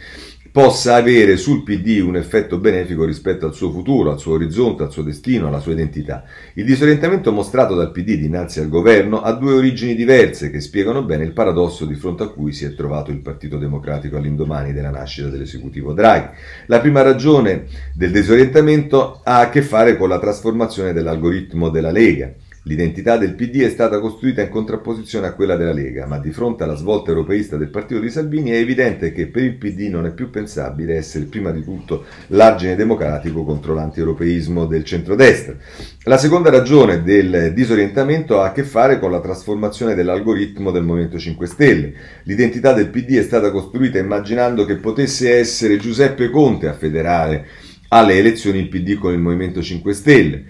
possa 0.61 0.95
avere 0.95 1.37
sul 1.37 1.63
PD 1.63 2.01
un 2.03 2.17
effetto 2.17 2.57
benefico 2.57 3.05
rispetto 3.05 3.45
al 3.45 3.53
suo 3.53 3.71
futuro, 3.71 4.11
al 4.11 4.19
suo 4.19 4.33
orizzonte, 4.33 4.83
al 4.83 4.91
suo 4.91 5.03
destino, 5.03 5.47
alla 5.47 5.61
sua 5.61 5.71
identità. 5.71 6.25
Il 6.55 6.65
disorientamento 6.65 7.31
mostrato 7.31 7.75
dal 7.75 7.91
PD 7.91 8.17
dinanzi 8.17 8.59
al 8.59 8.67
governo 8.67 9.21
ha 9.21 9.31
due 9.31 9.53
origini 9.53 9.95
diverse 9.95 10.51
che 10.51 10.59
spiegano 10.59 11.03
bene 11.03 11.23
il 11.23 11.31
paradosso 11.31 11.85
di 11.85 11.95
fronte 11.95 12.23
a 12.23 12.27
cui 12.27 12.51
si 12.51 12.65
è 12.65 12.75
trovato 12.75 13.09
il 13.09 13.19
Partito 13.19 13.57
Democratico 13.57 14.17
all'indomani 14.17 14.73
della 14.73 14.89
nascita 14.89 15.29
dell'esecutivo 15.29 15.93
Draghi. 15.93 16.35
La 16.65 16.81
prima 16.81 17.03
ragione 17.03 17.67
del 17.93 18.11
disorientamento 18.11 19.21
ha 19.23 19.39
a 19.39 19.49
che 19.49 19.61
fare 19.61 19.95
con 19.95 20.09
la 20.09 20.19
trasformazione 20.19 20.91
dell'algoritmo 20.91 21.69
della 21.69 21.91
Lega. 21.91 22.33
L'identità 22.63 23.15
del 23.15 23.35
PD 23.35 23.61
è 23.61 23.69
stata 23.69 23.99
costruita 23.99 24.41
in 24.41 24.49
contrapposizione 24.49 25.27
a 25.27 25.33
quella 25.33 25.55
della 25.55 25.71
Lega, 25.71 26.05
ma 26.05 26.19
di 26.19 26.31
fronte 26.31 26.63
alla 26.63 26.75
svolta 26.75 27.09
europeista 27.11 27.55
del 27.55 27.69
partito 27.69 28.01
di 28.01 28.09
Salvini 28.09 28.49
è 28.49 28.57
evidente 28.57 29.13
che 29.13 29.27
per 29.27 29.43
il 29.43 29.55
PD 29.55 29.87
non 29.89 30.05
è 30.05 30.11
più 30.11 30.29
pensabile 30.29 30.95
essere 30.95 31.23
prima 31.25 31.51
di 31.51 31.63
tutto 31.63 32.03
l'argine 32.27 32.75
democratico 32.75 33.45
contro 33.45 33.73
l'antieuropeismo 33.73 34.65
del 34.65 34.83
centrodestra. 34.83 35.55
La 36.03 36.17
seconda 36.17 36.49
ragione 36.49 37.01
del 37.01 37.53
disorientamento 37.55 38.41
ha 38.41 38.47
a 38.47 38.51
che 38.51 38.63
fare 38.63 38.99
con 38.99 39.11
la 39.11 39.21
trasformazione 39.21 39.95
dell'algoritmo 39.95 40.71
del 40.71 40.83
Movimento 40.83 41.17
5 41.17 41.47
Stelle. 41.47 41.93
L'identità 42.23 42.73
del 42.73 42.89
PD 42.89 43.17
è 43.17 43.23
stata 43.23 43.51
costruita 43.51 43.99
immaginando 43.99 44.65
che 44.65 44.75
potesse 44.75 45.33
essere 45.33 45.77
Giuseppe 45.77 46.29
Conte 46.29 46.67
a 46.67 46.73
federare 46.73 47.47
alle 47.89 48.17
elezioni 48.17 48.59
il 48.59 48.67
PD 48.67 48.95
con 48.95 49.13
il 49.13 49.19
Movimento 49.19 49.61
5 49.61 49.93
Stelle. 49.93 50.43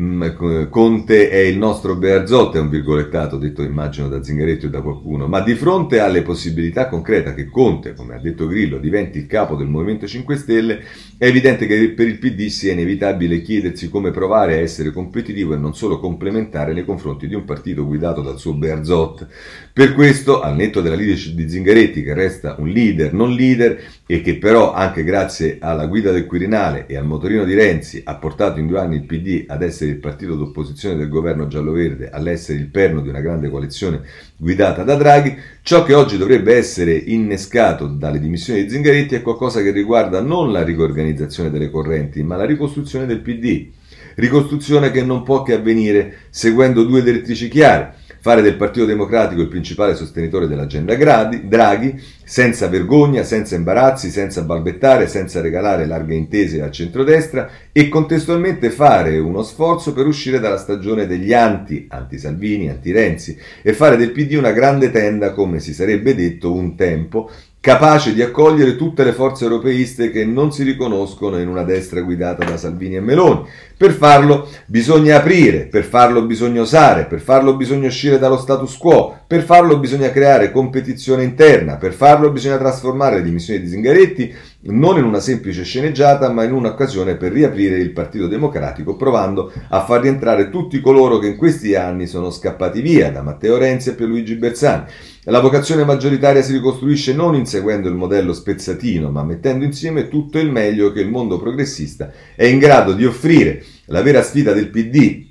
Mm, 0.00 0.68
Conte 0.70 1.28
è 1.28 1.38
il 1.38 1.58
nostro 1.58 1.96
Bearzot, 1.96 2.54
è 2.54 2.60
un 2.60 2.68
virgolettato 2.68 3.36
detto 3.36 3.62
immagino 3.64 4.06
da 4.06 4.22
Zingaretti 4.22 4.66
o 4.66 4.68
da 4.68 4.80
qualcuno, 4.80 5.26
ma 5.26 5.40
di 5.40 5.56
fronte 5.56 5.98
alle 5.98 6.22
possibilità 6.22 6.86
concrete 6.86 7.34
che 7.34 7.48
Conte, 7.48 7.94
come 7.94 8.14
ha 8.14 8.20
detto 8.20 8.46
Grillo, 8.46 8.78
diventi 8.78 9.18
il 9.18 9.26
capo 9.26 9.56
del 9.56 9.66
Movimento 9.66 10.06
5 10.06 10.36
Stelle, 10.36 10.84
è 11.18 11.26
evidente 11.26 11.66
che 11.66 11.90
per 11.90 12.06
il 12.06 12.18
PD 12.18 12.46
sia 12.46 12.74
inevitabile 12.74 13.42
chiedersi 13.42 13.88
come 13.88 14.12
provare 14.12 14.54
a 14.54 14.58
essere 14.58 14.92
competitivo 14.92 15.54
e 15.54 15.56
non 15.56 15.74
solo 15.74 15.98
complementare 15.98 16.72
nei 16.74 16.84
confronti 16.84 17.26
di 17.26 17.34
un 17.34 17.44
partito 17.44 17.84
guidato 17.84 18.22
dal 18.22 18.38
suo 18.38 18.54
Bearzot. 18.54 19.26
Per 19.72 19.94
questo, 19.94 20.40
al 20.40 20.54
netto 20.54 20.80
della 20.80 20.94
leadership 20.94 21.34
di 21.34 21.48
Zingaretti, 21.48 22.04
che 22.04 22.14
resta 22.14 22.54
un 22.60 22.68
leader 22.68 23.12
non 23.12 23.32
leader 23.32 23.82
e 24.06 24.20
che 24.22 24.38
però 24.38 24.72
anche 24.72 25.02
grazie 25.02 25.58
alla 25.60 25.86
guida 25.86 26.12
del 26.12 26.26
Quirinale 26.26 26.86
e 26.86 26.96
al 26.96 27.04
motorino 27.04 27.44
di 27.44 27.54
Renzi 27.54 28.00
ha 28.04 28.14
portato 28.14 28.60
in 28.60 28.68
due 28.68 28.78
anni 28.78 28.94
il 28.94 29.04
PD 29.04 29.44
ad 29.48 29.62
essere 29.62 29.87
il 29.90 29.98
partito 29.98 30.34
d'opposizione 30.34 30.96
del 30.96 31.08
governo 31.08 31.46
giallo-verde, 31.46 32.10
all'essere 32.10 32.58
il 32.58 32.68
perno 32.68 33.00
di 33.00 33.08
una 33.08 33.20
grande 33.20 33.50
coalizione 33.50 34.00
guidata 34.36 34.82
da 34.82 34.94
Draghi, 34.94 35.36
ciò 35.62 35.82
che 35.84 35.94
oggi 35.94 36.16
dovrebbe 36.16 36.56
essere 36.56 36.92
innescato 36.92 37.86
dalle 37.86 38.20
dimissioni 38.20 38.62
di 38.62 38.70
Zingaretti 38.70 39.14
è 39.14 39.22
qualcosa 39.22 39.62
che 39.62 39.70
riguarda 39.70 40.20
non 40.20 40.52
la 40.52 40.62
riorganizzazione 40.62 41.50
delle 41.50 41.70
correnti, 41.70 42.22
ma 42.22 42.36
la 42.36 42.44
ricostruzione 42.44 43.06
del 43.06 43.20
PD. 43.20 43.68
Ricostruzione 44.14 44.90
che 44.90 45.02
non 45.02 45.22
può 45.22 45.42
che 45.42 45.54
avvenire 45.54 46.18
seguendo 46.30 46.84
due 46.84 47.02
direttrici 47.02 47.48
chiare 47.48 47.94
fare 48.20 48.42
del 48.42 48.56
Partito 48.56 48.84
Democratico 48.84 49.40
il 49.40 49.48
principale 49.48 49.94
sostenitore 49.94 50.48
dell'agenda 50.48 50.94
Draghi, 50.94 52.02
senza 52.28 52.68
vergogna, 52.68 53.22
senza 53.22 53.56
imbarazzi, 53.56 54.10
senza 54.10 54.42
balbettare, 54.42 55.08
senza 55.08 55.40
regalare 55.40 55.86
larghe 55.86 56.14
intese 56.14 56.60
al 56.60 56.70
centrodestra 56.70 57.48
e 57.72 57.88
contestualmente 57.88 58.68
fare 58.68 59.18
uno 59.18 59.42
sforzo 59.42 59.94
per 59.94 60.06
uscire 60.06 60.38
dalla 60.38 60.58
stagione 60.58 61.06
degli 61.06 61.32
anti, 61.32 61.86
anti-Salvini, 61.88 62.68
anti-Renzi 62.68 63.38
e 63.62 63.72
fare 63.72 63.96
del 63.96 64.12
PD 64.12 64.34
una 64.34 64.52
grande 64.52 64.90
tenda, 64.90 65.32
come 65.32 65.58
si 65.58 65.72
sarebbe 65.72 66.14
detto 66.14 66.52
un 66.52 66.76
tempo, 66.76 67.30
capace 67.60 68.12
di 68.12 68.20
accogliere 68.20 68.76
tutte 68.76 69.04
le 69.04 69.14
forze 69.14 69.44
europeiste 69.44 70.10
che 70.10 70.26
non 70.26 70.52
si 70.52 70.64
riconoscono 70.64 71.38
in 71.40 71.48
una 71.48 71.62
destra 71.62 72.02
guidata 72.02 72.44
da 72.44 72.58
Salvini 72.58 72.96
e 72.96 73.00
Meloni. 73.00 73.46
Per 73.74 73.92
farlo 73.92 74.48
bisogna 74.66 75.16
aprire, 75.16 75.60
per 75.64 75.84
farlo 75.84 76.26
bisogna 76.26 76.60
osare, 76.60 77.06
per 77.06 77.20
farlo 77.20 77.56
bisogna 77.56 77.88
uscire 77.88 78.18
dallo 78.18 78.36
status 78.36 78.76
quo, 78.76 79.17
per 79.28 79.42
farlo 79.42 79.78
bisogna 79.78 80.10
creare 80.10 80.50
competizione 80.50 81.22
interna, 81.22 81.76
per 81.76 81.92
farlo 81.92 82.30
bisogna 82.30 82.56
trasformare 82.56 83.16
le 83.16 83.24
dimissioni 83.24 83.60
di 83.60 83.68
Zingaretti 83.68 84.34
non 84.62 84.96
in 84.96 85.04
una 85.04 85.20
semplice 85.20 85.64
sceneggiata, 85.64 86.30
ma 86.30 86.44
in 86.44 86.52
un'occasione 86.54 87.16
per 87.16 87.32
riaprire 87.32 87.76
il 87.76 87.90
Partito 87.90 88.26
Democratico, 88.26 88.96
provando 88.96 89.52
a 89.68 89.84
far 89.84 90.00
rientrare 90.00 90.48
tutti 90.48 90.80
coloro 90.80 91.18
che 91.18 91.26
in 91.26 91.36
questi 91.36 91.74
anni 91.74 92.06
sono 92.06 92.30
scappati 92.30 92.80
via, 92.80 93.10
da 93.10 93.20
Matteo 93.20 93.58
Renzi 93.58 93.90
a 93.90 93.94
Pierluigi 93.94 94.34
Bersani. 94.36 94.84
La 95.24 95.40
vocazione 95.40 95.84
maggioritaria 95.84 96.40
si 96.40 96.54
ricostruisce 96.54 97.12
non 97.12 97.34
inseguendo 97.34 97.90
il 97.90 97.96
modello 97.96 98.32
spezzatino, 98.32 99.10
ma 99.10 99.22
mettendo 99.24 99.62
insieme 99.66 100.08
tutto 100.08 100.38
il 100.38 100.50
meglio 100.50 100.90
che 100.90 101.02
il 101.02 101.10
mondo 101.10 101.38
progressista 101.38 102.10
è 102.34 102.46
in 102.46 102.58
grado 102.58 102.94
di 102.94 103.04
offrire. 103.04 103.62
La 103.90 104.00
vera 104.00 104.22
sfida 104.22 104.54
del 104.54 104.70
PD 104.70 105.27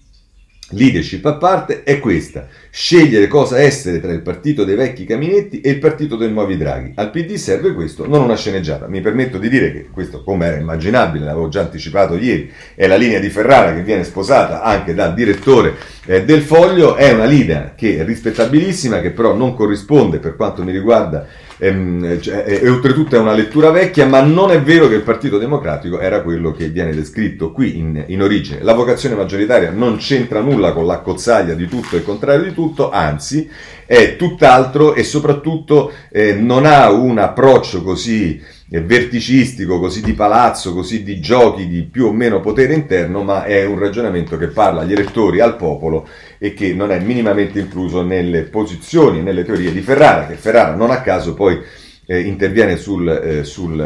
leadership 0.71 1.25
a 1.25 1.35
parte 1.35 1.83
è 1.83 1.99
questa, 1.99 2.47
scegliere 2.69 3.27
cosa 3.27 3.59
essere 3.59 4.01
tra 4.01 4.11
il 4.11 4.21
partito 4.21 4.65
dei 4.65 4.75
vecchi 4.75 5.05
caminetti 5.05 5.61
e 5.61 5.69
il 5.69 5.79
partito 5.79 6.15
dei 6.15 6.29
nuovi 6.29 6.57
draghi. 6.57 6.91
Al 6.95 7.09
PD 7.09 7.35
serve 7.35 7.73
questo, 7.73 8.07
non 8.07 8.23
una 8.23 8.35
sceneggiata. 8.35 8.87
Mi 8.87 9.01
permetto 9.01 9.37
di 9.37 9.49
dire 9.49 9.71
che 9.71 9.87
questo, 9.91 10.23
come 10.23 10.45
era 10.47 10.57
immaginabile, 10.57 11.25
l'avevo 11.25 11.47
già 11.47 11.61
anticipato 11.61 12.17
ieri, 12.17 12.51
è 12.75 12.87
la 12.87 12.97
linea 12.97 13.19
di 13.19 13.29
Ferrara 13.29 13.73
che 13.73 13.83
viene 13.83 14.03
sposata 14.03 14.61
anche 14.61 14.93
dal 14.93 15.13
direttore 15.13 15.75
eh, 16.05 16.25
del 16.25 16.41
Foglio, 16.41 16.95
è 16.95 17.11
una 17.13 17.25
linea 17.25 17.73
che 17.75 17.97
è 17.97 18.03
rispettabilissima, 18.03 18.99
che 18.99 19.11
però 19.11 19.33
non 19.33 19.55
corrisponde 19.55 20.19
per 20.19 20.35
quanto 20.35 20.63
mi 20.63 20.71
riguarda 20.71 21.25
ehm, 21.57 22.19
cioè, 22.21 22.43
e, 22.47 22.59
e, 22.63 22.69
oltretutto 22.69 23.15
è 23.15 23.19
una 23.19 23.33
lettura 23.33 23.71
vecchia, 23.71 24.05
ma 24.05 24.21
non 24.21 24.51
è 24.51 24.61
vero 24.61 24.87
che 24.87 24.95
il 24.95 25.01
Partito 25.01 25.37
Democratico 25.37 25.99
era 25.99 26.21
quello 26.21 26.51
che 26.51 26.69
viene 26.69 26.93
descritto 26.93 27.51
qui 27.51 27.77
in, 27.77 28.03
in 28.07 28.21
origine. 28.21 28.61
La 28.61 28.73
vocazione 28.73 29.15
maggioritaria 29.15 29.71
non 29.71 29.97
c'entra 29.97 30.41
nulla 30.41 30.73
con 30.73 30.85
la 30.85 30.99
cozzaglia 30.99 31.53
di 31.53 31.67
tutto 31.67 31.95
e 31.95 31.99
il 31.99 32.05
contrario 32.05 32.43
di 32.43 32.53
tutto, 32.53 32.89
anzi 32.91 33.49
è 33.85 34.15
tutt'altro 34.17 34.93
e 34.95 35.03
soprattutto 35.03 35.91
eh, 36.11 36.33
non 36.33 36.65
ha 36.65 36.91
un 36.91 37.17
approccio 37.17 37.81
così 37.83 38.41
eh, 38.69 38.81
verticistico, 38.81 39.79
così 39.79 40.01
di 40.01 40.13
palazzo, 40.13 40.73
così 40.73 41.03
di 41.03 41.21
giochi 41.21 41.67
di 41.67 41.83
più 41.83 42.07
o 42.07 42.11
meno 42.11 42.41
potere 42.41 42.73
interno, 42.73 43.23
ma 43.23 43.45
è 43.45 43.65
un 43.65 43.79
ragionamento 43.79 44.37
che 44.37 44.47
parla 44.47 44.81
agli 44.81 44.91
elettori, 44.91 45.39
al 45.39 45.55
popolo 45.55 46.07
e 46.37 46.53
che 46.53 46.73
non 46.73 46.91
è 46.91 46.99
minimamente 46.99 47.59
incluso 47.59 48.03
nelle 48.03 48.43
posizioni, 48.43 49.21
nelle 49.21 49.43
teorie 49.43 49.71
di 49.71 49.81
Ferrara, 49.81 50.27
che 50.27 50.35
Ferrara 50.35 50.75
non 50.75 50.91
a 50.91 51.01
caso 51.01 51.33
poi 51.33 51.59
eh, 52.05 52.21
interviene 52.21 52.77
sul, 52.77 53.07
eh, 53.09 53.43
sul 53.43 53.79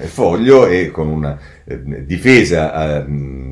eh, 0.00 0.06
foglio 0.06 0.66
e 0.66 0.90
con 0.90 1.06
una 1.06 1.38
eh, 1.70 2.04
difesa 2.04 2.98
eh, 2.98 3.04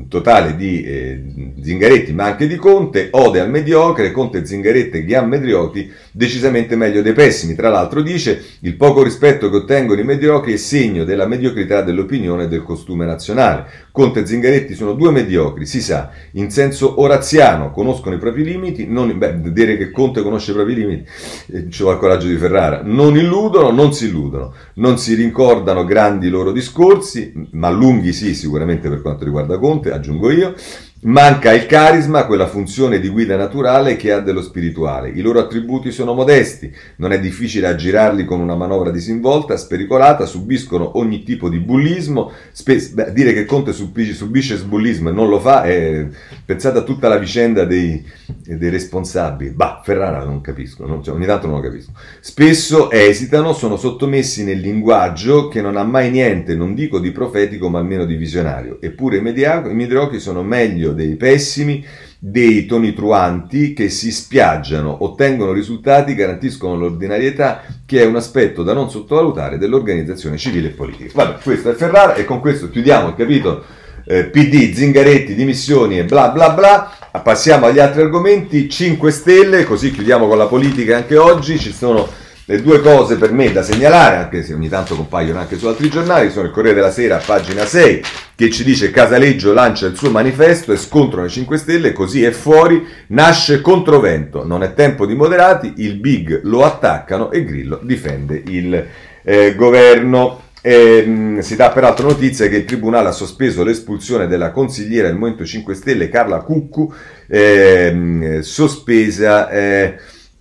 totale 0.09 0.55
di 0.57 0.83
eh, 0.83 1.23
Zingaretti 1.61 2.11
ma 2.13 2.25
anche 2.25 2.47
di 2.47 2.57
Conte, 2.57 3.07
ode 3.11 3.39
al 3.39 3.49
mediocre, 3.49 4.11
Conte, 4.11 4.45
Zingaretti 4.45 4.97
e 4.97 5.05
Ghian 5.05 5.29
Medriotti 5.29 5.89
decisamente 6.11 6.75
meglio 6.75 7.01
dei 7.01 7.13
pessimi. 7.13 7.55
Tra 7.55 7.69
l'altro 7.69 8.01
dice 8.01 8.43
il 8.61 8.75
poco 8.75 9.03
rispetto 9.03 9.49
che 9.49 9.55
ottengono 9.55 10.01
i 10.01 10.03
mediocri 10.03 10.53
è 10.53 10.57
segno 10.57 11.05
della 11.05 11.27
mediocrità 11.27 11.81
dell'opinione 11.81 12.43
e 12.43 12.47
del 12.49 12.63
costume 12.63 13.05
nazionale. 13.05 13.87
Conte 13.91 14.21
e 14.21 14.25
Zingaretti 14.25 14.75
sono 14.75 14.93
due 14.93 15.11
mediocri, 15.11 15.65
si 15.65 15.81
sa, 15.81 16.11
in 16.33 16.49
senso 16.51 17.01
oraziano, 17.01 17.71
conoscono 17.71 18.15
i 18.15 18.17
propri 18.19 18.43
limiti, 18.43 18.87
non, 18.87 19.17
beh, 19.17 19.51
dire 19.51 19.77
che 19.77 19.91
Conte 19.91 20.21
conosce 20.21 20.51
i 20.51 20.53
propri 20.53 20.75
limiti, 20.75 21.09
eh, 21.51 21.69
ci 21.69 21.81
vuole 21.81 21.95
il 21.95 22.01
coraggio 22.01 22.27
di 22.27 22.37
Ferrara, 22.37 22.81
non 22.83 23.17
illudono, 23.17 23.71
non 23.71 23.93
si 23.93 24.05
illudono, 24.05 24.53
non 24.75 24.97
si 24.97 25.15
rincordano 25.15 25.83
grandi 25.83 26.29
loro 26.29 26.51
discorsi, 26.51 27.33
ma 27.51 27.69
lunghi 27.69 28.08
Lunghi 28.09 28.13
sì, 28.13 28.35
sicuramente 28.35 28.89
per 28.89 29.01
quanto 29.01 29.23
riguarda 29.23 29.57
Conte, 29.57 29.91
aggiungo 29.91 30.31
io. 30.31 30.53
Manca 31.01 31.53
il 31.53 31.65
carisma, 31.65 32.25
quella 32.25 32.45
funzione 32.45 32.99
di 32.99 33.07
guida 33.07 33.37
naturale 33.37 33.95
che 33.95 34.11
ha 34.11 34.19
dello 34.19 34.41
spirituale. 34.41 35.07
I 35.07 35.21
loro 35.21 35.39
attributi 35.39 35.91
sono 35.91 36.13
modesti, 36.13 36.69
non 36.97 37.13
è 37.13 37.21
difficile 37.21 37.67
aggirarli 37.67 38.25
con 38.25 38.41
una 38.41 38.55
manovra 38.55 38.91
disinvolta, 38.91 39.55
spericolata, 39.55 40.25
subiscono 40.25 40.97
ogni 40.97 41.23
tipo 41.23 41.47
di 41.47 41.59
bullismo. 41.59 42.33
Spe- 42.51 42.89
beh, 42.91 43.13
dire 43.13 43.31
che 43.31 43.45
Conte 43.45 43.71
subisce, 43.71 44.13
subisce 44.13 44.57
sbullismo 44.57 45.07
e 45.07 45.13
non 45.13 45.29
lo 45.29 45.39
fa, 45.39 45.63
è... 45.63 46.05
pensate 46.43 46.79
a 46.79 46.83
tutta 46.83 47.07
la 47.07 47.17
vicenda 47.17 47.63
dei, 47.63 48.03
dei 48.45 48.69
responsabili. 48.69 49.51
Bah, 49.51 49.79
Ferrara 49.81 50.25
non 50.25 50.41
capisco, 50.41 50.85
non, 50.85 51.01
cioè, 51.01 51.15
ogni 51.15 51.25
tanto 51.25 51.47
non 51.47 51.61
lo 51.61 51.61
capisco. 51.61 51.91
Spesso 52.19 52.91
esitano, 52.91 53.53
sono 53.53 53.77
sottomessi 53.77 54.43
nel 54.43 54.59
linguaggio 54.59 55.47
che 55.47 55.61
non 55.61 55.77
ha 55.77 55.83
mai 55.83 56.11
niente, 56.11 56.55
non 56.55 56.75
dico 56.75 56.99
di 56.99 57.11
profetico, 57.11 57.69
ma 57.69 57.79
almeno 57.79 58.03
di 58.03 58.17
visionario. 58.17 58.81
Eppure 58.81 59.15
i, 59.15 59.21
mediocri, 59.21 59.71
i 59.71 59.75
mediocri 59.75 60.19
sono 60.19 60.43
meglio 60.43 60.87
meglio 60.89 60.93
dei 60.93 61.15
pessimi, 61.15 61.85
dei 62.17 62.65
toni 62.65 62.93
truanti 62.93 63.73
che 63.73 63.89
si 63.89 64.11
spiaggiano, 64.11 65.03
ottengono 65.03 65.51
risultati, 65.51 66.15
garantiscono 66.15 66.75
l'ordinarietà, 66.75 67.63
che 67.85 68.01
è 68.01 68.05
un 68.05 68.15
aspetto 68.15 68.63
da 68.63 68.73
non 68.73 68.89
sottovalutare 68.89 69.57
dell'organizzazione 69.57 70.37
civile 70.37 70.69
e 70.69 70.71
politica. 70.71 71.11
Vabbè, 71.13 71.41
questo 71.41 71.71
è 71.71 71.73
Ferrara 71.73 72.15
e 72.15 72.25
con 72.25 72.39
questo 72.39 72.69
chiudiamo 72.69 73.09
il 73.09 73.15
capitolo 73.15 73.63
eh, 74.05 74.25
PD, 74.25 74.73
Zingaretti, 74.73 75.35
dimissioni 75.35 75.99
e 75.99 76.05
bla 76.05 76.29
bla 76.29 76.49
bla. 76.49 76.93
Passiamo 77.23 77.65
agli 77.65 77.79
altri 77.79 78.01
argomenti, 78.01 78.69
5 78.69 79.11
Stelle, 79.11 79.63
così 79.63 79.91
chiudiamo 79.91 80.27
con 80.27 80.37
la 80.37 80.45
politica 80.45 80.97
anche 80.97 81.17
oggi, 81.17 81.57
ci 81.57 81.71
sono 81.71 82.07
le 82.49 82.63
due 82.63 82.81
cose 82.81 83.17
per 83.17 83.31
me 83.31 83.51
da 83.51 83.61
segnalare, 83.61 84.15
anche 84.15 84.41
se 84.41 84.55
ogni 84.55 84.69
tanto 84.69 84.95
compaiono 84.95 85.39
anche 85.39 85.55
su 85.55 85.67
altri 85.67 85.87
giornali, 85.87 86.31
sono 86.31 86.47
il 86.47 86.51
Corriere 86.51 86.77
della 86.77 86.89
Sera, 86.89 87.21
pagina 87.23 87.63
6, 87.63 88.01
che 88.33 88.49
ci 88.49 88.63
dice 88.63 88.89
Casaleggio 88.89 89.53
lancia 89.53 89.85
il 89.85 89.95
suo 89.95 90.09
manifesto 90.09 90.73
e 90.73 90.77
scontrano 90.77 91.27
i 91.27 91.29
5 91.29 91.57
Stelle, 91.57 91.93
così 91.93 92.23
è 92.23 92.31
fuori, 92.31 92.83
nasce 93.09 93.61
controvento, 93.61 94.43
non 94.43 94.63
è 94.63 94.73
tempo 94.73 95.05
di 95.05 95.13
moderati, 95.13 95.73
il 95.77 95.97
big 95.97 96.41
lo 96.45 96.65
attaccano 96.65 97.29
e 97.29 97.45
Grillo 97.45 97.79
difende 97.83 98.41
il 98.47 98.83
eh, 99.21 99.53
governo. 99.53 100.47
Eh, 100.61 101.37
si 101.39 101.55
dà 101.55 101.69
peraltro 101.69 102.07
notizia 102.07 102.47
che 102.47 102.57
il 102.57 102.65
Tribunale 102.65 103.09
ha 103.09 103.13
sospeso 103.13 103.63
l'espulsione 103.63 104.27
della 104.27 104.49
consigliera 104.49 105.07
del 105.07 105.17
Movimento 105.17 105.45
5 105.45 105.75
Stelle 105.75 106.09
Carla 106.09 106.39
Cuccu, 106.39 106.91
eh, 107.27 108.39
sospesa 108.41 109.49
eh, 109.51 109.95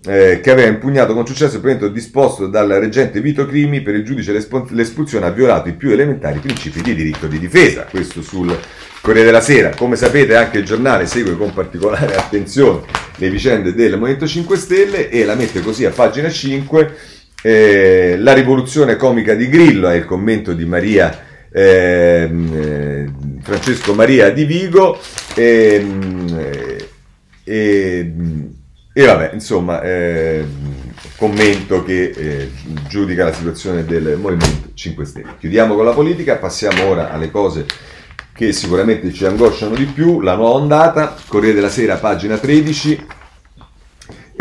eh, 0.07 0.41
che 0.41 0.51
aveva 0.51 0.69
impugnato 0.69 1.13
con 1.13 1.27
successo 1.27 1.57
il 1.57 1.61
provvedimento 1.61 1.93
disposto 1.93 2.47
dal 2.47 2.69
reggente 2.69 3.21
Vito 3.21 3.47
Crimi 3.47 3.81
per 3.81 3.95
il 3.97 4.05
giudice 4.05 4.33
l'espulsione 4.33 5.27
ha 5.27 5.31
violato 5.31 5.69
i 5.69 5.75
più 5.75 5.91
elementari 5.91 6.39
principi 6.39 6.83
di 6.83 6.95
diritto 6.95 7.27
di 7.27 7.39
difesa. 7.39 7.85
Questo 7.85 8.23
sul 8.23 8.57
Corriere 9.01 9.27
della 9.27 9.41
Sera. 9.41 9.71
Come 9.75 9.97
sapete 9.97 10.37
anche 10.37 10.59
il 10.59 10.65
giornale 10.65 11.07
segue 11.07 11.37
con 11.37 11.53
particolare 11.53 12.15
attenzione 12.17 12.83
le 13.17 13.31
vicende 13.31 13.75
del 13.75 13.99
Movimento 13.99 14.27
5 14.27 14.57
Stelle 14.57 15.11
e 15.11 15.25
la 15.25 15.35
mette 15.35 15.61
così 15.61 15.85
a 15.85 15.91
pagina 15.91 16.31
5. 16.31 16.97
Eh, 17.41 18.17
la 18.19 18.33
rivoluzione 18.33 18.97
comica 18.97 19.35
di 19.35 19.49
Grillo 19.49 19.89
è 19.89 19.95
il 19.95 20.05
commento 20.05 20.53
di 20.53 20.65
Maria 20.65 21.27
ehm, 21.51 22.53
eh, 22.55 23.13
Francesco 23.43 23.95
Maria 23.95 24.31
di 24.31 24.45
Vigo. 24.45 24.99
Ehm, 25.35 26.39
eh, 27.45 28.13
e 28.99 29.07
vabbè, 29.07 29.31
insomma, 29.33 29.81
eh, 29.81 30.45
commento 31.17 31.85
che 31.85 32.11
eh, 32.11 32.51
giudica 32.89 33.27
la 33.27 33.33
situazione 33.33 33.85
del 33.85 34.19
Movimento 34.21 34.71
5 34.75 35.05
Stelle. 35.05 35.37
Chiudiamo 35.39 35.77
con 35.77 35.85
la 35.85 35.93
politica, 35.93 36.35
passiamo 36.35 36.85
ora 36.85 37.13
alle 37.13 37.31
cose 37.31 37.65
che 38.33 38.51
sicuramente 38.51 39.13
ci 39.13 39.25
angosciano 39.25 39.77
di 39.77 39.85
più. 39.85 40.19
La 40.19 40.35
nuova 40.35 40.59
ondata, 40.59 41.15
Corriere 41.29 41.55
della 41.55 41.69
Sera, 41.69 41.95
pagina 41.95 42.39
13. 42.39 43.07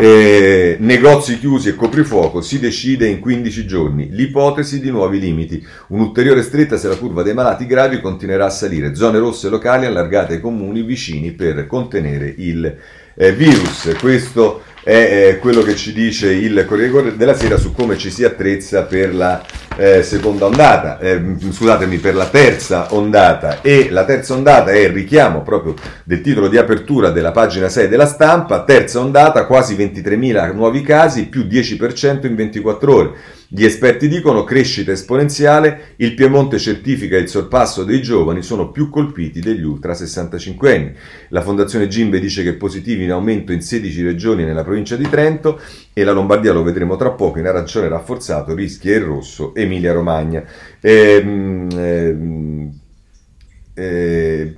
Eh, 0.00 0.76
negozi 0.80 1.38
chiusi 1.38 1.68
e 1.68 1.74
coprifuoco 1.76 2.40
si 2.40 2.58
decide 2.58 3.06
in 3.06 3.20
15 3.20 3.64
giorni. 3.64 4.08
L'ipotesi 4.10 4.80
di 4.80 4.90
nuovi 4.90 5.20
limiti. 5.20 5.64
Un'ulteriore 5.88 6.42
stretta 6.42 6.76
se 6.76 6.88
la 6.88 6.96
curva 6.96 7.22
dei 7.22 7.34
malati 7.34 7.64
gravi 7.64 8.00
continuerà 8.00 8.46
a 8.46 8.50
salire. 8.50 8.96
Zone 8.96 9.20
rosse 9.20 9.48
locali 9.48 9.86
allargate 9.86 10.34
ai 10.34 10.40
comuni 10.40 10.82
vicini 10.82 11.30
per 11.30 11.68
contenere 11.68 12.34
il 12.38 12.76
eh, 13.18 13.32
virus. 13.32 13.96
Questo 13.98 14.62
è 14.82 15.30
eh, 15.30 15.38
quello 15.38 15.62
che 15.62 15.74
ci 15.74 15.92
dice 15.92 16.32
il 16.32 16.64
Corriere 16.66 17.16
della 17.16 17.34
Sera 17.34 17.58
su 17.58 17.72
come 17.72 17.98
ci 17.98 18.10
si 18.10 18.24
attrezza 18.24 18.84
per 18.84 19.14
la 19.14 19.44
eh, 19.78 20.02
seconda 20.02 20.46
ondata, 20.46 20.98
eh, 20.98 21.22
scusatemi, 21.38 21.98
per 21.98 22.16
la 22.16 22.26
terza 22.26 22.92
ondata 22.94 23.60
e 23.62 23.88
la 23.90 24.04
terza 24.04 24.34
ondata 24.34 24.72
è 24.72 24.78
il 24.78 24.90
richiamo 24.90 25.42
proprio 25.42 25.74
del 26.02 26.20
titolo 26.20 26.48
di 26.48 26.58
apertura 26.58 27.10
della 27.10 27.30
pagina 27.30 27.68
6 27.68 27.88
della 27.88 28.06
stampa, 28.06 28.64
terza 28.64 28.98
ondata, 28.98 29.46
quasi 29.46 29.76
23.000 29.76 30.52
nuovi 30.52 30.82
casi, 30.82 31.28
più 31.28 31.42
10% 31.42 32.26
in 32.26 32.34
24 32.34 32.94
ore. 32.94 33.12
Gli 33.50 33.64
esperti 33.64 34.08
dicono 34.08 34.44
crescita 34.44 34.92
esponenziale, 34.92 35.94
il 35.96 36.12
Piemonte 36.12 36.58
certifica 36.58 37.16
il 37.16 37.28
sorpasso 37.28 37.82
dei 37.82 38.02
giovani, 38.02 38.42
sono 38.42 38.70
più 38.70 38.90
colpiti 38.90 39.40
degli 39.40 39.62
ultra 39.62 39.94
65 39.94 40.74
anni. 40.74 40.92
La 41.30 41.40
Fondazione 41.40 41.88
Gimbe 41.88 42.20
dice 42.20 42.42
che 42.42 42.56
positivi 42.56 43.04
in 43.04 43.10
aumento 43.10 43.52
in 43.52 43.62
16 43.62 44.02
regioni 44.02 44.44
nella 44.44 44.64
provincia 44.64 44.96
di 44.96 45.08
Trento 45.08 45.58
e 45.94 46.04
la 46.04 46.12
Lombardia 46.12 46.52
lo 46.52 46.62
vedremo 46.62 46.96
tra 46.96 47.12
poco 47.12 47.38
in 47.38 47.46
arancione 47.46 47.88
rafforzato, 47.88 48.54
rischia 48.54 48.96
il 48.96 49.04
rosso 49.04 49.54
Emilia 49.68 49.92
Romagna. 49.92 50.42
Ehm, 50.80 51.68
ehm, 51.76 52.80
eh, 53.78 54.54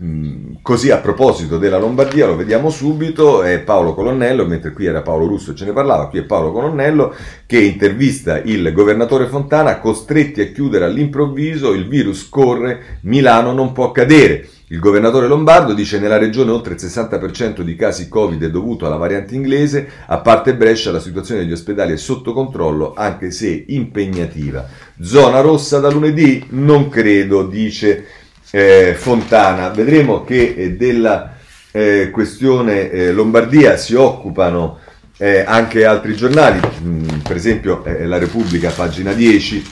così 0.63 0.91
a 0.91 0.97
proposito 0.97 1.59
della 1.59 1.79
Lombardia, 1.79 2.27
lo 2.27 2.37
vediamo 2.37 2.71
subito, 2.71 3.43
è 3.43 3.61
Paolo 3.61 3.93
Colonnello, 3.93 4.47
mentre 4.47 4.73
qui 4.73 4.87
era 4.87 5.03
Paolo 5.03 5.27
Russo 5.27 5.51
e 5.51 5.55
ce 5.55 5.67
ne 5.67 5.73
parlava, 5.73 6.09
qui 6.09 6.21
è 6.21 6.25
Paolo 6.25 6.53
Colonnello 6.53 7.15
che 7.45 7.61
intervista 7.61 8.41
il 8.41 8.73
governatore 8.73 9.27
Fontana, 9.27 9.79
costretti 9.79 10.41
a 10.41 10.51
chiudere 10.51 10.87
all'improvviso, 10.87 11.75
il 11.75 11.87
virus 11.87 12.29
corre, 12.31 12.99
Milano 13.03 13.53
non 13.53 13.73
può 13.73 13.93
cadere. 13.93 14.49
Il 14.69 14.79
governatore 14.79 15.27
Lombardo 15.27 15.75
dice 15.75 15.99
nella 15.99 16.17
regione 16.17 16.53
oltre 16.53 16.75
il 16.75 16.81
60% 16.81 17.63
di 17.63 17.75
casi 17.75 18.09
Covid 18.09 18.41
è 18.45 18.51
dovuto 18.51 18.87
alla 18.87 18.97
variante 18.97 19.35
inglese, 19.35 19.89
a 20.07 20.21
parte 20.21 20.55
Brescia 20.55 20.93
la 20.93 21.01
situazione 21.01 21.41
degli 21.41 21.51
ospedali 21.51 21.93
è 21.93 21.97
sotto 21.97 22.33
controllo 22.33 22.95
anche 22.95 23.33
se 23.33 23.65
impegnativa. 23.67 24.69
Zona 25.01 25.41
rossa 25.41 25.81
da 25.81 25.91
lunedì? 25.91 26.47
Non 26.51 26.89
credo, 26.89 27.49
dice 27.49 28.07
eh, 28.51 28.95
Fontana. 28.97 29.69
Vedremo 29.69 30.25
che 30.25 30.55
eh, 30.57 30.73
della 30.73 31.35
eh, 31.71 32.11
questione 32.11 32.91
eh, 32.91 33.13
Lombardia 33.13 33.77
si 33.77 33.95
occupano 33.95 34.79
eh, 35.19 35.45
anche 35.47 35.85
altri 35.85 36.17
giornali, 36.17 36.61
mm, 36.83 37.09
per 37.23 37.37
esempio 37.37 37.83
La 37.85 38.19
Repubblica, 38.19 38.71
pagina 38.71 39.13
10, 39.13 39.63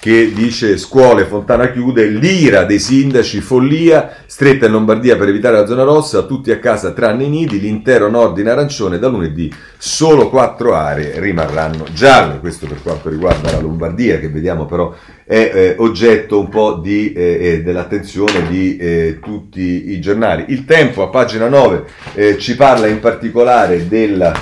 che 0.00 0.32
dice 0.32 0.78
scuole, 0.78 1.26
Fontana 1.26 1.70
chiude, 1.70 2.06
l'ira 2.06 2.64
dei 2.64 2.78
sindaci, 2.78 3.42
follia, 3.42 4.16
stretta 4.24 4.64
in 4.64 4.72
Lombardia 4.72 5.18
per 5.18 5.28
evitare 5.28 5.58
la 5.58 5.66
zona 5.66 5.82
rossa, 5.82 6.22
tutti 6.22 6.50
a 6.50 6.58
casa 6.58 6.92
tranne 6.92 7.24
i 7.24 7.28
nidi, 7.28 7.60
l'intero 7.60 8.08
nord 8.08 8.38
in 8.38 8.48
arancione, 8.48 8.98
da 8.98 9.08
lunedì 9.08 9.52
solo 9.76 10.30
quattro 10.30 10.74
aree 10.74 11.20
rimarranno 11.20 11.84
gialle, 11.92 12.40
questo 12.40 12.66
per 12.66 12.80
quanto 12.82 13.10
riguarda 13.10 13.50
la 13.50 13.60
Lombardia 13.60 14.18
che 14.18 14.30
vediamo 14.30 14.64
però 14.64 14.94
è 15.22 15.52
eh, 15.54 15.74
oggetto 15.78 16.40
un 16.40 16.48
po' 16.48 16.80
di, 16.82 17.12
eh, 17.12 17.38
eh 17.40 17.62
dell'attenzione 17.62 18.48
di 18.48 18.78
eh, 18.78 19.18
tutti 19.22 19.90
i 19.92 20.00
giornali. 20.00 20.46
Il 20.48 20.64
tempo 20.64 21.02
a 21.02 21.08
pagina 21.08 21.46
9 21.46 21.84
eh, 22.14 22.38
ci 22.38 22.56
parla 22.56 22.86
in 22.86 23.00
particolare 23.00 23.86
della 23.86 24.32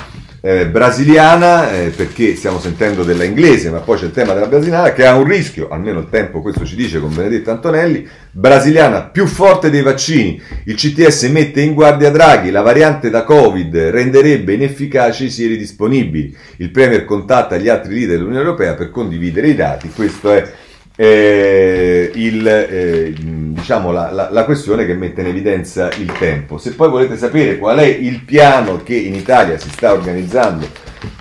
eh, 0.41 0.67
brasiliana, 0.67 1.71
eh, 1.71 1.89
perché 1.89 2.35
stiamo 2.35 2.59
sentendo 2.59 3.03
della 3.03 3.23
inglese, 3.23 3.69
ma 3.69 3.79
poi 3.79 3.97
c'è 3.97 4.05
il 4.05 4.11
tema 4.11 4.33
della 4.33 4.47
brasiliana 4.47 4.93
che 4.93 5.05
ha 5.05 5.15
un 5.15 5.25
rischio, 5.25 5.67
almeno 5.69 5.99
il 5.99 6.07
tempo 6.09 6.41
questo 6.41 6.65
ci 6.65 6.75
dice 6.75 6.99
con 6.99 7.13
Benedetto 7.13 7.51
Antonelli, 7.51 8.07
brasiliana 8.31 9.03
più 9.03 9.25
forte 9.25 9.69
dei 9.69 9.81
vaccini. 9.81 10.41
Il 10.65 10.75
CTS 10.75 11.23
mette 11.23 11.61
in 11.61 11.73
guardia 11.73 12.09
Draghi, 12.09 12.51
la 12.51 12.61
variante 12.61 13.09
da 13.09 13.23
Covid 13.23 13.75
renderebbe 13.75 14.53
inefficaci 14.53 15.25
i 15.25 15.29
sieri 15.29 15.57
disponibili. 15.57 16.35
Il 16.57 16.71
Premier 16.71 17.05
contatta 17.05 17.57
gli 17.57 17.67
altri 17.67 17.95
leader 17.95 18.17
dell'Unione 18.17 18.43
Europea 18.43 18.75
per 18.75 18.91
condividere 18.91 19.47
i 19.49 19.55
dati, 19.55 19.89
questo 19.89 20.31
è 20.31 20.67
eh, 21.01 22.11
il, 22.13 22.45
eh, 22.45 23.13
diciamo 23.15 23.93
la, 23.93 24.11
la, 24.11 24.27
la, 24.29 24.43
questione 24.43 24.85
che 24.85 24.95
mette 24.95 25.21
in 25.21 25.27
evidenza 25.27 25.89
il 25.97 26.11
tempo. 26.19 26.57
Se 26.57 26.73
poi 26.75 26.89
volete 26.89 27.15
sapere 27.15 27.57
qual 27.57 27.77
è 27.77 27.85
il 27.85 28.25
piano 28.25 28.83
che 28.83 28.95
in 28.95 29.13
Italia 29.13 29.57
si 29.57 29.69
sta 29.69 29.93
organizzando 29.93 30.67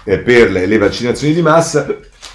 eh, 0.02 0.18
per 0.18 0.50
le, 0.50 0.66
le, 0.66 0.78
vaccinazioni 0.78 1.32
di 1.32 1.42
massa, 1.42 1.86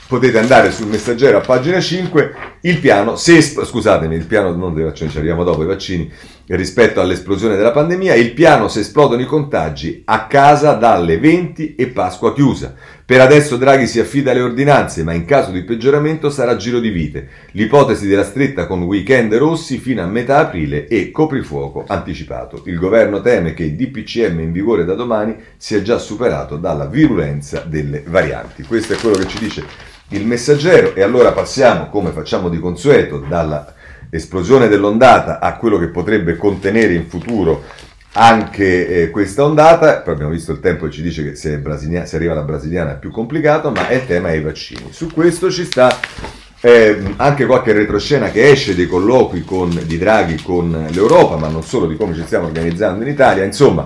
potete 0.07 0.39
andare 0.39 0.71
sul 0.71 0.87
messaggero 0.87 1.39
a 1.39 1.41
pagina 1.41 1.81
5, 1.81 2.35
il 2.61 2.79
piano, 2.79 3.17
se, 3.17 3.41
scusatemi, 3.41 4.15
il 4.15 4.25
piano 4.25 4.55
non 4.55 4.73
dei 4.73 4.85
vaccini, 4.85 5.09
ci 5.09 5.17
arriviamo 5.17 5.43
dopo 5.43 5.63
i 5.63 5.67
vaccini, 5.67 6.09
rispetto 6.47 6.99
all'esplosione 6.99 7.55
della 7.55 7.71
pandemia, 7.71 8.15
il 8.15 8.33
piano 8.33 8.67
se 8.67 8.81
esplodono 8.81 9.21
i 9.21 9.25
contagi 9.25 10.01
a 10.05 10.27
casa 10.27 10.73
dalle 10.73 11.17
20 11.17 11.75
e 11.75 11.87
Pasqua 11.87 12.33
chiusa. 12.33 12.75
Per 13.05 13.19
adesso 13.21 13.57
Draghi 13.57 13.87
si 13.87 13.99
affida 13.99 14.31
alle 14.31 14.41
ordinanze, 14.41 15.03
ma 15.03 15.13
in 15.13 15.25
caso 15.25 15.51
di 15.51 15.63
peggioramento 15.63 16.29
sarà 16.29 16.55
giro 16.55 16.79
di 16.79 16.89
vite. 16.89 17.27
L'ipotesi 17.51 18.07
della 18.07 18.23
stretta 18.23 18.65
con 18.65 18.83
weekend 18.83 19.33
rossi 19.35 19.77
fino 19.77 20.01
a 20.01 20.07
metà 20.07 20.39
aprile 20.39 20.87
e 20.87 21.11
coprifuoco 21.11 21.85
anticipato. 21.87 22.61
Il 22.65 22.77
governo 22.77 23.21
teme 23.21 23.53
che 23.53 23.63
il 23.63 23.75
DPCM 23.75 24.39
in 24.39 24.51
vigore 24.51 24.85
da 24.85 24.95
domani 24.95 25.35
sia 25.57 25.81
già 25.81 25.97
superato 25.97 26.57
dalla 26.57 26.87
virulenza 26.87 27.59
delle 27.59 28.03
varianti. 28.05 28.63
Questo 28.63 28.93
è 28.93 28.97
quello 28.97 29.17
che 29.17 29.27
ci 29.27 29.39
dice 29.39 29.91
il 30.09 30.25
messaggero 30.25 30.93
e 30.95 31.01
allora 31.01 31.31
passiamo, 31.31 31.89
come 31.89 32.11
facciamo 32.11 32.49
di 32.49 32.59
consueto, 32.59 33.17
dalla 33.17 33.73
esplosione 34.13 34.67
dell'ondata 34.67 35.39
a 35.39 35.57
quello 35.57 35.79
che 35.79 35.87
potrebbe 35.87 36.35
contenere 36.37 36.93
in 36.93 37.07
futuro 37.07 37.63
anche 38.15 38.87
eh, 38.87 39.09
questa 39.09 39.43
ondata, 39.43 40.01
poi 40.01 40.13
abbiamo 40.13 40.31
visto 40.31 40.51
il 40.51 40.59
tempo 40.59 40.85
che 40.85 40.91
ci 40.91 41.01
dice 41.01 41.23
che 41.23 41.35
se, 41.35 41.59
se, 42.05 42.15
arriva 42.15 42.35
la 42.35 42.43
brasiliana 42.43 42.93
è 42.93 42.99
più 42.99 43.09
complicato, 43.09 43.71
ma 43.71 43.87
è 43.87 43.95
il 43.95 44.05
tema 44.05 44.29
dei 44.29 44.41
vaccini. 44.41 44.89
Su 44.91 45.11
questo 45.11 45.49
ci 45.49 45.65
sta 45.65 45.99
eh, 46.61 47.15
anche 47.15 47.47
qualche 47.47 47.73
retroscena 47.73 48.29
che 48.29 48.51
esce 48.51 48.75
dei 48.75 48.85
colloqui 48.85 49.43
con, 49.43 49.81
di 49.85 49.97
Draghi 49.97 50.39
con 50.43 50.87
l'Europa, 50.91 51.37
ma 51.37 51.47
non 51.47 51.63
solo 51.63 51.87
di 51.87 51.95
come 51.95 52.13
ci 52.13 52.21
stiamo 52.23 52.45
organizzando 52.45 53.03
in 53.03 53.09
Italia, 53.09 53.43
insomma 53.43 53.85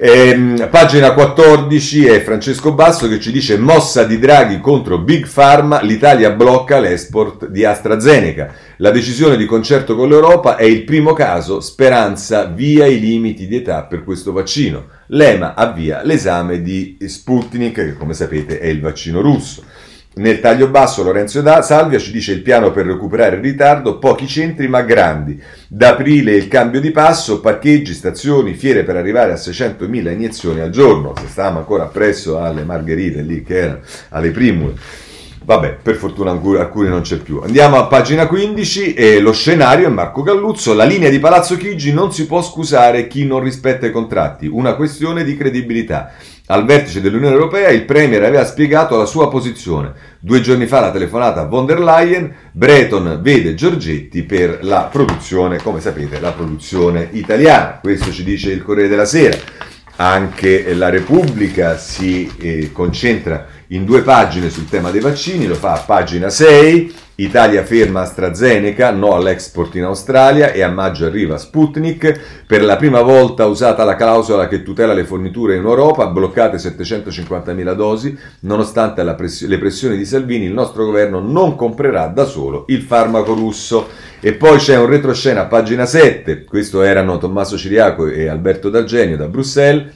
Ehm, 0.00 0.68
pagina 0.70 1.12
14 1.12 2.06
è 2.06 2.22
Francesco 2.22 2.72
Basso 2.72 3.08
che 3.08 3.18
ci 3.18 3.32
dice 3.32 3.58
mossa 3.58 4.04
di 4.04 4.20
Draghi 4.20 4.60
contro 4.60 4.98
Big 4.98 5.28
Pharma, 5.28 5.82
l'Italia 5.82 6.30
blocca 6.30 6.78
l'export 6.78 7.48
di 7.48 7.64
AstraZeneca. 7.64 8.54
La 8.76 8.92
decisione 8.92 9.36
di 9.36 9.44
concerto 9.44 9.96
con 9.96 10.08
l'Europa 10.08 10.54
è 10.54 10.62
il 10.62 10.84
primo 10.84 11.14
caso, 11.14 11.60
speranza 11.60 12.44
via 12.44 12.86
i 12.86 13.00
limiti 13.00 13.48
di 13.48 13.56
età 13.56 13.86
per 13.86 14.04
questo 14.04 14.30
vaccino. 14.30 14.86
L'EMA 15.08 15.54
avvia 15.54 16.02
l'esame 16.04 16.62
di 16.62 16.96
Sputnik, 17.04 17.74
che 17.74 17.94
come 17.94 18.14
sapete 18.14 18.60
è 18.60 18.68
il 18.68 18.80
vaccino 18.80 19.20
russo. 19.20 19.64
Nel 20.18 20.40
taglio 20.40 20.68
basso 20.68 21.04
Lorenzo 21.04 21.40
Salvia 21.62 22.00
ci 22.00 22.10
dice 22.10 22.32
il 22.32 22.42
piano 22.42 22.72
per 22.72 22.86
recuperare 22.86 23.36
il 23.36 23.42
ritardo, 23.42 23.98
pochi 23.98 24.26
centri 24.26 24.66
ma 24.66 24.82
grandi. 24.82 25.40
Da 25.68 25.90
aprile 25.90 26.32
il 26.32 26.48
cambio 26.48 26.80
di 26.80 26.90
passo, 26.90 27.40
parcheggi, 27.40 27.94
stazioni, 27.94 28.54
fiere 28.54 28.82
per 28.82 28.96
arrivare 28.96 29.30
a 29.30 29.36
600.000 29.36 30.10
iniezioni 30.10 30.60
al 30.60 30.70
giorno. 30.70 31.14
Se 31.16 31.28
stavamo 31.28 31.60
ancora 31.60 31.84
appresso 31.84 32.40
alle 32.40 32.64
margherite 32.64 33.22
lì 33.22 33.44
che 33.44 33.58
erano 33.58 33.80
alle 34.08 34.30
primule. 34.30 34.74
Vabbè, 35.48 35.78
per 35.82 35.94
fortuna 35.94 36.30
alcuni 36.30 36.90
non 36.90 37.00
c'è 37.00 37.16
più. 37.16 37.40
Andiamo 37.42 37.78
a 37.78 37.86
pagina 37.86 38.26
15 38.26 38.92
e 38.92 39.18
lo 39.18 39.32
scenario 39.32 39.86
è 39.86 39.90
Marco 39.90 40.20
Galluzzo. 40.20 40.74
La 40.74 40.84
linea 40.84 41.08
di 41.08 41.18
Palazzo 41.18 41.56
Chigi 41.56 41.90
non 41.90 42.12
si 42.12 42.26
può 42.26 42.42
scusare 42.42 43.06
chi 43.06 43.24
non 43.24 43.42
rispetta 43.42 43.86
i 43.86 43.90
contratti, 43.90 44.46
una 44.46 44.74
questione 44.74 45.24
di 45.24 45.38
credibilità. 45.38 46.12
Al 46.48 46.66
vertice 46.66 47.00
dell'Unione 47.00 47.34
Europea 47.34 47.70
il 47.70 47.86
Premier 47.86 48.24
aveva 48.24 48.44
spiegato 48.44 48.98
la 48.98 49.06
sua 49.06 49.30
posizione. 49.30 49.94
Due 50.20 50.42
giorni 50.42 50.66
fa 50.66 50.80
la 50.80 50.90
telefonata 50.90 51.40
a 51.40 51.46
von 51.46 51.64
der 51.64 51.80
Leyen, 51.80 52.30
Breton 52.52 53.20
vede 53.22 53.54
Giorgetti 53.54 54.24
per 54.24 54.58
la 54.60 54.82
produzione, 54.92 55.62
come 55.62 55.80
sapete, 55.80 56.20
la 56.20 56.32
produzione 56.32 57.08
italiana. 57.12 57.78
Questo 57.80 58.12
ci 58.12 58.22
dice 58.22 58.50
il 58.50 58.62
Corriere 58.62 58.90
della 58.90 59.06
Sera. 59.06 59.38
Anche 59.96 60.74
la 60.74 60.90
Repubblica 60.90 61.78
si 61.78 62.30
eh, 62.38 62.70
concentra 62.70 63.56
in 63.68 63.84
due 63.84 64.02
pagine 64.02 64.50
sul 64.50 64.68
tema 64.68 64.90
dei 64.90 65.00
vaccini, 65.00 65.46
lo 65.46 65.54
fa 65.54 65.74
a 65.74 65.82
pagina 65.84 66.28
6 66.28 67.06
Italia 67.20 67.64
ferma 67.64 68.02
AstraZeneca, 68.02 68.92
no 68.92 69.12
all'export 69.14 69.74
in 69.74 69.82
Australia 69.82 70.52
e 70.52 70.62
a 70.62 70.68
maggio 70.68 71.04
arriva 71.04 71.36
Sputnik. 71.36 72.44
Per 72.46 72.62
la 72.62 72.76
prima 72.76 73.02
volta 73.02 73.46
usata 73.46 73.82
la 73.82 73.96
clausola 73.96 74.46
che 74.46 74.62
tutela 74.62 74.92
le 74.92 75.02
forniture 75.02 75.56
in 75.56 75.64
Europa, 75.64 76.06
bloccate 76.06 76.58
750.000 76.58 77.74
dosi. 77.74 78.16
Nonostante 78.42 79.02
press- 79.14 79.46
le 79.46 79.58
pressioni 79.58 79.96
di 79.96 80.04
Salvini, 80.04 80.44
il 80.44 80.52
nostro 80.52 80.84
governo 80.84 81.18
non 81.18 81.56
comprerà 81.56 82.06
da 82.06 82.24
solo 82.24 82.66
il 82.68 82.82
farmaco 82.82 83.34
russo. 83.34 83.88
E 84.20 84.34
poi 84.34 84.58
c'è 84.58 84.78
un 84.78 84.86
retroscena 84.86 85.40
a 85.40 85.46
pagina 85.46 85.86
7, 85.86 86.44
questo 86.44 86.82
erano 86.82 87.18
Tommaso 87.18 87.58
Ciriaco 87.58 88.06
e 88.06 88.28
Alberto 88.28 88.70
D'Argenio 88.70 89.16
da 89.16 89.26
Bruxelles, 89.26 89.92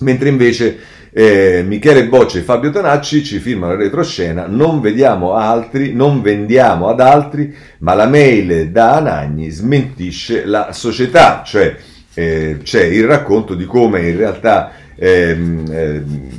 mentre 0.00 0.28
invece 0.28 0.78
eh, 1.10 1.64
Michele 1.66 2.06
Boccia 2.06 2.38
e 2.38 2.42
Fabio 2.42 2.70
Tonacci 2.70 3.24
ci 3.24 3.38
firmano 3.38 3.72
la 3.72 3.78
retroscena, 3.78 4.46
non 4.46 4.80
vediamo 4.80 5.34
altri, 5.34 5.92
non 5.92 6.22
vendiamo 6.22 6.88
ad 6.88 7.00
altri, 7.00 7.54
ma 7.78 7.94
la 7.94 8.06
mail 8.06 8.70
da 8.70 8.96
Anagni 8.96 9.50
smentisce 9.50 10.44
la 10.44 10.72
società, 10.72 11.42
cioè 11.44 11.76
eh, 12.14 12.58
c'è 12.62 12.84
il 12.84 13.04
racconto 13.04 13.54
di 13.54 13.64
come 13.64 14.08
in 14.08 14.16
realtà 14.16 14.72
ehm, 14.96 15.64
ehm, 15.70 16.30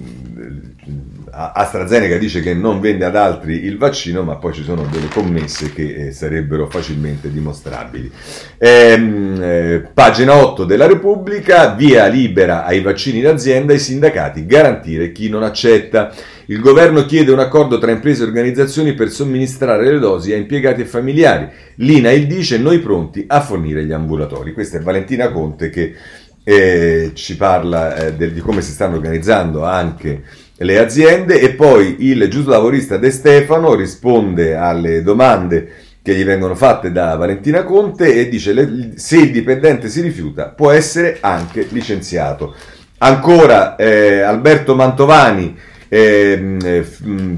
AstraZeneca 1.54 2.18
dice 2.18 2.42
che 2.42 2.54
non 2.54 2.80
vende 2.80 3.06
ad 3.06 3.16
altri 3.16 3.64
il 3.64 3.78
vaccino, 3.78 4.24
ma 4.24 4.36
poi 4.36 4.54
ci 4.54 4.64
sono 4.64 4.86
delle 4.92 5.08
commesse 5.08 5.72
che 5.72 6.08
eh, 6.08 6.12
sarebbero 6.12 6.68
facilmente 6.68 7.32
dimostrabili. 7.32 8.12
Ehm, 8.58 9.40
eh, 9.42 9.90
pagina 9.94 10.36
8 10.36 10.66
della 10.66 10.86
Repubblica, 10.86 11.74
via 11.74 12.08
libera 12.08 12.66
ai 12.66 12.82
vaccini 12.82 13.20
in 13.20 13.28
azienda, 13.28 13.74
i 13.74 13.80
sindacati 13.80 14.46
garantire 14.46 15.12
chi 15.12 15.30
non 15.30 15.44
accetta. 15.44 16.12
Il 16.48 16.60
governo 16.60 17.06
chiede 17.06 17.32
un 17.32 17.40
accordo 17.40 17.78
tra 17.78 17.92
imprese 17.92 18.24
e 18.24 18.26
organizzazioni 18.26 18.94
per 18.94 19.10
somministrare 19.10 19.92
le 19.92 20.00
dosi 20.00 20.34
a 20.34 20.36
impiegati 20.36 20.82
e 20.82 20.86
familiari. 20.86 21.48
L'INAIL 21.76 22.28
dice 22.28 22.58
noi 22.58 22.80
pronti 22.80 23.24
a 23.28 23.40
fornire 23.40 23.86
gli 23.86 23.92
ambulatori. 23.94 24.52
Questa 24.52 24.78
è 24.78 24.82
Valentina 24.82 25.30
Conte 25.30 25.70
che 25.70 25.96
eh, 26.44 27.12
ci 27.14 27.38
parla 27.38 27.96
eh, 27.96 28.14
de, 28.14 28.34
di 28.34 28.40
come 28.40 28.62
si 28.62 28.72
stanno 28.72 28.96
organizzando 28.96 29.64
anche 29.64 30.24
le 30.60 30.80
aziende 30.80 31.40
e 31.40 31.52
poi 31.52 31.98
il 32.00 32.28
giuslavorista 32.28 32.98
De 32.98 33.12
Stefano 33.12 33.76
risponde 33.76 34.56
alle 34.56 35.02
domande 35.04 35.72
che 36.02 36.14
gli 36.16 36.26
vengono 36.26 36.56
fatte 36.56 36.92
da 36.92 37.16
Valentina 37.16 37.64
Conte 37.64 38.14
e 38.14 38.30
dice 38.30 38.94
se 38.96 39.18
il 39.18 39.32
dipendente 39.32 39.88
si 39.90 40.02
rifiuta 40.02 40.50
può 40.50 40.72
essere 40.72 41.18
anche 41.22 41.68
licenziato. 41.70 42.56
Ancora 42.98 43.76
eh, 43.78 44.20
Alberto 44.20 44.76
Mantovani 44.76 45.58
eh, 45.90 46.86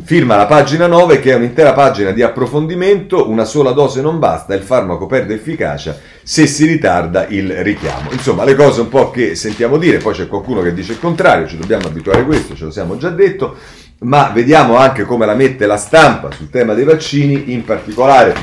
firma 0.04 0.36
la 0.36 0.46
pagina 0.46 0.86
9 0.86 1.20
che 1.22 1.32
è 1.32 1.36
un'intera 1.36 1.72
pagina 1.72 2.12
di 2.12 2.22
approfondimento, 2.22 3.30
una 3.30 3.46
sola 3.46 3.72
dose 3.72 4.02
non 4.02 4.20
basta, 4.20 4.54
il 4.54 4.62
farmaco 4.62 5.06
perde 5.06 5.36
efficacia 5.36 5.98
se 6.22 6.46
si 6.46 6.66
ritarda 6.66 7.28
il 7.28 7.64
richiamo. 7.64 8.12
Insomma, 8.12 8.44
le 8.44 8.56
cose 8.56 8.82
un 8.82 8.90
po' 8.90 9.10
che 9.10 9.36
sentiamo 9.36 9.78
dire, 9.78 9.98
poi 9.98 10.14
c'è 10.14 10.28
qualcuno 10.28 10.62
che 10.62 10.74
dice 10.74 10.92
il 10.92 11.00
contrario, 11.00 11.48
ci 11.48 11.58
dobbiamo 11.58 11.88
abituare 11.88 12.20
a 12.20 12.26
questo, 12.26 12.56
ce 12.56 12.66
lo 12.66 12.72
siamo 12.72 12.98
già 12.98 13.10
detto, 13.10 13.56
ma 14.00 14.32
vediamo 14.34 14.76
anche 14.76 15.04
come 15.04 15.26
la 15.26 15.34
mette 15.34 15.66
la 15.66 15.78
stampa 15.78 16.30
sul 16.32 16.50
tema 16.50 16.74
dei 16.74 16.84
vaccini, 16.84 17.54
in 17.54 17.64
particolare 17.64 18.36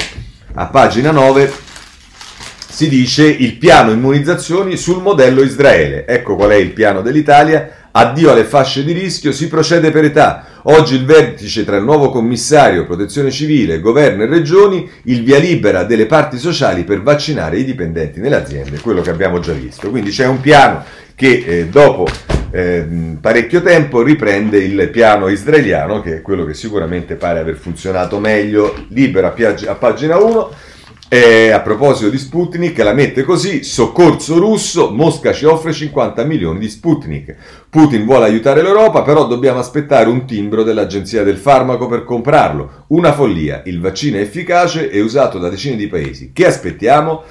a 0.55 0.67
pagina 0.67 1.11
9 1.11 1.67
si 2.79 2.89
dice 2.89 3.27
il 3.27 3.57
piano 3.57 3.91
immunizzazioni 3.91 4.77
sul 4.77 5.03
modello 5.03 5.43
Israele. 5.43 6.07
Ecco 6.07 6.37
qual 6.37 6.51
è 6.51 6.55
il 6.55 6.73
piano 6.73 7.03
dell'Italia 7.03 7.78
Addio 7.91 8.31
alle 8.31 8.45
fasce 8.45 8.85
di 8.85 8.93
rischio, 8.93 9.33
si 9.33 9.49
procede 9.49 9.91
per 9.91 10.05
età. 10.05 10.45
Oggi 10.65 10.95
il 10.95 11.05
vertice 11.05 11.65
tra 11.65 11.77
il 11.77 11.85
nuovo 11.85 12.11
commissario, 12.11 12.85
protezione 12.85 13.31
civile, 13.31 13.81
governo 13.81 14.23
e 14.23 14.27
regioni, 14.27 14.89
il 15.05 15.23
via 15.23 15.39
libera 15.39 15.85
delle 15.85 16.07
parti 16.07 16.39
sociali 16.39 16.85
per 16.85 17.03
vaccinare 17.03 17.59
i 17.59 17.65
dipendenti 17.65 18.21
nelle 18.21 18.37
aziende, 18.37 18.81
quello 18.81 19.01
che 19.01 19.11
abbiamo 19.11 19.41
già 19.41 19.53
visto. 19.53 19.91
Quindi 19.91 20.11
c'è 20.11 20.27
un 20.27 20.41
piano 20.41 20.85
che 21.15 21.45
eh, 21.47 21.67
dopo 21.67 22.07
eh, 22.51 22.87
parecchio 23.21 23.63
tempo 23.63 24.03
riprende 24.03 24.59
il 24.59 24.89
piano 24.91 25.29
israeliano, 25.29 26.01
che 26.01 26.17
è 26.17 26.23
quello 26.23 26.45
che 26.45 26.55
sicuramente 26.55 27.17
pare 27.17 27.39
aver 27.39 27.57
funzionato 27.57 28.19
meglio, 28.19 28.87
libera 28.89 29.35
a 29.35 29.75
pagina 29.75 30.17
1 30.19 30.51
e 31.11 31.51
a 31.51 31.61
proposito 31.61 32.11
di 32.11 32.19
Sputnik, 32.19 32.79
la 32.81 32.93
mette 32.93 33.23
così: 33.23 33.65
soccorso 33.65 34.39
russo, 34.39 34.91
Mosca 34.91 35.33
ci 35.33 35.47
offre 35.47 35.73
50 35.73 36.23
milioni 36.25 36.59
di 36.59 36.69
Sputnik. 36.69 37.35
Putin 37.71 38.05
vuole 38.05 38.27
aiutare 38.27 38.63
l'Europa, 38.63 39.03
però 39.03 39.27
dobbiamo 39.27 39.59
aspettare 39.59 40.11
un 40.11 40.27
timbro 40.27 40.63
dell'Agenzia 40.63 41.23
del 41.23 41.39
Farmaco 41.39 41.87
per 41.87 42.05
comprarlo. 42.05 42.85
Una 42.89 43.15
follia. 43.15 43.63
Il 43.65 43.81
vaccino 43.81 44.19
è 44.19 44.21
efficace 44.21 44.91
e 44.91 45.01
usato 45.01 45.39
da 45.39 45.49
decine 45.49 45.77
di 45.77 45.87
paesi. 45.87 46.31
Che 46.33 46.45
aspettiamo? 46.45 47.23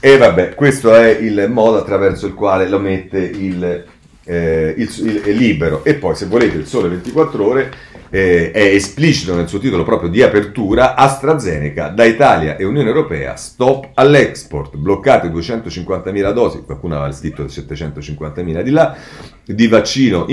E 0.00 0.16
vabbè, 0.16 0.54
questo 0.54 0.94
è 0.94 1.08
il 1.08 1.48
modo 1.50 1.78
attraverso 1.78 2.26
il 2.26 2.34
quale 2.34 2.68
lo 2.68 2.78
mette 2.78 3.18
il, 3.18 3.84
eh, 4.28 4.74
il, 4.76 4.90
il, 4.98 5.22
il 5.26 5.36
libero. 5.36 5.84
E 5.84 5.94
poi, 5.94 6.14
se 6.14 6.26
volete, 6.26 6.58
il 6.58 6.66
sole 6.66 6.88
24 6.88 7.44
ore 7.46 7.72
eh, 8.10 8.50
è 8.50 8.62
esplicito 8.62 9.34
nel 9.34 9.48
suo 9.48 9.58
titolo 9.58 9.84
proprio 9.84 10.10
di 10.10 10.22
apertura, 10.22 10.94
AstraZeneca 10.94 11.88
da 11.88 12.04
Italia 12.04 12.56
e 12.56 12.64
Unione 12.64 12.88
Europea, 12.88 13.36
stop 13.36 13.88
all'export, 13.94 14.76
bloccate 14.76 15.28
250.000 15.28 16.32
dosi, 16.32 16.62
qualcuno 16.64 16.96
aveva 16.96 17.12
scritto 17.12 17.44
750.000 17.44 18.62
di 18.62 18.70
là, 18.70 18.96
di 19.44 19.66
vaccino 19.66 20.26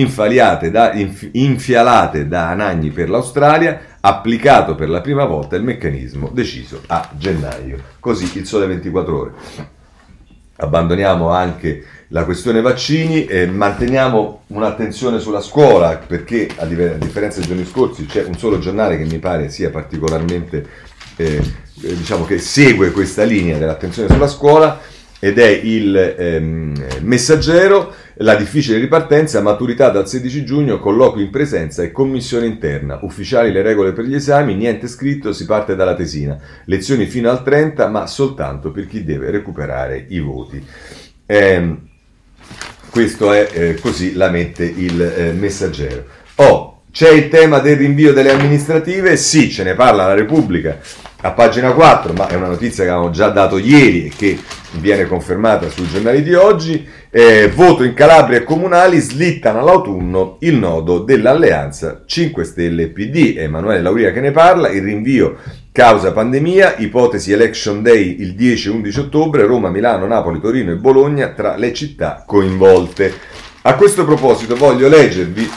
da, 0.70 0.94
inf, 0.94 1.30
infialate 1.32 2.28
da 2.28 2.50
Anagni 2.50 2.90
per 2.90 3.10
l'Australia, 3.10 3.80
applicato 4.02 4.76
per 4.76 4.90
la 4.90 5.02
prima 5.02 5.26
volta 5.26 5.56
il 5.56 5.64
meccanismo 5.64 6.30
deciso 6.34 6.82
a 6.88 7.10
gennaio. 7.18 7.78
Così 8.00 8.38
il 8.38 8.46
sole 8.46 8.68
24 8.68 9.18
ore. 9.18 9.74
Abbandoniamo 10.58 11.30
anche 11.30 11.84
la 12.10 12.24
questione 12.24 12.62
vaccini 12.62 13.26
e 13.26 13.46
manteniamo 13.46 14.44
un'attenzione 14.48 15.20
sulla 15.20 15.42
scuola 15.42 15.98
perché 15.98 16.48
a, 16.56 16.66
differenza 16.66 17.40
dei 17.40 17.48
giorni 17.48 17.66
scorsi 17.66 18.06
c'è 18.06 18.24
un 18.24 18.38
solo 18.38 18.60
giornale 18.60 18.98
che 18.98 19.04
mi 19.04 19.20
pare 19.20 19.50
sia 19.50 19.70
particolarmente 19.70 20.66
eh, 21.18 21.42
eh, 21.82 21.96
diciamo 21.96 22.26
che 22.26 22.38
segue 22.40 22.92
questa 22.92 23.24
linea 23.24 23.58
dell'attenzione 23.58 24.08
sulla 24.08 24.28
scuola 24.28 24.80
ed 25.20 25.40
è 25.40 25.48
il 25.48 25.96
ehm, 25.96 26.74
messaggero 27.02 27.94
la 28.20 28.36
difficile 28.36 28.78
ripartenza, 28.78 29.42
maturità 29.42 29.90
dal 29.90 30.08
16 30.08 30.46
giugno, 30.46 30.80
colloqui 30.80 31.24
in 31.24 31.30
presenza 31.30 31.84
e 31.84 31.92
commissione 31.92 32.46
interna, 32.46 33.00
ufficiali 33.02 33.52
le 33.52 33.62
regole 33.62 33.92
per 33.92 34.06
gli 34.06 34.16
esami, 34.16 34.56
niente 34.56 34.88
scritto, 34.88 35.34
si 35.34 35.46
parte 35.46 35.76
dalla 35.76 35.96
tesina, 35.96 36.38
lezioni 36.66 37.08
fino 37.08 37.30
al 37.30 37.44
30 37.44 37.88
ma 37.90 38.08
soltanto 38.08 38.72
per 38.72 38.88
chi 38.88 39.04
deve 39.04 39.32
recuperare 39.32 40.06
i 40.10 40.20
voti. 40.20 40.66
Eh, 41.26 41.76
questo 42.90 43.34
è 43.34 43.50
eh, 43.52 43.76
così 43.82 44.14
la 44.14 44.30
mette 44.30 44.64
il 44.64 45.02
eh, 45.02 45.34
messaggero. 45.34 46.06
Oh, 46.36 46.84
c'è 46.92 47.12
il 47.12 47.28
tema 47.28 47.60
del 47.60 47.76
rinvio 47.76 48.14
delle 48.14 48.32
amministrative? 48.32 49.18
Sì, 49.18 49.52
ce 49.52 49.64
ne 49.64 49.74
parla 49.74 50.08
la 50.08 50.14
Repubblica 50.14 50.80
a 51.26 51.32
pagina 51.32 51.72
4, 51.72 52.14
ma 52.14 52.28
è 52.28 52.36
una 52.36 52.50
notizia 52.50 52.84
che 52.84 52.92
avevamo 52.92 53.12
già 53.12 53.30
dato 53.30 53.58
ieri 53.58 54.06
e 54.06 54.12
che 54.16 54.38
viene 54.74 55.08
confermata 55.08 55.70
sui 55.70 55.88
giornali 55.88 56.22
di 56.22 56.36
oggi. 56.36 56.88
Eh, 57.10 57.50
voto 57.50 57.84
in 57.84 57.96
Calabria 57.96 58.38
e 58.38 58.44
comunali 58.44 59.00
slittano 59.00 59.60
all'autunno 59.60 60.38
il 60.42 60.56
nodo 60.56 61.00
dell'alleanza 61.00 62.04
5 62.06 62.44
Stelle 62.44 62.90
PD. 62.90 63.38
Emanuele 63.38 63.82
Lauria 63.82 64.12
che 64.12 64.22
ne 64.22 64.30
parla, 64.30 64.70
il 64.70 64.84
rinvio 64.84 65.38
Causa 65.72 66.12
pandemia, 66.12 66.76
ipotesi 66.78 67.32
Election 67.32 67.82
Day 67.82 68.18
il 68.20 68.36
10 68.36 68.70
11 68.70 69.00
ottobre, 69.00 69.48
Roma, 69.48 69.72
Milano, 69.72 70.06
Napoli, 70.06 70.40
Torino 70.40 70.72
e 70.72 70.76
Bologna 70.76 71.30
tra 71.30 71.56
le 71.56 71.74
città 71.74 72.24
coinvolte. 72.24 73.12
A 73.64 73.74
questo 73.74 74.06
proposito 74.06 74.56
voglio 74.56 74.88
leggervi, 74.88 75.50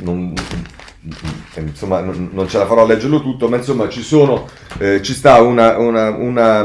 non, 0.00 0.34
insomma 1.60 2.00
non 2.00 2.46
ce 2.48 2.58
la 2.58 2.66
farò 2.66 2.82
a 2.82 2.86
leggerlo 2.86 3.20
tutto, 3.20 3.48
ma 3.48 3.56
insomma 3.56 3.88
ci 3.88 4.02
sono, 4.02 4.48
eh, 4.78 5.02
ci 5.02 5.14
sta 5.14 5.40
una, 5.40 5.78
una, 5.78 6.10
una 6.10 6.64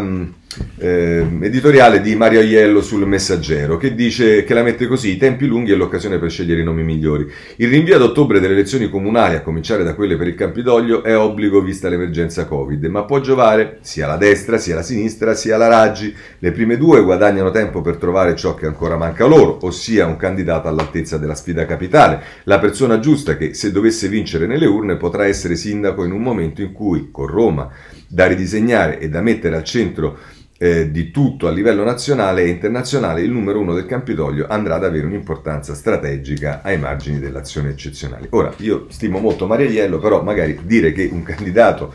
eh, 0.78 1.26
editoriale 1.42 2.02
di 2.02 2.16
Mario 2.16 2.40
Aiello 2.40 2.82
sul 2.82 3.06
Messaggero 3.06 3.78
che 3.78 3.94
dice 3.94 4.44
che 4.44 4.54
la 4.54 4.64
mette 4.64 4.88
così: 4.88 5.12
i 5.12 5.18
tempi 5.18 5.46
lunghi 5.46 5.72
e 5.72 5.76
l'occasione 5.76 6.18
per 6.18 6.32
scegliere 6.32 6.62
i 6.62 6.64
nomi 6.64 6.84
migliori. 6.84 7.30
Il 7.58 7.70
rinvio 7.70 7.96
ad 7.96 8.02
ottobre 8.02 8.40
delle 8.40 8.54
elezioni 8.54 8.90
comunali, 8.90 9.36
a 9.36 9.42
cominciare 9.42 9.84
da 9.84 9.94
quelle 9.94 10.18
per 10.18 10.28
il 10.28 10.36
Campidoglio, 10.36 11.04
è 11.04 11.16
obbligo 11.16 11.62
vista 11.62 11.90
l'emergenza 11.90 12.46
Covid, 12.46 12.84
ma 12.86 13.04
può 13.04 13.20
giovare 13.20 13.78
sia 13.82 14.08
la 14.08 14.18
destra, 14.18 14.58
sia 14.58 14.76
la 14.76 14.82
sinistra, 14.82 15.36
sia 15.36 15.58
la 15.58 15.68
Raggi. 15.68 16.14
Le 16.40 16.52
prime 16.52 16.78
due 16.78 17.04
guadagnano 17.04 17.52
tempo 17.52 17.82
per 17.82 17.98
trovare 17.98 18.36
ciò 18.36 18.56
che 18.56 18.66
ancora 18.66 18.98
manca 18.98 19.26
loro, 19.26 19.60
ossia 19.62 20.08
un 20.08 20.18
candidato 20.18 20.68
all'altezza 20.68 21.18
della 21.18 21.36
sfida 21.36 21.66
capitale, 21.66 22.22
la 22.46 22.60
persona 22.60 23.00
giusta 23.00 23.38
che, 23.38 23.54
se 23.54 23.72
dovesse 23.72 24.08
vincere 24.08 24.48
nelle 24.48 24.66
urne, 24.66 24.98
potrà 24.98 25.26
essere 25.28 25.56
sindaco 25.56 26.04
in 26.04 26.12
un 26.12 26.22
momento 26.22 26.62
in 26.62 26.72
cui, 26.72 27.10
con 27.12 27.28
Roma, 27.28 27.70
da 28.08 28.26
ridisegnare 28.26 29.00
e 29.00 29.10
da 29.10 29.22
mettere 29.22 29.56
al 29.56 29.64
centro 29.64 30.18
eh, 30.62 30.92
di 30.92 31.10
tutto 31.10 31.48
a 31.48 31.52
livello 31.52 31.86
nazionale 31.86 32.44
e 32.44 32.50
internazionale, 32.50 33.22
il 33.22 33.32
numero 33.32 33.60
uno 33.62 33.74
del 33.74 33.86
Campidoglio 33.86 34.46
andrà 34.50 34.76
ad 34.76 34.84
avere 34.84 35.06
un'importanza 35.06 35.74
strategica 35.74 36.60
ai 36.62 36.78
margini 36.78 37.18
dell'azione 37.18 37.70
eccezionale. 37.70 38.28
Ora, 38.32 38.54
io 38.58 38.88
stimo 38.90 39.20
molto 39.20 39.48
Mariaiello, 39.48 40.00
però 40.00 40.22
magari 40.22 40.60
dire 40.64 40.92
che 40.92 41.08
un 41.10 41.24
candidato 41.24 41.94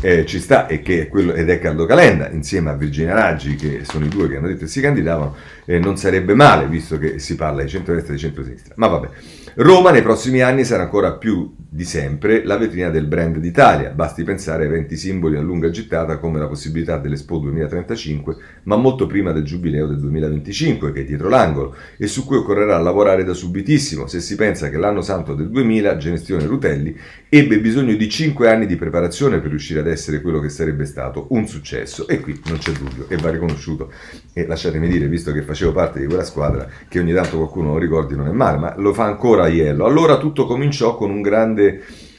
eh, 0.00 0.24
ci 0.26 0.38
sta 0.38 0.68
e 0.68 0.80
che 0.80 1.02
è 1.02 1.08
quello, 1.08 1.34
ed 1.34 1.50
è 1.50 1.58
Caldo 1.58 1.86
Calenda, 1.86 2.30
insieme 2.30 2.70
a 2.70 2.74
Virginia 2.74 3.14
Raggi, 3.14 3.56
che 3.56 3.80
sono 3.82 4.04
i 4.04 4.08
due 4.08 4.28
che 4.28 4.36
hanno 4.36 4.46
detto 4.46 4.60
che 4.60 4.68
si 4.68 4.80
candidavano, 4.80 5.34
eh, 5.64 5.80
non 5.80 5.96
sarebbe 5.96 6.34
male, 6.34 6.68
visto 6.68 6.98
che 6.98 7.18
si 7.18 7.34
parla 7.34 7.64
di 7.64 7.68
centro-destra 7.68 8.12
e 8.12 8.16
di 8.16 8.22
centro-sinistra. 8.22 8.74
Ma 8.76 8.86
vabbè. 8.86 9.08
Roma 9.56 9.90
nei 9.90 10.02
prossimi 10.02 10.40
anni 10.40 10.64
sarà 10.64 10.84
ancora 10.84 11.12
più 11.12 11.52
di 11.74 11.82
sempre 11.82 12.44
la 12.44 12.56
vetrina 12.56 12.88
del 12.88 13.06
brand 13.06 13.38
d'Italia, 13.38 13.90
basti 13.90 14.22
pensare 14.22 14.62
a 14.62 14.66
eventi 14.66 14.96
simboli 14.96 15.36
a 15.36 15.40
lunga 15.40 15.70
gittata 15.70 16.18
come 16.18 16.38
la 16.38 16.46
possibilità 16.46 16.98
dell'Expo 16.98 17.38
2035, 17.38 18.36
ma 18.62 18.76
molto 18.76 19.08
prima 19.08 19.32
del 19.32 19.42
giubileo 19.42 19.88
del 19.88 19.98
2025 19.98 20.92
che 20.92 21.00
è 21.00 21.04
dietro 21.04 21.28
l'angolo 21.28 21.74
e 21.96 22.06
su 22.06 22.24
cui 22.26 22.36
occorrerà 22.36 22.78
lavorare 22.78 23.24
da 23.24 23.34
subitissimo. 23.34 24.06
Se 24.06 24.20
si 24.20 24.36
pensa 24.36 24.70
che 24.70 24.76
l'anno 24.76 25.02
santo 25.02 25.34
del 25.34 25.50
2000, 25.50 25.96
gestione 25.96 26.46
Rutelli, 26.46 26.96
ebbe 27.28 27.58
bisogno 27.58 27.96
di 27.96 28.08
5 28.08 28.48
anni 28.48 28.66
di 28.66 28.76
preparazione 28.76 29.40
per 29.40 29.50
riuscire 29.50 29.80
ad 29.80 29.88
essere 29.88 30.20
quello 30.20 30.38
che 30.38 30.50
sarebbe 30.50 30.84
stato 30.84 31.26
un 31.30 31.48
successo. 31.48 32.06
E 32.06 32.20
qui 32.20 32.40
non 32.46 32.58
c'è 32.58 32.70
dubbio 32.70 33.06
e 33.08 33.16
va 33.16 33.30
riconosciuto. 33.30 33.90
E 34.32 34.46
lasciatemi 34.46 34.86
dire, 34.86 35.08
visto 35.08 35.32
che 35.32 35.42
facevo 35.42 35.72
parte 35.72 35.98
di 35.98 36.06
quella 36.06 36.22
squadra, 36.22 36.68
che 36.86 37.00
ogni 37.00 37.12
tanto 37.12 37.36
qualcuno 37.36 37.72
lo 37.72 37.78
ricordi 37.78 38.14
non 38.14 38.28
è 38.28 38.32
male, 38.32 38.58
ma 38.58 38.74
lo 38.76 38.92
fa 38.94 39.06
ancora 39.06 39.42
Aiello. 39.42 39.84
Allora 39.84 40.18
tutto 40.18 40.46
cominciò 40.46 40.94
con 40.96 41.10
un 41.10 41.20
grande 41.20 41.62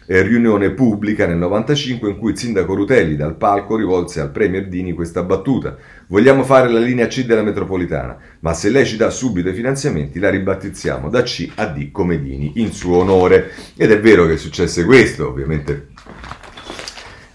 eh, 0.08 0.22
riunione 0.22 0.72
pubblica 0.72 1.26
nel 1.26 1.38
95 1.38 2.10
in 2.10 2.18
cui 2.18 2.32
il 2.32 2.38
sindaco 2.38 2.76
Rutelli 2.76 3.16
dal 3.16 3.36
palco 3.36 3.76
rivolse 3.76 4.20
al 4.20 4.32
premier 4.32 4.68
Dini 4.68 4.94
questa 4.94 5.24
battuta. 5.24 5.76
Vogliamo 6.08 6.44
fare 6.44 6.70
la 6.70 6.80
linea 6.80 7.08
C 7.08 7.26
della 7.26 7.42
metropolitana, 7.42 8.18
ma 8.42 8.54
se 8.54 8.70
lei 8.70 8.86
ci 8.86 8.98
dà 8.98 9.10
subito 9.10 9.50
i 9.50 9.54
finanziamenti 9.54 10.20
la 10.20 10.30
ribattezziamo 10.30 11.10
da 11.10 11.24
C 11.24 11.50
a 11.56 11.66
D 11.66 11.92
come 11.92 12.22
Dini 12.22 12.54
in 12.56 12.72
suo 12.72 12.98
onore. 12.98 13.52
Ed 13.76 13.92
è 13.92 14.00
vero 14.00 14.28
che 14.28 14.38
successe 14.38 14.86
questo, 14.86 15.28
ovviamente 15.30 15.88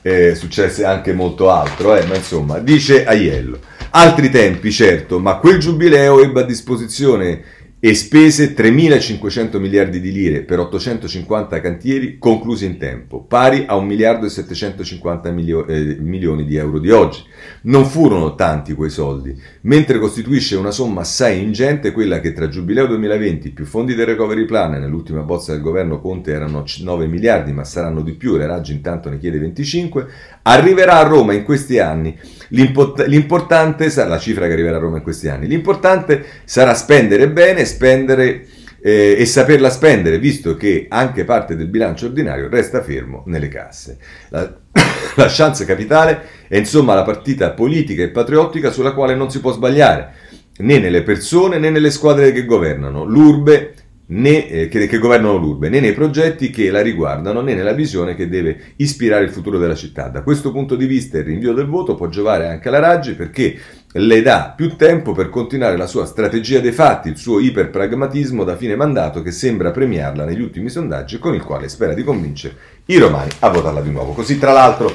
eh, 0.02 0.34
successe 0.34 0.84
anche 0.84 1.12
molto 1.12 1.50
altro, 1.50 1.96
eh, 1.96 2.06
ma 2.06 2.14
insomma, 2.14 2.58
dice 2.58 3.04
Aiello. 3.04 3.58
Altri 3.92 4.30
tempi, 4.30 4.70
certo, 4.70 5.18
ma 5.18 5.38
quel 5.38 5.58
giubileo 5.58 6.22
ebbe 6.22 6.42
a 6.42 6.44
disposizione 6.44 7.42
e 7.82 7.94
spese 7.94 8.54
3.500 8.54 9.58
miliardi 9.58 10.00
di 10.00 10.12
lire 10.12 10.42
per 10.42 10.58
850 10.58 11.62
cantieri 11.62 12.18
conclusi 12.18 12.66
in 12.66 12.76
tempo, 12.76 13.22
pari 13.22 13.64
a 13.66 13.74
1 13.74 13.86
miliardo 13.86 14.26
e 14.26 14.28
750 14.28 15.30
milio- 15.30 15.66
eh, 15.66 15.96
milioni 15.98 16.44
di 16.44 16.56
euro 16.56 16.78
di 16.78 16.90
oggi. 16.90 17.24
Non 17.62 17.86
furono 17.86 18.34
tanti 18.34 18.74
quei 18.74 18.90
soldi, 18.90 19.34
mentre 19.62 19.98
costituisce 19.98 20.56
una 20.56 20.70
somma 20.70 21.00
assai 21.00 21.42
ingente 21.42 21.92
quella 21.92 22.20
che 22.20 22.34
tra 22.34 22.48
Giubileo 22.48 22.86
2020 22.86 23.50
più 23.52 23.64
fondi 23.64 23.94
del 23.94 24.06
recovery 24.06 24.44
plan 24.44 24.72
nell'ultima 24.72 25.22
bozza 25.22 25.52
del 25.52 25.62
governo 25.62 26.02
Conte 26.02 26.32
erano 26.32 26.64
9 26.80 27.06
miliardi, 27.06 27.52
ma 27.52 27.64
saranno 27.64 28.02
di 28.02 28.12
più, 28.12 28.36
le 28.36 28.46
Raggi 28.46 28.72
intanto 28.72 29.08
ne 29.08 29.18
chiede 29.18 29.38
25, 29.38 30.06
arriverà 30.42 30.98
a 30.98 31.08
Roma 31.08 31.32
in 31.32 31.44
questi 31.44 31.78
anni 31.78 32.14
L'import- 32.50 33.06
l'importante 33.06 33.90
sarà 33.90 34.08
la 34.08 34.18
cifra 34.18 34.46
che 34.46 34.52
arriverà 34.52 34.76
a 34.76 34.80
Roma 34.80 34.98
in 34.98 35.02
questi 35.02 35.28
anni. 35.28 35.46
L'importante 35.46 36.24
sarà 36.44 36.74
spendere 36.74 37.28
bene, 37.30 37.64
spendere 37.64 38.46
eh, 38.82 39.16
e 39.18 39.26
saperla 39.26 39.70
spendere, 39.70 40.18
visto 40.18 40.56
che 40.56 40.86
anche 40.88 41.24
parte 41.24 41.56
del 41.56 41.68
bilancio 41.68 42.06
ordinario 42.06 42.48
resta 42.48 42.82
fermo 42.82 43.22
nelle 43.26 43.48
casse. 43.48 43.98
La, 44.30 44.42
la 45.16 45.26
chance 45.28 45.64
capitale 45.64 46.22
è 46.48 46.56
insomma 46.56 46.94
la 46.94 47.02
partita 47.02 47.50
politica 47.50 48.02
e 48.02 48.08
patriottica 48.08 48.70
sulla 48.70 48.92
quale 48.92 49.14
non 49.14 49.30
si 49.30 49.40
può 49.40 49.52
sbagliare, 49.52 50.14
né 50.58 50.78
nelle 50.78 51.02
persone 51.02 51.58
né 51.58 51.70
nelle 51.70 51.90
squadre 51.90 52.32
che 52.32 52.44
governano. 52.44 53.04
L'urbe 53.04 53.74
né, 54.10 54.48
eh, 54.48 54.68
che, 54.68 54.86
che, 54.86 54.98
governano 54.98 55.36
l'urbe, 55.36 55.68
né 55.68 55.80
nei 55.80 55.92
progetti 55.92 56.50
che 56.50 56.70
la 56.70 56.80
riguardano, 56.80 57.40
né 57.40 57.54
nella 57.54 57.72
visione 57.72 58.14
che 58.14 58.28
deve 58.28 58.72
ispirare 58.76 59.24
il 59.24 59.30
futuro 59.30 59.58
della 59.58 59.74
città. 59.74 60.08
Da 60.08 60.22
questo 60.22 60.52
punto 60.52 60.76
di 60.76 60.86
vista 60.86 61.18
il 61.18 61.24
rinvio 61.24 61.52
del 61.52 61.66
voto 61.66 61.94
può 61.94 62.08
giovare 62.08 62.48
anche 62.48 62.68
alla 62.68 62.78
Raggi 62.78 63.14
perché 63.14 63.58
le 63.92 64.22
dà 64.22 64.52
più 64.56 64.76
tempo 64.76 65.12
per 65.12 65.28
continuare 65.28 65.76
la 65.76 65.86
sua 65.86 66.06
strategia 66.06 66.60
dei 66.60 66.72
fatti, 66.72 67.08
il 67.08 67.16
suo 67.16 67.40
iperpragmatismo 67.40 68.44
da 68.44 68.56
fine 68.56 68.76
mandato 68.76 69.22
che 69.22 69.32
sembra 69.32 69.72
premiarla 69.72 70.24
negli 70.24 70.40
ultimi 70.40 70.68
sondaggi 70.68 71.18
con 71.18 71.34
il 71.34 71.42
quale 71.42 71.68
spera 71.68 71.92
di 71.92 72.04
convincere 72.04 72.54
i 72.86 72.98
romani 72.98 73.30
a 73.40 73.48
votarla 73.48 73.80
di 73.80 73.90
nuovo. 73.90 74.12
Così 74.12 74.38
tra 74.38 74.52
l'altro 74.52 74.92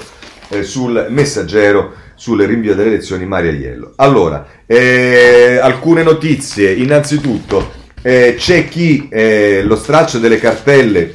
eh, 0.50 0.64
sul 0.64 1.08
messaggero 1.10 2.04
sul 2.16 2.42
rinvio 2.44 2.76
delle 2.76 2.90
elezioni 2.90 3.26
Maria 3.26 3.52
Iello. 3.52 3.94
Allora, 3.98 4.46
eh, 4.66 5.60
alcune 5.62 6.02
notizie, 6.02 6.74
innanzitutto 6.74 7.75
eh, 8.08 8.36
c'è 8.38 8.68
chi 8.68 9.08
eh, 9.10 9.64
lo 9.64 9.76
straccio 9.76 10.20
delle 10.20 10.38
cartelle 10.38 11.12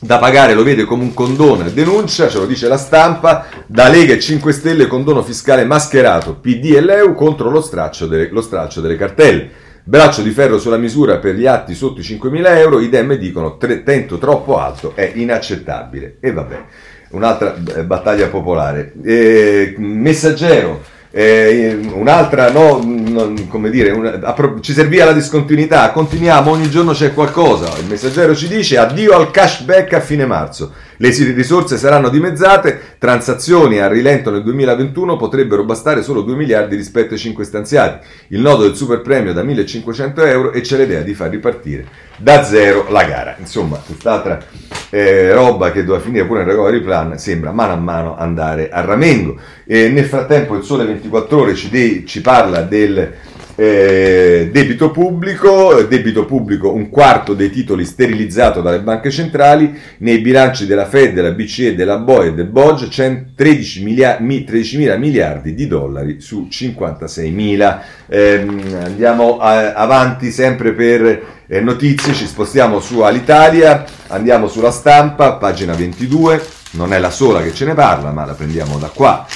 da 0.00 0.16
pagare 0.18 0.54
lo 0.54 0.62
vede 0.62 0.84
come 0.84 1.02
un 1.02 1.12
condono 1.12 1.66
e 1.66 1.72
denuncia, 1.72 2.28
ce 2.28 2.38
lo 2.38 2.46
dice 2.46 2.66
la 2.66 2.78
stampa, 2.78 3.44
da 3.66 3.88
Lega 3.88 4.14
e 4.14 4.18
5 4.18 4.52
Stelle 4.52 4.86
condono 4.86 5.22
fiscale 5.22 5.66
mascherato, 5.66 6.36
PD 6.36 6.76
e 6.76 6.80
l'EU 6.80 7.14
contro 7.14 7.50
lo 7.50 7.60
straccio, 7.60 8.06
delle, 8.06 8.30
lo 8.30 8.40
straccio 8.40 8.80
delle 8.80 8.96
cartelle. 8.96 9.50
Braccio 9.84 10.22
di 10.22 10.30
ferro 10.30 10.58
sulla 10.58 10.78
misura 10.78 11.18
per 11.18 11.34
gli 11.34 11.46
atti 11.46 11.74
sotto 11.74 12.00
i 12.00 12.04
5.000 12.04 12.56
euro, 12.56 12.80
i 12.80 12.88
Dem 12.88 13.14
dicono 13.14 13.58
tre, 13.58 13.82
tento 13.82 14.16
troppo 14.16 14.58
alto, 14.58 14.92
è 14.94 15.12
inaccettabile. 15.14 16.16
E 16.20 16.32
vabbè, 16.32 16.64
un'altra 17.10 17.54
eh, 17.54 17.84
battaglia 17.84 18.28
popolare. 18.28 18.94
Eh, 19.04 19.74
messaggero 19.76 20.95
eh, 21.10 21.78
un'altra, 21.92 22.50
no, 22.50 22.80
non, 22.82 23.46
come 23.48 23.70
dire, 23.70 23.90
una, 23.90 24.34
ci 24.60 24.72
serviva 24.72 25.06
la 25.06 25.12
discontinuità, 25.12 25.90
continuiamo, 25.90 26.50
ogni 26.50 26.68
giorno 26.68 26.92
c'è 26.92 27.14
qualcosa. 27.14 27.76
Il 27.78 27.86
messaggero 27.86 28.34
ci 28.34 28.48
dice 28.48 28.78
addio 28.78 29.14
al 29.14 29.30
cashback 29.30 29.92
a 29.94 30.00
fine 30.00 30.26
marzo. 30.26 30.72
Le 30.98 31.10
risorse 31.10 31.76
saranno 31.76 32.08
dimezzate, 32.08 32.96
transazioni 32.98 33.78
a 33.78 33.88
rilento 33.88 34.30
nel 34.30 34.42
2021 34.42 35.16
potrebbero 35.16 35.64
bastare 35.64 36.02
solo 36.02 36.22
2 36.22 36.34
miliardi 36.34 36.74
rispetto 36.74 37.12
ai 37.12 37.20
5 37.20 37.44
stanziati. 37.44 38.06
Il 38.28 38.40
nodo 38.40 38.62
del 38.62 38.76
super 38.76 39.02
premio 39.02 39.32
da 39.34 39.42
1500 39.42 40.24
euro 40.24 40.52
e 40.52 40.62
c'è 40.62 40.78
l'idea 40.78 41.02
di 41.02 41.12
far 41.12 41.30
ripartire 41.30 41.84
da 42.16 42.42
zero 42.42 42.86
la 42.88 43.04
gara. 43.04 43.36
Insomma, 43.38 43.76
quest'altra 43.84 44.42
eh, 44.88 45.32
roba 45.32 45.70
che 45.70 45.84
doveva 45.84 46.02
finire 46.02 46.24
pure 46.24 46.44
nel 46.44 46.48
recovery 46.48 46.80
plan 46.80 47.18
sembra 47.18 47.52
mano 47.52 47.72
a 47.72 47.76
mano 47.76 48.16
andare 48.16 48.70
a 48.70 48.80
ramengo. 48.80 49.36
E 49.66 49.88
nel 49.88 50.06
frattempo 50.06 50.56
il 50.56 50.62
Sole 50.62 50.86
24 50.86 51.38
Ore 51.38 51.54
ci, 51.54 51.68
de- 51.68 52.04
ci 52.06 52.22
parla 52.22 52.62
del 52.62 53.12
eh, 53.56 54.50
debito 54.52 54.90
pubblico, 54.90 55.82
debito 55.82 56.26
pubblico 56.26 56.72
un 56.72 56.90
quarto 56.90 57.32
dei 57.32 57.50
titoli 57.50 57.84
sterilizzato 57.84 58.60
dalle 58.60 58.80
banche 58.80 59.10
centrali, 59.10 59.74
nei 59.98 60.18
bilanci 60.18 60.66
della 60.66 60.86
Fed, 60.86 61.14
della 61.14 61.32
BCE, 61.32 61.74
della 61.74 61.98
BOE 61.98 62.26
e 62.26 62.34
del 62.34 62.46
BOG 62.46 63.34
13 63.34 63.82
mila, 63.82 64.16
13 64.16 64.76
mila 64.76 64.96
miliardi 64.96 65.54
di 65.54 65.66
dollari 65.66 66.20
su 66.20 66.48
56 66.48 67.30
mila. 67.30 67.82
Eh, 68.06 68.46
andiamo 68.82 69.38
a, 69.38 69.72
avanti 69.72 70.30
sempre 70.30 70.72
per 70.72 71.24
eh, 71.46 71.60
notizie, 71.60 72.12
ci 72.12 72.26
spostiamo 72.26 72.78
su 72.78 73.00
Alitalia, 73.00 73.84
andiamo 74.08 74.48
sulla 74.48 74.70
stampa, 74.70 75.32
pagina 75.34 75.74
22, 75.74 76.44
non 76.72 76.92
è 76.92 76.98
la 76.98 77.10
sola 77.10 77.40
che 77.42 77.54
ce 77.54 77.64
ne 77.64 77.72
parla, 77.72 78.10
ma 78.12 78.26
la 78.26 78.34
prendiamo 78.34 78.76
da 78.78 78.88
qua 78.88 79.26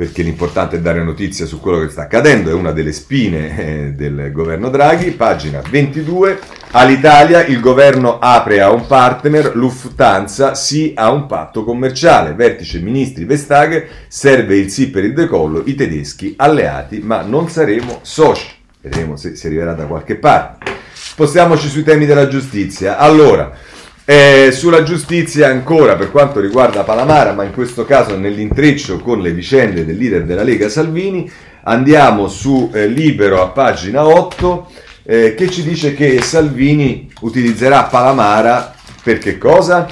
perché 0.00 0.22
l'importante 0.22 0.76
è 0.76 0.80
dare 0.80 1.04
notizia 1.04 1.44
su 1.44 1.60
quello 1.60 1.80
che 1.80 1.90
sta 1.90 2.04
accadendo, 2.04 2.48
è 2.48 2.54
una 2.54 2.72
delle 2.72 2.90
spine 2.90 3.58
eh, 3.58 3.92
del 3.92 4.32
governo 4.32 4.70
Draghi, 4.70 5.10
pagina 5.10 5.60
22, 5.60 6.38
all'Italia 6.70 7.44
il 7.44 7.60
governo 7.60 8.18
apre 8.18 8.62
a 8.62 8.70
un 8.70 8.86
partner, 8.86 9.54
Lufthansa 9.54 10.54
sì 10.54 10.94
a 10.96 11.10
un 11.10 11.26
patto 11.26 11.64
commerciale, 11.64 12.32
vertice 12.32 12.78
ministri 12.78 13.26
Vestager, 13.26 13.86
serve 14.08 14.56
il 14.56 14.70
sì 14.70 14.88
per 14.88 15.04
il 15.04 15.12
decollo, 15.12 15.64
i 15.66 15.74
tedeschi 15.74 16.32
alleati, 16.38 17.00
ma 17.00 17.20
non 17.20 17.50
saremo 17.50 17.98
soci, 18.00 18.48
vedremo 18.80 19.16
se 19.16 19.36
si 19.36 19.48
arriverà 19.48 19.74
da 19.74 19.84
qualche 19.84 20.14
parte. 20.14 20.78
Spostiamoci 20.94 21.68
sui 21.68 21.82
temi 21.82 22.06
della 22.06 22.26
giustizia, 22.26 22.96
allora... 22.96 23.68
Eh, 24.12 24.50
sulla 24.50 24.82
giustizia 24.82 25.46
ancora 25.46 25.94
per 25.94 26.10
quanto 26.10 26.40
riguarda 26.40 26.82
Palamara, 26.82 27.32
ma 27.32 27.44
in 27.44 27.52
questo 27.52 27.84
caso 27.84 28.18
nell'intreccio 28.18 28.98
con 28.98 29.20
le 29.20 29.30
vicende 29.30 29.84
del 29.84 29.96
leader 29.96 30.24
della 30.24 30.42
Lega 30.42 30.68
Salvini, 30.68 31.30
andiamo 31.62 32.26
su 32.26 32.72
eh, 32.74 32.88
Libero 32.88 33.40
a 33.40 33.50
pagina 33.50 34.04
8 34.04 34.70
eh, 35.04 35.34
che 35.36 35.48
ci 35.48 35.62
dice 35.62 35.94
che 35.94 36.20
Salvini 36.22 37.08
utilizzerà 37.20 37.84
Palamara 37.84 38.74
per 39.00 39.18
che 39.18 39.38
cosa? 39.38 39.86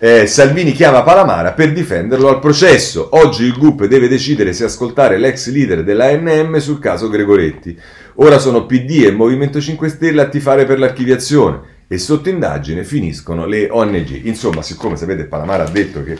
Eh, 0.00 0.26
Salvini 0.26 0.72
chiama 0.72 1.04
Palamara 1.04 1.52
per 1.52 1.72
difenderlo 1.72 2.28
al 2.28 2.40
processo. 2.40 3.10
Oggi 3.12 3.44
il 3.44 3.56
GUP 3.56 3.84
deve 3.84 4.08
decidere 4.08 4.52
se 4.52 4.64
ascoltare 4.64 5.16
l'ex 5.16 5.48
leader 5.48 5.84
dell'ANM 5.84 6.56
sul 6.56 6.80
caso 6.80 7.08
Gregoretti. 7.08 7.78
Ora 8.16 8.40
sono 8.40 8.66
PD 8.66 9.04
e 9.04 9.12
Movimento 9.12 9.60
5 9.60 9.88
Stelle 9.88 10.22
a 10.22 10.28
tifare 10.28 10.64
per 10.64 10.80
l'archiviazione 10.80 11.69
e 11.92 11.98
sotto 11.98 12.28
indagine 12.28 12.84
finiscono 12.84 13.46
le 13.46 13.68
ONG. 13.68 14.24
Insomma, 14.24 14.62
siccome 14.62 14.94
sapete 14.94 15.24
Palamara 15.24 15.64
ha 15.64 15.70
detto 15.70 16.04
che 16.04 16.16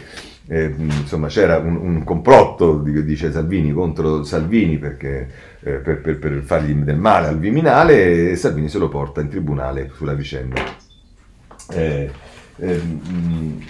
eh, 0.48 0.74
insomma, 0.76 1.28
c'era 1.28 1.58
un, 1.58 1.76
un, 1.76 2.02
complotto, 2.02 2.78
dice 2.78 3.30
Salvini, 3.30 3.70
contro 3.70 4.24
Salvini 4.24 4.78
perché, 4.78 5.28
eh, 5.60 5.74
per, 5.74 6.00
per, 6.00 6.18
per, 6.18 6.42
fargli 6.42 6.72
del 6.72 6.96
male 6.96 7.28
al 7.28 7.38
Viminale 7.38 8.32
e 8.32 8.34
Salvini 8.34 8.68
se 8.68 8.78
lo 8.78 8.88
porta 8.88 9.20
in 9.20 9.28
tribunale 9.28 9.92
sulla 9.94 10.14
vicenda. 10.14 10.60
Eh, 11.70 12.10
ehm, 12.56 13.64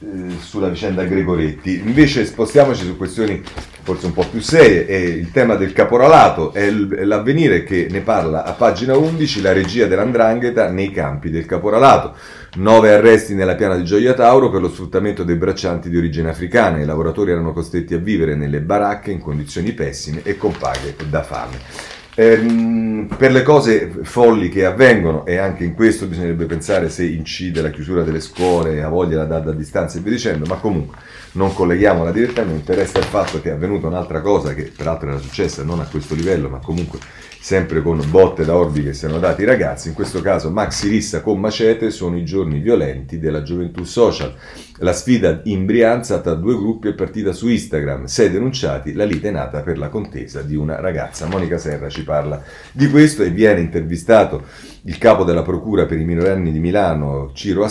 eh, 0.00 0.38
sulla 0.40 0.68
vicenda 0.68 1.04
Gregoretti. 1.04 1.78
Invece 1.84 2.24
spostiamoci 2.24 2.84
su 2.84 2.96
questioni 2.96 3.42
forse 3.82 4.06
un 4.06 4.12
po' 4.12 4.26
più 4.30 4.40
serie. 4.40 4.86
E 4.86 4.98
il 4.98 5.30
tema 5.30 5.56
del 5.56 5.72
caporalato 5.72 6.52
è 6.52 6.70
l'avvenire 6.70 7.64
che 7.64 7.88
ne 7.90 8.00
parla 8.00 8.44
a 8.44 8.52
pagina 8.52 8.96
11, 8.96 9.42
la 9.42 9.52
regia 9.52 9.86
dell'andrangheta 9.86 10.70
nei 10.70 10.90
campi 10.90 11.30
del 11.30 11.46
caporalato. 11.46 12.14
Nove 12.56 12.94
arresti 12.94 13.34
nella 13.34 13.54
piana 13.54 13.76
di 13.76 13.84
Gioia 13.84 14.14
Tauro 14.14 14.50
per 14.50 14.60
lo 14.60 14.70
sfruttamento 14.70 15.22
dei 15.22 15.36
braccianti 15.36 15.88
di 15.88 15.96
origine 15.96 16.30
africana. 16.30 16.80
I 16.80 16.86
lavoratori 16.86 17.32
erano 17.32 17.52
costretti 17.52 17.94
a 17.94 17.98
vivere 17.98 18.34
nelle 18.34 18.60
baracche 18.60 19.10
in 19.10 19.20
condizioni 19.20 19.72
pessime 19.72 20.22
e 20.22 20.36
con 20.36 20.52
paghe 20.56 20.96
da 21.08 21.22
fame. 21.22 21.99
Ehm, 22.14 23.08
per 23.16 23.32
le 23.32 23.42
cose 23.42 23.90
folli 24.02 24.48
che 24.48 24.64
avvengono, 24.64 25.24
e 25.24 25.36
anche 25.36 25.64
in 25.64 25.74
questo 25.74 26.06
bisognerebbe 26.06 26.46
pensare 26.46 26.88
se 26.88 27.04
incide 27.04 27.62
la 27.62 27.70
chiusura 27.70 28.02
delle 28.02 28.20
scuole, 28.20 28.82
a 28.82 28.88
voglia 28.88 29.18
la 29.18 29.24
data 29.24 29.50
a 29.50 29.54
distanza 29.54 29.98
e 29.98 30.00
via 30.00 30.12
dicendo, 30.12 30.46
ma 30.46 30.56
comunque 30.56 30.96
non 31.32 31.54
colleghiamola 31.54 32.10
direttamente, 32.10 32.74
resta 32.74 32.98
il 32.98 33.04
fatto 33.04 33.40
che 33.40 33.50
è 33.50 33.52
avvenuta 33.52 33.86
un'altra 33.86 34.20
cosa 34.20 34.54
che 34.54 34.72
peraltro 34.74 35.10
era 35.10 35.18
successa 35.18 35.62
non 35.62 35.80
a 35.80 35.86
questo 35.86 36.14
livello, 36.14 36.48
ma 36.48 36.58
comunque 36.58 36.98
sempre 37.42 37.80
con 37.80 38.04
botte 38.10 38.44
da 38.44 38.54
orbi 38.54 38.82
che 38.82 38.92
si 38.92 39.06
erano 39.06 39.20
dati 39.20 39.42
i 39.42 39.46
ragazzi, 39.46 39.88
in 39.88 39.94
questo 39.94 40.20
caso 40.20 40.50
Maxi 40.50 40.88
Rissa 40.88 41.22
con 41.22 41.40
Macete 41.40 41.90
sono 41.90 42.18
i 42.18 42.24
giorni 42.24 42.58
violenti 42.58 43.18
della 43.18 43.42
gioventù 43.42 43.84
social. 43.84 44.34
La 44.82 44.92
sfida 44.92 45.40
in 45.44 45.66
Brianza 45.66 46.20
tra 46.20 46.34
due 46.34 46.54
gruppi 46.54 46.88
è 46.88 46.94
partita 46.94 47.32
su 47.32 47.48
Instagram, 47.48 48.04
sei 48.04 48.30
denunciati, 48.30 48.92
la 48.92 49.04
lite 49.04 49.28
è 49.28 49.30
nata 49.30 49.60
per 49.60 49.78
la 49.78 49.88
contesa 49.88 50.42
di 50.42 50.56
una 50.56 50.80
ragazza. 50.80 51.26
Monica 51.26 51.58
Serra 51.58 51.88
ci 51.88 52.02
parla 52.02 52.42
di 52.72 52.88
questo 52.88 53.22
e 53.22 53.30
viene 53.30 53.60
intervistato 53.60 54.44
il 54.84 54.98
capo 54.98 55.24
della 55.24 55.42
procura 55.42 55.84
per 55.84 55.98
i 55.98 56.04
minorenni 56.04 56.52
di 56.52 56.58
Milano, 56.58 57.32
Ciro 57.34 57.68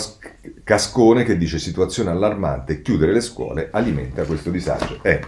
Cascone, 0.62 1.24
che 1.24 1.36
dice 1.36 1.58
situazione 1.58 2.10
allarmante, 2.10 2.82
chiudere 2.82 3.12
le 3.12 3.20
scuole 3.20 3.68
alimenta 3.72 4.22
questo 4.22 4.50
disagio. 4.50 5.00
Eh, 5.02 5.20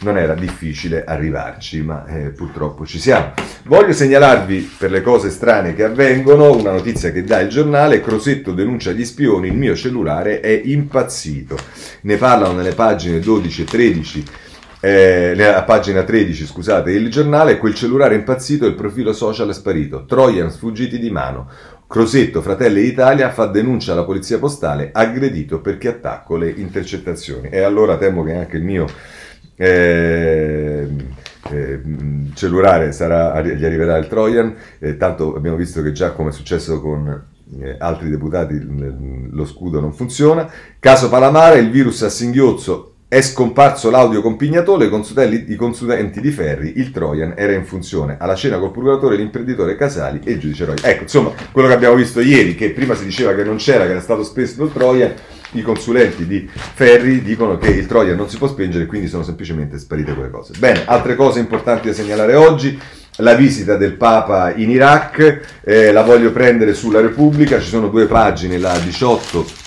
non 0.00 0.18
era 0.18 0.34
difficile 0.34 1.04
arrivarci, 1.04 1.82
ma 1.82 2.04
eh, 2.06 2.30
purtroppo 2.30 2.84
ci 2.84 2.98
siamo. 2.98 3.32
Voglio 3.64 3.92
segnalarvi 3.92 4.74
per 4.76 4.90
le 4.90 5.00
cose 5.00 5.30
strane 5.30 5.74
che 5.74 5.84
avvengono 5.84 6.54
una 6.54 6.72
notizia 6.72 7.12
che 7.12 7.24
dà 7.24 7.40
il 7.40 7.48
giornale, 7.48 8.00
Crosetto 8.00 8.52
denuncia 8.52 8.92
gli 8.92 9.04
spioni, 9.04 9.48
il 9.48 9.56
mio 9.56 9.74
cellulare 9.74 10.40
è 10.40 10.60
impazzito. 10.64 11.56
Ne 12.02 12.16
parlano 12.16 12.54
nelle 12.54 12.74
pagine 12.74 13.20
12 13.20 13.62
e 13.62 13.64
13 13.64 14.24
eh, 14.84 15.32
nella 15.34 15.62
pagina 15.62 16.02
13, 16.02 16.44
scusate, 16.44 16.90
il 16.90 17.08
giornale, 17.08 17.56
quel 17.56 17.72
cellulare 17.74 18.16
impazzito 18.16 18.66
e 18.66 18.68
il 18.68 18.74
profilo 18.74 19.14
social 19.14 19.48
è 19.48 19.54
sparito. 19.54 20.04
Trojan 20.04 20.50
sfuggiti 20.50 20.98
di 20.98 21.10
mano. 21.10 21.48
Crosetto, 21.86 22.42
Fratelli 22.42 22.82
d'Italia, 22.82 23.30
fa 23.30 23.46
denuncia 23.46 23.92
alla 23.92 24.04
polizia 24.04 24.38
postale, 24.38 24.90
aggredito 24.92 25.62
perché 25.62 25.88
attacco 25.88 26.36
le 26.36 26.50
intercettazioni. 26.50 27.48
E 27.48 27.62
allora 27.62 27.96
temo 27.96 28.22
che 28.24 28.34
anche 28.34 28.58
il 28.58 28.62
mio 28.64 28.86
eh, 29.56 30.86
eh, 31.50 31.80
cellulare 32.34 32.92
sarà, 32.92 33.40
gli 33.40 33.64
arriverà 33.64 33.96
il 33.96 34.06
Trojan, 34.06 34.54
eh, 34.80 34.98
tanto 34.98 35.34
abbiamo 35.34 35.56
visto 35.56 35.80
che 35.80 35.92
già 35.92 36.10
come 36.10 36.28
è 36.28 36.32
successo 36.32 36.82
con 36.82 37.24
eh, 37.58 37.76
altri 37.78 38.10
deputati 38.10 38.60
lo 39.30 39.46
scudo 39.46 39.80
non 39.80 39.94
funziona. 39.94 40.46
Caso 40.78 41.08
Palamara, 41.08 41.54
il 41.54 41.70
virus 41.70 42.02
a 42.02 42.10
singhiozzo 42.10 42.93
è 43.14 43.22
scomparso 43.22 43.90
l'audio 43.90 44.20
compignatore, 44.20 44.86
i 44.86 45.54
consulenti 45.54 46.20
di 46.20 46.30
Ferri, 46.32 46.72
il 46.78 46.90
Trojan 46.90 47.34
era 47.36 47.52
in 47.52 47.64
funzione. 47.64 48.16
Alla 48.18 48.34
cena 48.34 48.58
col 48.58 48.72
procuratore, 48.72 49.14
l'imprenditore 49.14 49.76
Casali 49.76 50.18
e 50.24 50.32
il 50.32 50.40
giudice 50.40 50.64
Roy. 50.64 50.74
Ecco, 50.82 51.02
insomma, 51.02 51.30
quello 51.52 51.68
che 51.68 51.74
abbiamo 51.74 51.94
visto 51.94 52.20
ieri, 52.20 52.56
che 52.56 52.70
prima 52.70 52.96
si 52.96 53.04
diceva 53.04 53.32
che 53.36 53.44
non 53.44 53.58
c'era, 53.58 53.84
che 53.84 53.92
era 53.92 54.00
stato 54.00 54.24
spesso 54.24 54.64
il 54.64 54.72
Trojan, 54.72 55.14
i 55.52 55.62
consulenti 55.62 56.26
di 56.26 56.50
Ferri 56.52 57.22
dicono 57.22 57.56
che 57.56 57.68
il 57.68 57.86
Trojan 57.86 58.16
non 58.16 58.28
si 58.28 58.36
può 58.36 58.48
spengere, 58.48 58.86
quindi 58.86 59.06
sono 59.06 59.22
semplicemente 59.22 59.78
sparite 59.78 60.12
quelle 60.12 60.30
cose. 60.30 60.54
Bene, 60.58 60.82
altre 60.84 61.14
cose 61.14 61.38
importanti 61.38 61.86
da 61.86 61.94
segnalare 61.94 62.34
oggi. 62.34 62.76
La 63.18 63.34
visita 63.34 63.76
del 63.76 63.92
Papa 63.92 64.52
in 64.56 64.70
Iraq, 64.70 65.60
eh, 65.62 65.92
la 65.92 66.02
voglio 66.02 66.32
prendere 66.32 66.74
sulla 66.74 67.00
Repubblica, 67.00 67.60
ci 67.60 67.68
sono 67.68 67.86
due 67.86 68.06
pagine, 68.06 68.58
la 68.58 68.76
18 68.76 69.63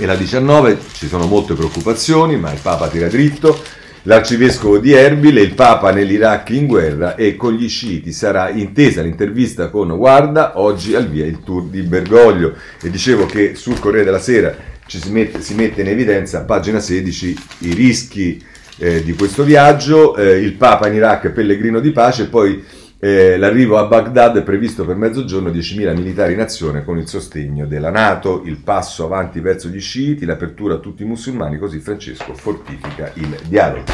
e 0.00 0.06
la 0.06 0.14
19, 0.14 0.78
ci 0.92 1.08
sono 1.08 1.26
molte 1.26 1.54
preoccupazioni, 1.54 2.36
ma 2.36 2.52
il 2.52 2.60
Papa 2.60 2.88
tira 2.88 3.08
dritto. 3.08 3.62
L'arcivescovo 4.02 4.78
di 4.78 4.92
Erbil 4.92 5.36
e 5.36 5.42
il 5.42 5.54
Papa 5.54 5.92
nell'Iraq 5.92 6.50
in 6.50 6.66
guerra 6.66 7.14
e 7.14 7.36
con 7.36 7.52
gli 7.52 7.68
sciiti 7.68 8.12
sarà 8.12 8.48
intesa 8.48 9.02
l'intervista 9.02 9.68
con 9.68 9.94
Guarda, 9.96 10.58
oggi 10.58 10.94
al 10.94 11.08
via 11.08 11.26
il 11.26 11.40
tour 11.44 11.64
di 11.64 11.82
Bergoglio. 11.82 12.54
E 12.80 12.90
dicevo 12.90 13.26
che 13.26 13.54
sul 13.54 13.78
Corriere 13.78 14.04
della 14.04 14.20
Sera 14.20 14.54
ci 14.86 14.98
si 15.00 15.10
mette, 15.10 15.42
si 15.42 15.54
mette 15.54 15.82
in 15.82 15.88
evidenza 15.88 16.44
pagina 16.44 16.80
16 16.80 17.36
i 17.58 17.74
rischi 17.74 18.42
eh, 18.78 19.02
di 19.02 19.14
questo 19.14 19.42
viaggio, 19.42 20.16
eh, 20.16 20.38
il 20.38 20.54
Papa 20.54 20.88
in 20.88 20.94
Iraq 20.94 21.30
pellegrino 21.30 21.80
di 21.80 21.90
pace 21.90 22.28
poi 22.28 22.64
eh, 23.00 23.36
l'arrivo 23.36 23.78
a 23.78 23.84
Baghdad 23.84 24.38
è 24.38 24.42
previsto 24.42 24.84
per 24.84 24.96
mezzogiorno 24.96 25.50
10.000 25.50 25.94
militari 25.94 26.32
in 26.32 26.40
azione 26.40 26.84
con 26.84 26.98
il 26.98 27.06
sostegno 27.06 27.66
della 27.66 27.90
Nato, 27.90 28.42
il 28.44 28.56
passo 28.56 29.04
avanti 29.04 29.38
verso 29.40 29.68
gli 29.68 29.80
sciiti, 29.80 30.24
l'apertura 30.24 30.74
a 30.74 30.78
tutti 30.78 31.04
i 31.04 31.06
musulmani, 31.06 31.58
così 31.58 31.78
Francesco 31.78 32.34
fortifica 32.34 33.12
il 33.14 33.38
dialogo. 33.46 33.92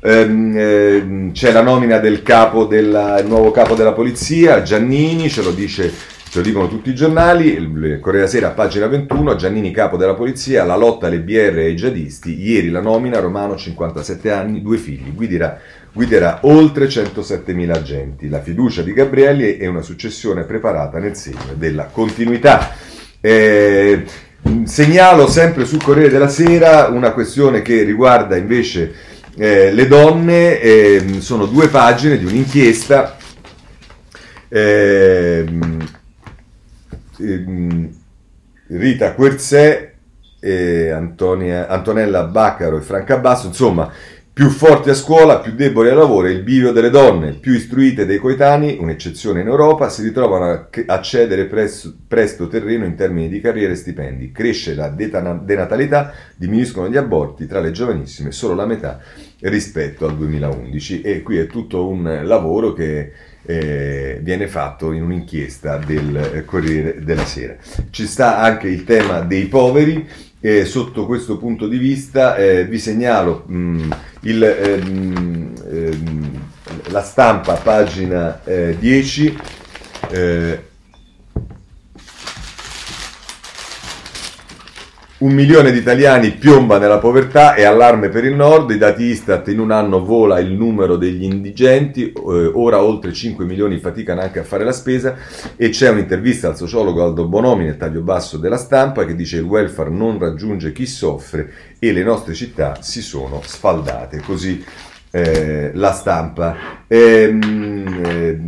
Ehm, 0.00 0.56
ehm, 0.56 1.32
c'è 1.32 1.52
la 1.52 1.62
nomina 1.62 1.98
del 1.98 2.22
capo 2.22 2.64
della, 2.64 3.22
nuovo 3.22 3.50
capo 3.50 3.74
della 3.74 3.92
polizia, 3.92 4.62
Giannini, 4.62 5.28
ce 5.28 5.42
lo 5.42 5.50
dice 5.50 5.92
Ce 6.36 6.42
lo 6.42 6.48
dicono 6.48 6.68
tutti 6.68 6.90
i 6.90 6.94
giornali, 6.94 7.98
Corriere 7.98 8.26
Sera, 8.26 8.50
pagina 8.50 8.86
21, 8.88 9.36
Giannini 9.36 9.70
capo 9.70 9.96
della 9.96 10.12
polizia, 10.12 10.64
la 10.64 10.76
lotta 10.76 11.06
alle 11.06 11.20
BR 11.20 11.56
e 11.56 11.64
ai 11.64 11.74
jihadisti, 11.74 12.38
ieri 12.38 12.68
la 12.68 12.82
nomina, 12.82 13.20
Romano 13.20 13.56
57 13.56 14.30
anni, 14.30 14.60
due 14.60 14.76
figli, 14.76 15.14
guiderà, 15.14 15.58
guiderà 15.94 16.40
oltre 16.42 16.88
107.000 16.88 17.70
agenti. 17.70 18.28
La 18.28 18.42
fiducia 18.42 18.82
di 18.82 18.92
Gabrielli 18.92 19.56
è 19.56 19.66
una 19.66 19.80
successione 19.80 20.44
preparata 20.44 20.98
nel 20.98 21.16
segno 21.16 21.54
della 21.54 21.86
continuità. 21.86 22.70
Eh, 23.18 24.04
segnalo 24.64 25.28
sempre 25.28 25.64
sul 25.64 25.82
Corriere 25.82 26.10
della 26.10 26.28
Sera 26.28 26.88
una 26.88 27.12
questione 27.12 27.62
che 27.62 27.82
riguarda 27.82 28.36
invece 28.36 28.92
eh, 29.38 29.72
le 29.72 29.86
donne, 29.86 30.60
eh, 30.60 31.02
sono 31.20 31.46
due 31.46 31.68
pagine 31.68 32.18
di 32.18 32.26
un'inchiesta. 32.26 33.16
Eh, 34.50 35.44
Ehm, 37.18 37.94
Rita 38.68 39.14
Querzè, 39.14 39.92
eh, 40.40 40.90
Antonella 40.90 42.24
Baccaro 42.24 42.78
e 42.78 42.82
Franca 42.82 43.18
Basso, 43.18 43.46
insomma, 43.46 43.92
più 44.36 44.50
forti 44.50 44.90
a 44.90 44.94
scuola, 44.94 45.38
più 45.38 45.54
deboli 45.54 45.88
al 45.88 45.96
lavoro, 45.96 46.28
il 46.28 46.42
bivio 46.42 46.70
delle 46.70 46.90
donne, 46.90 47.32
più 47.32 47.54
istruite 47.54 48.04
dei 48.04 48.18
coetanei, 48.18 48.76
un'eccezione 48.78 49.40
in 49.40 49.46
Europa, 49.46 49.88
si 49.88 50.02
ritrovano 50.02 50.68
a 50.86 51.00
cedere 51.00 51.46
presto, 51.46 51.94
presto 52.06 52.46
terreno 52.46 52.84
in 52.84 52.96
termini 52.96 53.30
di 53.30 53.40
carriere 53.40 53.72
e 53.72 53.76
stipendi. 53.76 54.32
Cresce 54.32 54.74
la 54.74 54.88
denatalità, 54.88 56.12
diminuiscono 56.36 56.90
gli 56.90 56.98
aborti 56.98 57.46
tra 57.46 57.60
le 57.60 57.70
giovanissime, 57.70 58.30
solo 58.30 58.54
la 58.54 58.66
metà 58.66 59.00
rispetto 59.40 60.06
al 60.06 60.14
2011. 60.18 61.00
E 61.00 61.22
qui 61.22 61.38
è 61.38 61.46
tutto 61.46 61.88
un 61.88 62.20
lavoro 62.24 62.74
che 62.74 63.12
eh, 63.46 64.18
viene 64.22 64.48
fatto 64.48 64.92
in 64.92 65.02
un'inchiesta 65.02 65.78
del 65.78 66.16
eh, 66.16 66.44
Corriere 66.44 67.02
della 67.02 67.24
Sera. 67.24 67.56
Ci 67.90 68.06
sta 68.06 68.38
anche 68.38 68.68
il 68.68 68.84
tema 68.84 69.20
dei 69.20 69.46
poveri. 69.46 70.06
E 70.38 70.64
sotto 70.64 71.06
questo 71.06 71.38
punto 71.38 71.66
di 71.66 71.78
vista 71.78 72.36
eh, 72.36 72.66
vi 72.66 72.78
segnalo 72.78 73.44
mh, 73.46 73.56
mm, 73.56 73.90
il, 74.20 74.42
ehm, 74.44 75.52
ehm, 75.72 76.42
la 76.88 77.02
stampa, 77.02 77.54
pagina 77.54 78.40
10. 78.44 79.38
Un 85.18 85.32
milione 85.32 85.72
di 85.72 85.78
italiani 85.78 86.32
piomba 86.32 86.76
nella 86.76 86.98
povertà 86.98 87.54
e 87.54 87.64
allarme 87.64 88.10
per 88.10 88.26
il 88.26 88.34
nord, 88.34 88.70
i 88.72 88.76
dati 88.76 89.04
Istat 89.04 89.48
in 89.48 89.60
un 89.60 89.70
anno 89.70 90.04
vola 90.04 90.38
il 90.40 90.52
numero 90.52 90.96
degli 90.96 91.24
indigenti, 91.24 92.12
eh, 92.12 92.50
ora 92.52 92.82
oltre 92.82 93.14
5 93.14 93.46
milioni 93.46 93.78
faticano 93.78 94.20
anche 94.20 94.40
a 94.40 94.44
fare 94.44 94.62
la 94.62 94.72
spesa. 94.72 95.16
E 95.56 95.70
c'è 95.70 95.88
un'intervista 95.88 96.48
al 96.48 96.56
sociologo 96.58 97.02
Aldo 97.02 97.26
Bonomi 97.28 97.64
nel 97.64 97.78
taglio 97.78 98.02
basso 98.02 98.36
della 98.36 98.58
stampa 98.58 99.06
che 99.06 99.14
dice 99.14 99.38
il 99.38 99.44
welfare 99.44 99.88
non 99.88 100.18
raggiunge 100.18 100.72
chi 100.72 100.84
soffre 100.84 101.50
e 101.78 101.92
le 101.92 102.02
nostre 102.02 102.34
città 102.34 102.76
si 102.82 103.00
sono 103.00 103.40
sfaldate, 103.42 104.20
così 104.20 104.62
eh, 105.12 105.70
la 105.72 105.92
stampa. 105.92 106.84
E, 106.86 107.38
eh, 108.04 108.38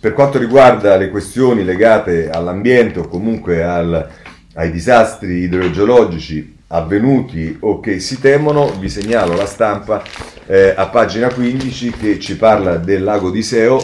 per 0.00 0.12
quanto 0.12 0.38
riguarda 0.38 0.96
le 0.96 1.08
questioni 1.08 1.62
legate 1.62 2.30
all'ambiente 2.30 2.98
o 2.98 3.06
comunque 3.06 3.62
al 3.62 4.24
ai 4.56 4.70
disastri 4.70 5.42
idrogeologici 5.42 6.54
avvenuti 6.68 7.56
o 7.60 7.78
che 7.78 8.00
si 8.00 8.18
temono, 8.18 8.72
vi 8.78 8.88
segnalo 8.88 9.34
la 9.36 9.46
stampa 9.46 10.02
eh, 10.46 10.74
a 10.76 10.88
pagina 10.88 11.32
15 11.32 11.90
che 11.90 12.18
ci 12.18 12.36
parla 12.36 12.76
del 12.76 13.04
lago 13.04 13.30
di 13.30 13.42
Seo. 13.42 13.80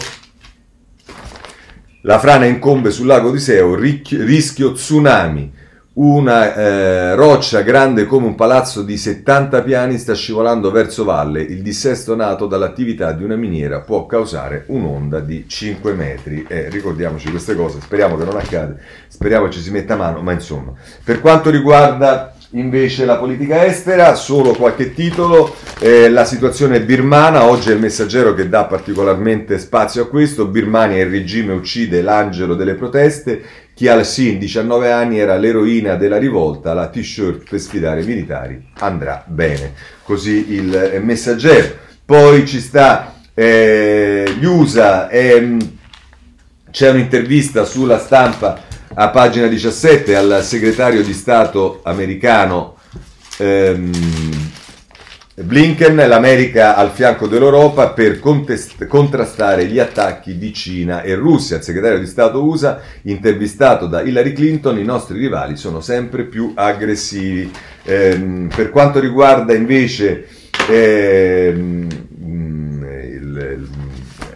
La 2.03 2.19
frana 2.19 2.47
incombe 2.47 2.91
sul 2.91 3.07
lago 3.07 3.31
di 3.31 3.39
Seo, 3.39 3.75
rischio 3.77 4.73
tsunami. 4.73 5.61
Una 5.95 6.55
eh, 6.55 7.15
roccia 7.17 7.61
grande 7.61 8.07
come 8.07 8.25
un 8.25 8.35
palazzo 8.35 8.81
di 8.81 8.97
70 8.97 9.61
piani 9.61 9.99
sta 9.99 10.15
scivolando 10.15 10.71
verso 10.71 11.05
valle. 11.05 11.43
Il 11.43 11.61
dissesto 11.61 12.17
nato 12.17 12.47
dall'attività 12.47 13.13
di 13.13 13.25
una 13.25 13.37
miniera 13.37 13.81
può 13.81 14.07
causare 14.07 14.65
un'onda 14.69 15.21
di 15.21 15.45
5 15.47 15.93
metri. 15.93 16.47
Eh, 16.49 16.71
ricordiamoci 16.71 17.29
queste 17.29 17.55
cose, 17.55 17.83
speriamo 17.83 18.17
che 18.17 18.25
non 18.25 18.39
accade, 18.39 18.81
speriamo 19.07 19.51
ci 19.51 19.61
si 19.61 19.71
metta 19.71 19.93
a 19.93 19.99
mano, 19.99 20.23
ma 20.23 20.33
insomma. 20.33 20.73
Per 21.05 21.21
quanto 21.21 21.51
riguarda 21.51 22.33
invece 22.53 23.05
la 23.05 23.17
politica 23.17 23.65
estera, 23.65 24.15
solo 24.15 24.53
qualche 24.53 24.95
titolo, 24.95 25.55
eh, 25.79 26.09
la 26.11 26.25
situazione 26.25 26.83
birmana, 26.83 27.45
oggi 27.45 27.71
è 27.71 27.75
il 27.75 27.81
messaggero 27.81 28.35
che 28.35 28.49
dà 28.49 28.65
particolarmente 28.65 29.59
spazio 29.59 30.05
a 30.05 30.09
questo, 30.09 30.47
Birmania 30.47 31.03
il 31.03 31.11
regime 31.11 31.53
uccide 31.53 32.03
l'angelo 32.03 32.55
delle 32.55 32.75
proteste, 32.75 33.43
chi 33.83 33.89
al 33.89 34.07
Sin 34.07 34.39
19 34.39 34.93
anni 34.93 35.19
era 35.19 35.37
l'eroina 35.37 35.97
della 35.97 36.17
rivolta, 36.17 36.73
la 36.73 36.87
t-shirt 36.87 37.51
per 37.51 37.59
sfidare 37.59 38.03
i 38.03 38.07
militari 38.07 38.65
andrà 38.79 39.25
bene, 39.27 39.75
così 40.05 40.53
il 40.53 40.73
eh, 40.73 41.01
messaggero. 41.01 41.79
Poi 42.05 42.47
ci 42.47 42.61
sta 42.61 43.13
eh, 43.35 44.37
gli 44.39 44.45
USA, 44.45 45.11
ehm, 45.11 45.59
c'è 46.71 46.91
un'intervista 46.91 47.65
sulla 47.65 47.99
stampa 47.99 48.57
a 48.95 49.09
pagina 49.09 49.49
17 49.49 50.15
al 50.15 50.45
segretario 50.45 51.03
di 51.03 51.13
Stato 51.13 51.81
americano 51.83 52.77
ehm, 53.39 53.91
Blinken, 55.35 55.97
l'America 55.97 56.77
al 56.77 56.91
fianco 56.91 57.27
dell'Europa 57.27 57.89
per 57.93 58.21
contest- 58.21 58.87
contrastare 58.87 59.65
gli 59.65 59.79
attacchi 59.79 60.37
di 60.37 60.53
Cina 60.53 61.01
e 61.01 61.15
Russia. 61.15 61.57
Il 61.57 61.63
segretario 61.63 61.99
di 61.99 62.07
Stato 62.07 62.45
USA, 62.45 62.83
intervistato 63.05 63.87
da 63.87 64.03
Hillary 64.03 64.35
Clinton, 64.35 64.79
i 64.79 64.85
nostri 64.85 65.17
rivali 65.17 65.57
sono 65.57 65.81
sempre 65.81 66.25
più 66.25 66.53
aggressivi. 66.55 67.51
Ehm, 67.85 68.51
per 68.55 68.69
quanto 68.69 69.01
riguarda 69.01 69.55
invece 69.55 70.27
ehm, 70.69 71.89
il, 72.21 73.69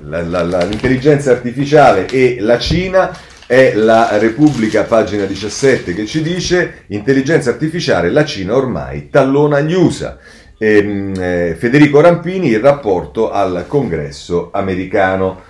la, 0.01 0.23
la, 0.23 0.43
la, 0.45 0.65
l'intelligenza 0.65 1.31
artificiale 1.31 2.07
e 2.07 2.39
la 2.41 2.59
Cina, 2.59 3.15
è 3.47 3.75
la 3.75 4.17
Repubblica, 4.17 4.85
pagina 4.85 5.27
17, 5.27 5.95
che 5.95 6.07
ci 6.07 6.23
dice 6.23 6.85
intelligenza 6.89 7.51
artificiale, 7.51 8.11
la 8.11 8.25
Cina 8.25 8.57
ormai 8.57 9.11
tallona 9.11 9.61
gli 9.61 9.75
USA. 9.75 10.19
Ehm, 10.59 11.13
eh, 11.19 11.57
Federico 11.59 12.01
Rampini, 12.01 12.49
il 12.49 12.61
rapporto 12.61 13.31
al 13.31 13.65
congresso 13.67 14.51
americano. 14.53 15.43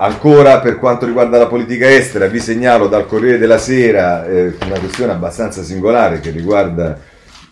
Ancora 0.00 0.60
per 0.60 0.78
quanto 0.78 1.06
riguarda 1.06 1.38
la 1.38 1.46
politica 1.46 1.90
estera, 1.90 2.26
vi 2.26 2.38
segnalo 2.38 2.86
dal 2.86 3.06
Corriere 3.06 3.38
della 3.38 3.58
Sera 3.58 4.26
eh, 4.26 4.54
una 4.64 4.78
questione 4.78 5.12
abbastanza 5.12 5.62
singolare 5.62 6.20
che 6.20 6.30
riguarda 6.30 6.96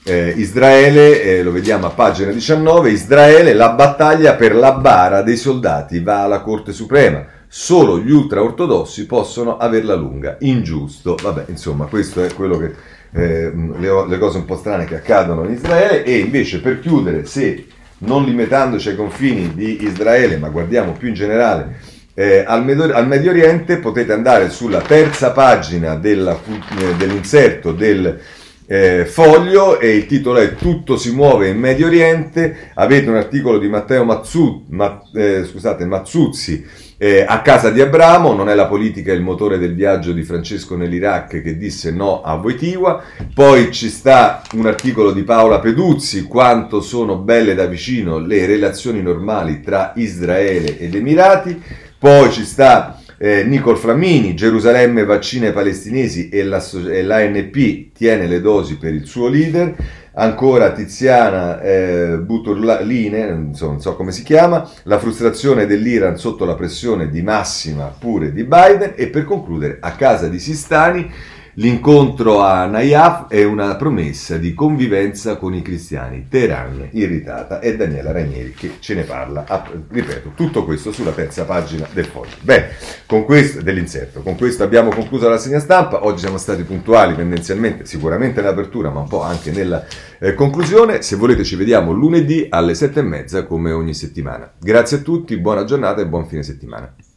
eh, 0.04 0.32
Israele, 0.36 1.22
eh, 1.22 1.42
lo 1.42 1.50
vediamo 1.50 1.86
a 1.86 1.90
pagina 1.90 2.30
19, 2.30 2.90
Israele, 2.90 3.52
la 3.52 3.70
battaglia 3.70 4.34
per 4.34 4.54
la 4.54 4.72
bara 4.72 5.22
dei 5.22 5.36
soldati 5.36 5.98
va 6.00 6.22
alla 6.22 6.40
Corte 6.40 6.72
Suprema 6.72 7.26
solo 7.48 7.98
gli 7.98 8.10
ultraortodossi 8.10 9.06
possono 9.06 9.56
averla 9.56 9.94
lunga. 9.94 10.36
Ingiusto, 10.40 11.16
vabbè, 11.20 11.44
insomma, 11.48 11.86
questo 11.86 12.22
è 12.22 12.32
quello 12.34 12.58
che 12.58 12.74
eh, 13.16 13.52
le, 13.78 14.06
le, 14.08 14.18
cose 14.18 14.38
un 14.38 14.44
po' 14.44 14.56
strane 14.56 14.84
che 14.84 14.96
accadono 14.96 15.44
in 15.44 15.52
Israele 15.52 16.04
e 16.04 16.18
invece 16.18 16.60
per 16.60 16.80
chiudere, 16.80 17.24
se 17.24 17.66
non 17.98 18.24
limitandoci 18.24 18.90
ai 18.90 18.96
confini 18.96 19.54
di 19.54 19.84
Israele, 19.84 20.36
ma 20.36 20.48
guardiamo 20.48 20.92
più 20.92 21.08
in 21.08 21.14
generale 21.14 21.94
eh, 22.18 22.44
al, 22.46 22.64
Medio, 22.64 22.94
al, 22.94 23.06
Medio, 23.06 23.30
Oriente, 23.30 23.76
potete 23.76 24.14
andare 24.14 24.48
sulla 24.48 24.80
terza 24.80 25.32
pagina 25.32 25.96
della, 25.96 26.32
eh, 26.32 26.94
dell'inserto 26.96 27.72
del 27.72 28.18
eh, 28.66 29.04
foglio 29.04 29.78
e 29.78 29.96
il 29.96 30.06
titolo 30.06 30.38
è 30.38 30.54
Tutto 30.54 30.96
si 30.96 31.12
muove 31.12 31.48
in 31.48 31.58
Medio 31.58 31.86
Oriente. 31.86 32.70
Avete 32.72 33.10
un 33.10 33.16
articolo 33.16 33.58
di 33.58 33.68
Matteo 33.68 34.04
Mazzu, 34.04 34.64
ma, 34.70 35.02
eh, 35.14 35.44
scusate, 35.44 35.84
Mazzuzzi 35.84 36.64
eh, 36.98 37.24
a 37.26 37.42
casa 37.42 37.70
di 37.70 37.80
Abramo, 37.80 38.32
non 38.32 38.48
è 38.48 38.54
la 38.54 38.66
politica 38.66 39.12
il 39.12 39.20
motore 39.20 39.58
del 39.58 39.74
viaggio 39.74 40.12
di 40.12 40.22
Francesco 40.22 40.76
nell'Iraq 40.76 41.42
che 41.42 41.56
disse 41.56 41.90
no 41.90 42.22
a 42.22 42.36
Voitiva. 42.36 43.02
Poi 43.34 43.70
ci 43.72 43.88
sta 43.88 44.42
un 44.54 44.66
articolo 44.66 45.12
di 45.12 45.22
Paola 45.22 45.58
Peduzzi, 45.58 46.22
quanto 46.22 46.80
sono 46.80 47.16
belle 47.16 47.54
da 47.54 47.66
vicino 47.66 48.18
le 48.18 48.46
relazioni 48.46 49.02
normali 49.02 49.60
tra 49.60 49.92
Israele 49.96 50.78
ed 50.78 50.94
Emirati. 50.94 51.60
Poi 51.98 52.30
ci 52.30 52.44
sta 52.44 53.00
eh, 53.18 53.44
Nicol 53.44 53.78
Flammini, 53.78 54.34
Gerusalemme 54.34 55.04
vaccina 55.04 55.48
i 55.48 55.52
palestinesi 55.52 56.28
e, 56.28 56.38
e 56.40 57.02
l'ANP 57.02 57.92
tiene 57.92 58.26
le 58.26 58.40
dosi 58.40 58.76
per 58.76 58.94
il 58.94 59.06
suo 59.06 59.28
leader. 59.28 59.74
Ancora 60.18 60.72
Tiziana 60.72 61.60
eh, 61.60 62.16
Buturline, 62.18 63.48
insomma, 63.48 63.72
non 63.72 63.80
so 63.82 63.96
come 63.96 64.12
si 64.12 64.22
chiama, 64.22 64.66
la 64.84 64.98
frustrazione 64.98 65.66
dell'Iran 65.66 66.16
sotto 66.16 66.46
la 66.46 66.54
pressione 66.54 67.10
di 67.10 67.20
massima 67.20 67.94
pure 67.98 68.32
di 68.32 68.44
Biden 68.44 68.94
e 68.96 69.08
per 69.08 69.24
concludere 69.24 69.76
a 69.78 69.92
casa 69.92 70.28
di 70.28 70.38
Sistani 70.38 71.12
L'incontro 71.58 72.40
a 72.42 72.66
Nayaf 72.66 73.28
è 73.28 73.42
una 73.42 73.76
promessa 73.76 74.36
di 74.36 74.52
convivenza 74.52 75.36
con 75.36 75.54
i 75.54 75.62
cristiani. 75.62 76.26
Teheran 76.28 76.90
irritata 76.92 77.60
è 77.60 77.74
Daniela 77.74 78.12
Ranieri 78.12 78.52
che 78.52 78.72
ce 78.78 78.94
ne 78.94 79.04
parla. 79.04 79.46
Ah, 79.48 79.64
ripeto, 79.88 80.32
tutto 80.34 80.66
questo 80.66 80.92
sulla 80.92 81.12
terza 81.12 81.46
pagina 81.46 81.88
del 81.94 82.04
foglio. 82.04 82.34
Bene, 82.42 82.72
con 83.06 83.24
questo, 83.24 83.62
dell'inserto. 83.62 84.20
Con 84.20 84.36
questo 84.36 84.64
abbiamo 84.64 84.90
concluso 84.90 85.30
la 85.30 85.38
segna 85.38 85.58
stampa. 85.58 86.04
Oggi 86.04 86.18
siamo 86.18 86.36
stati 86.36 86.62
puntuali 86.62 87.14
tendenzialmente, 87.14 87.86
sicuramente 87.86 88.42
nell'apertura, 88.42 88.90
ma 88.90 89.00
un 89.00 89.08
po' 89.08 89.22
anche 89.22 89.50
nella 89.50 89.82
eh, 90.18 90.34
conclusione. 90.34 91.00
Se 91.00 91.16
volete 91.16 91.42
ci 91.42 91.56
vediamo 91.56 91.92
lunedì 91.92 92.48
alle 92.50 92.74
sette 92.74 93.00
e 93.00 93.04
mezza 93.04 93.46
come 93.46 93.72
ogni 93.72 93.94
settimana. 93.94 94.52
Grazie 94.60 94.98
a 94.98 95.00
tutti, 95.00 95.34
buona 95.38 95.64
giornata 95.64 96.02
e 96.02 96.06
buon 96.06 96.26
fine 96.26 96.42
settimana. 96.42 96.94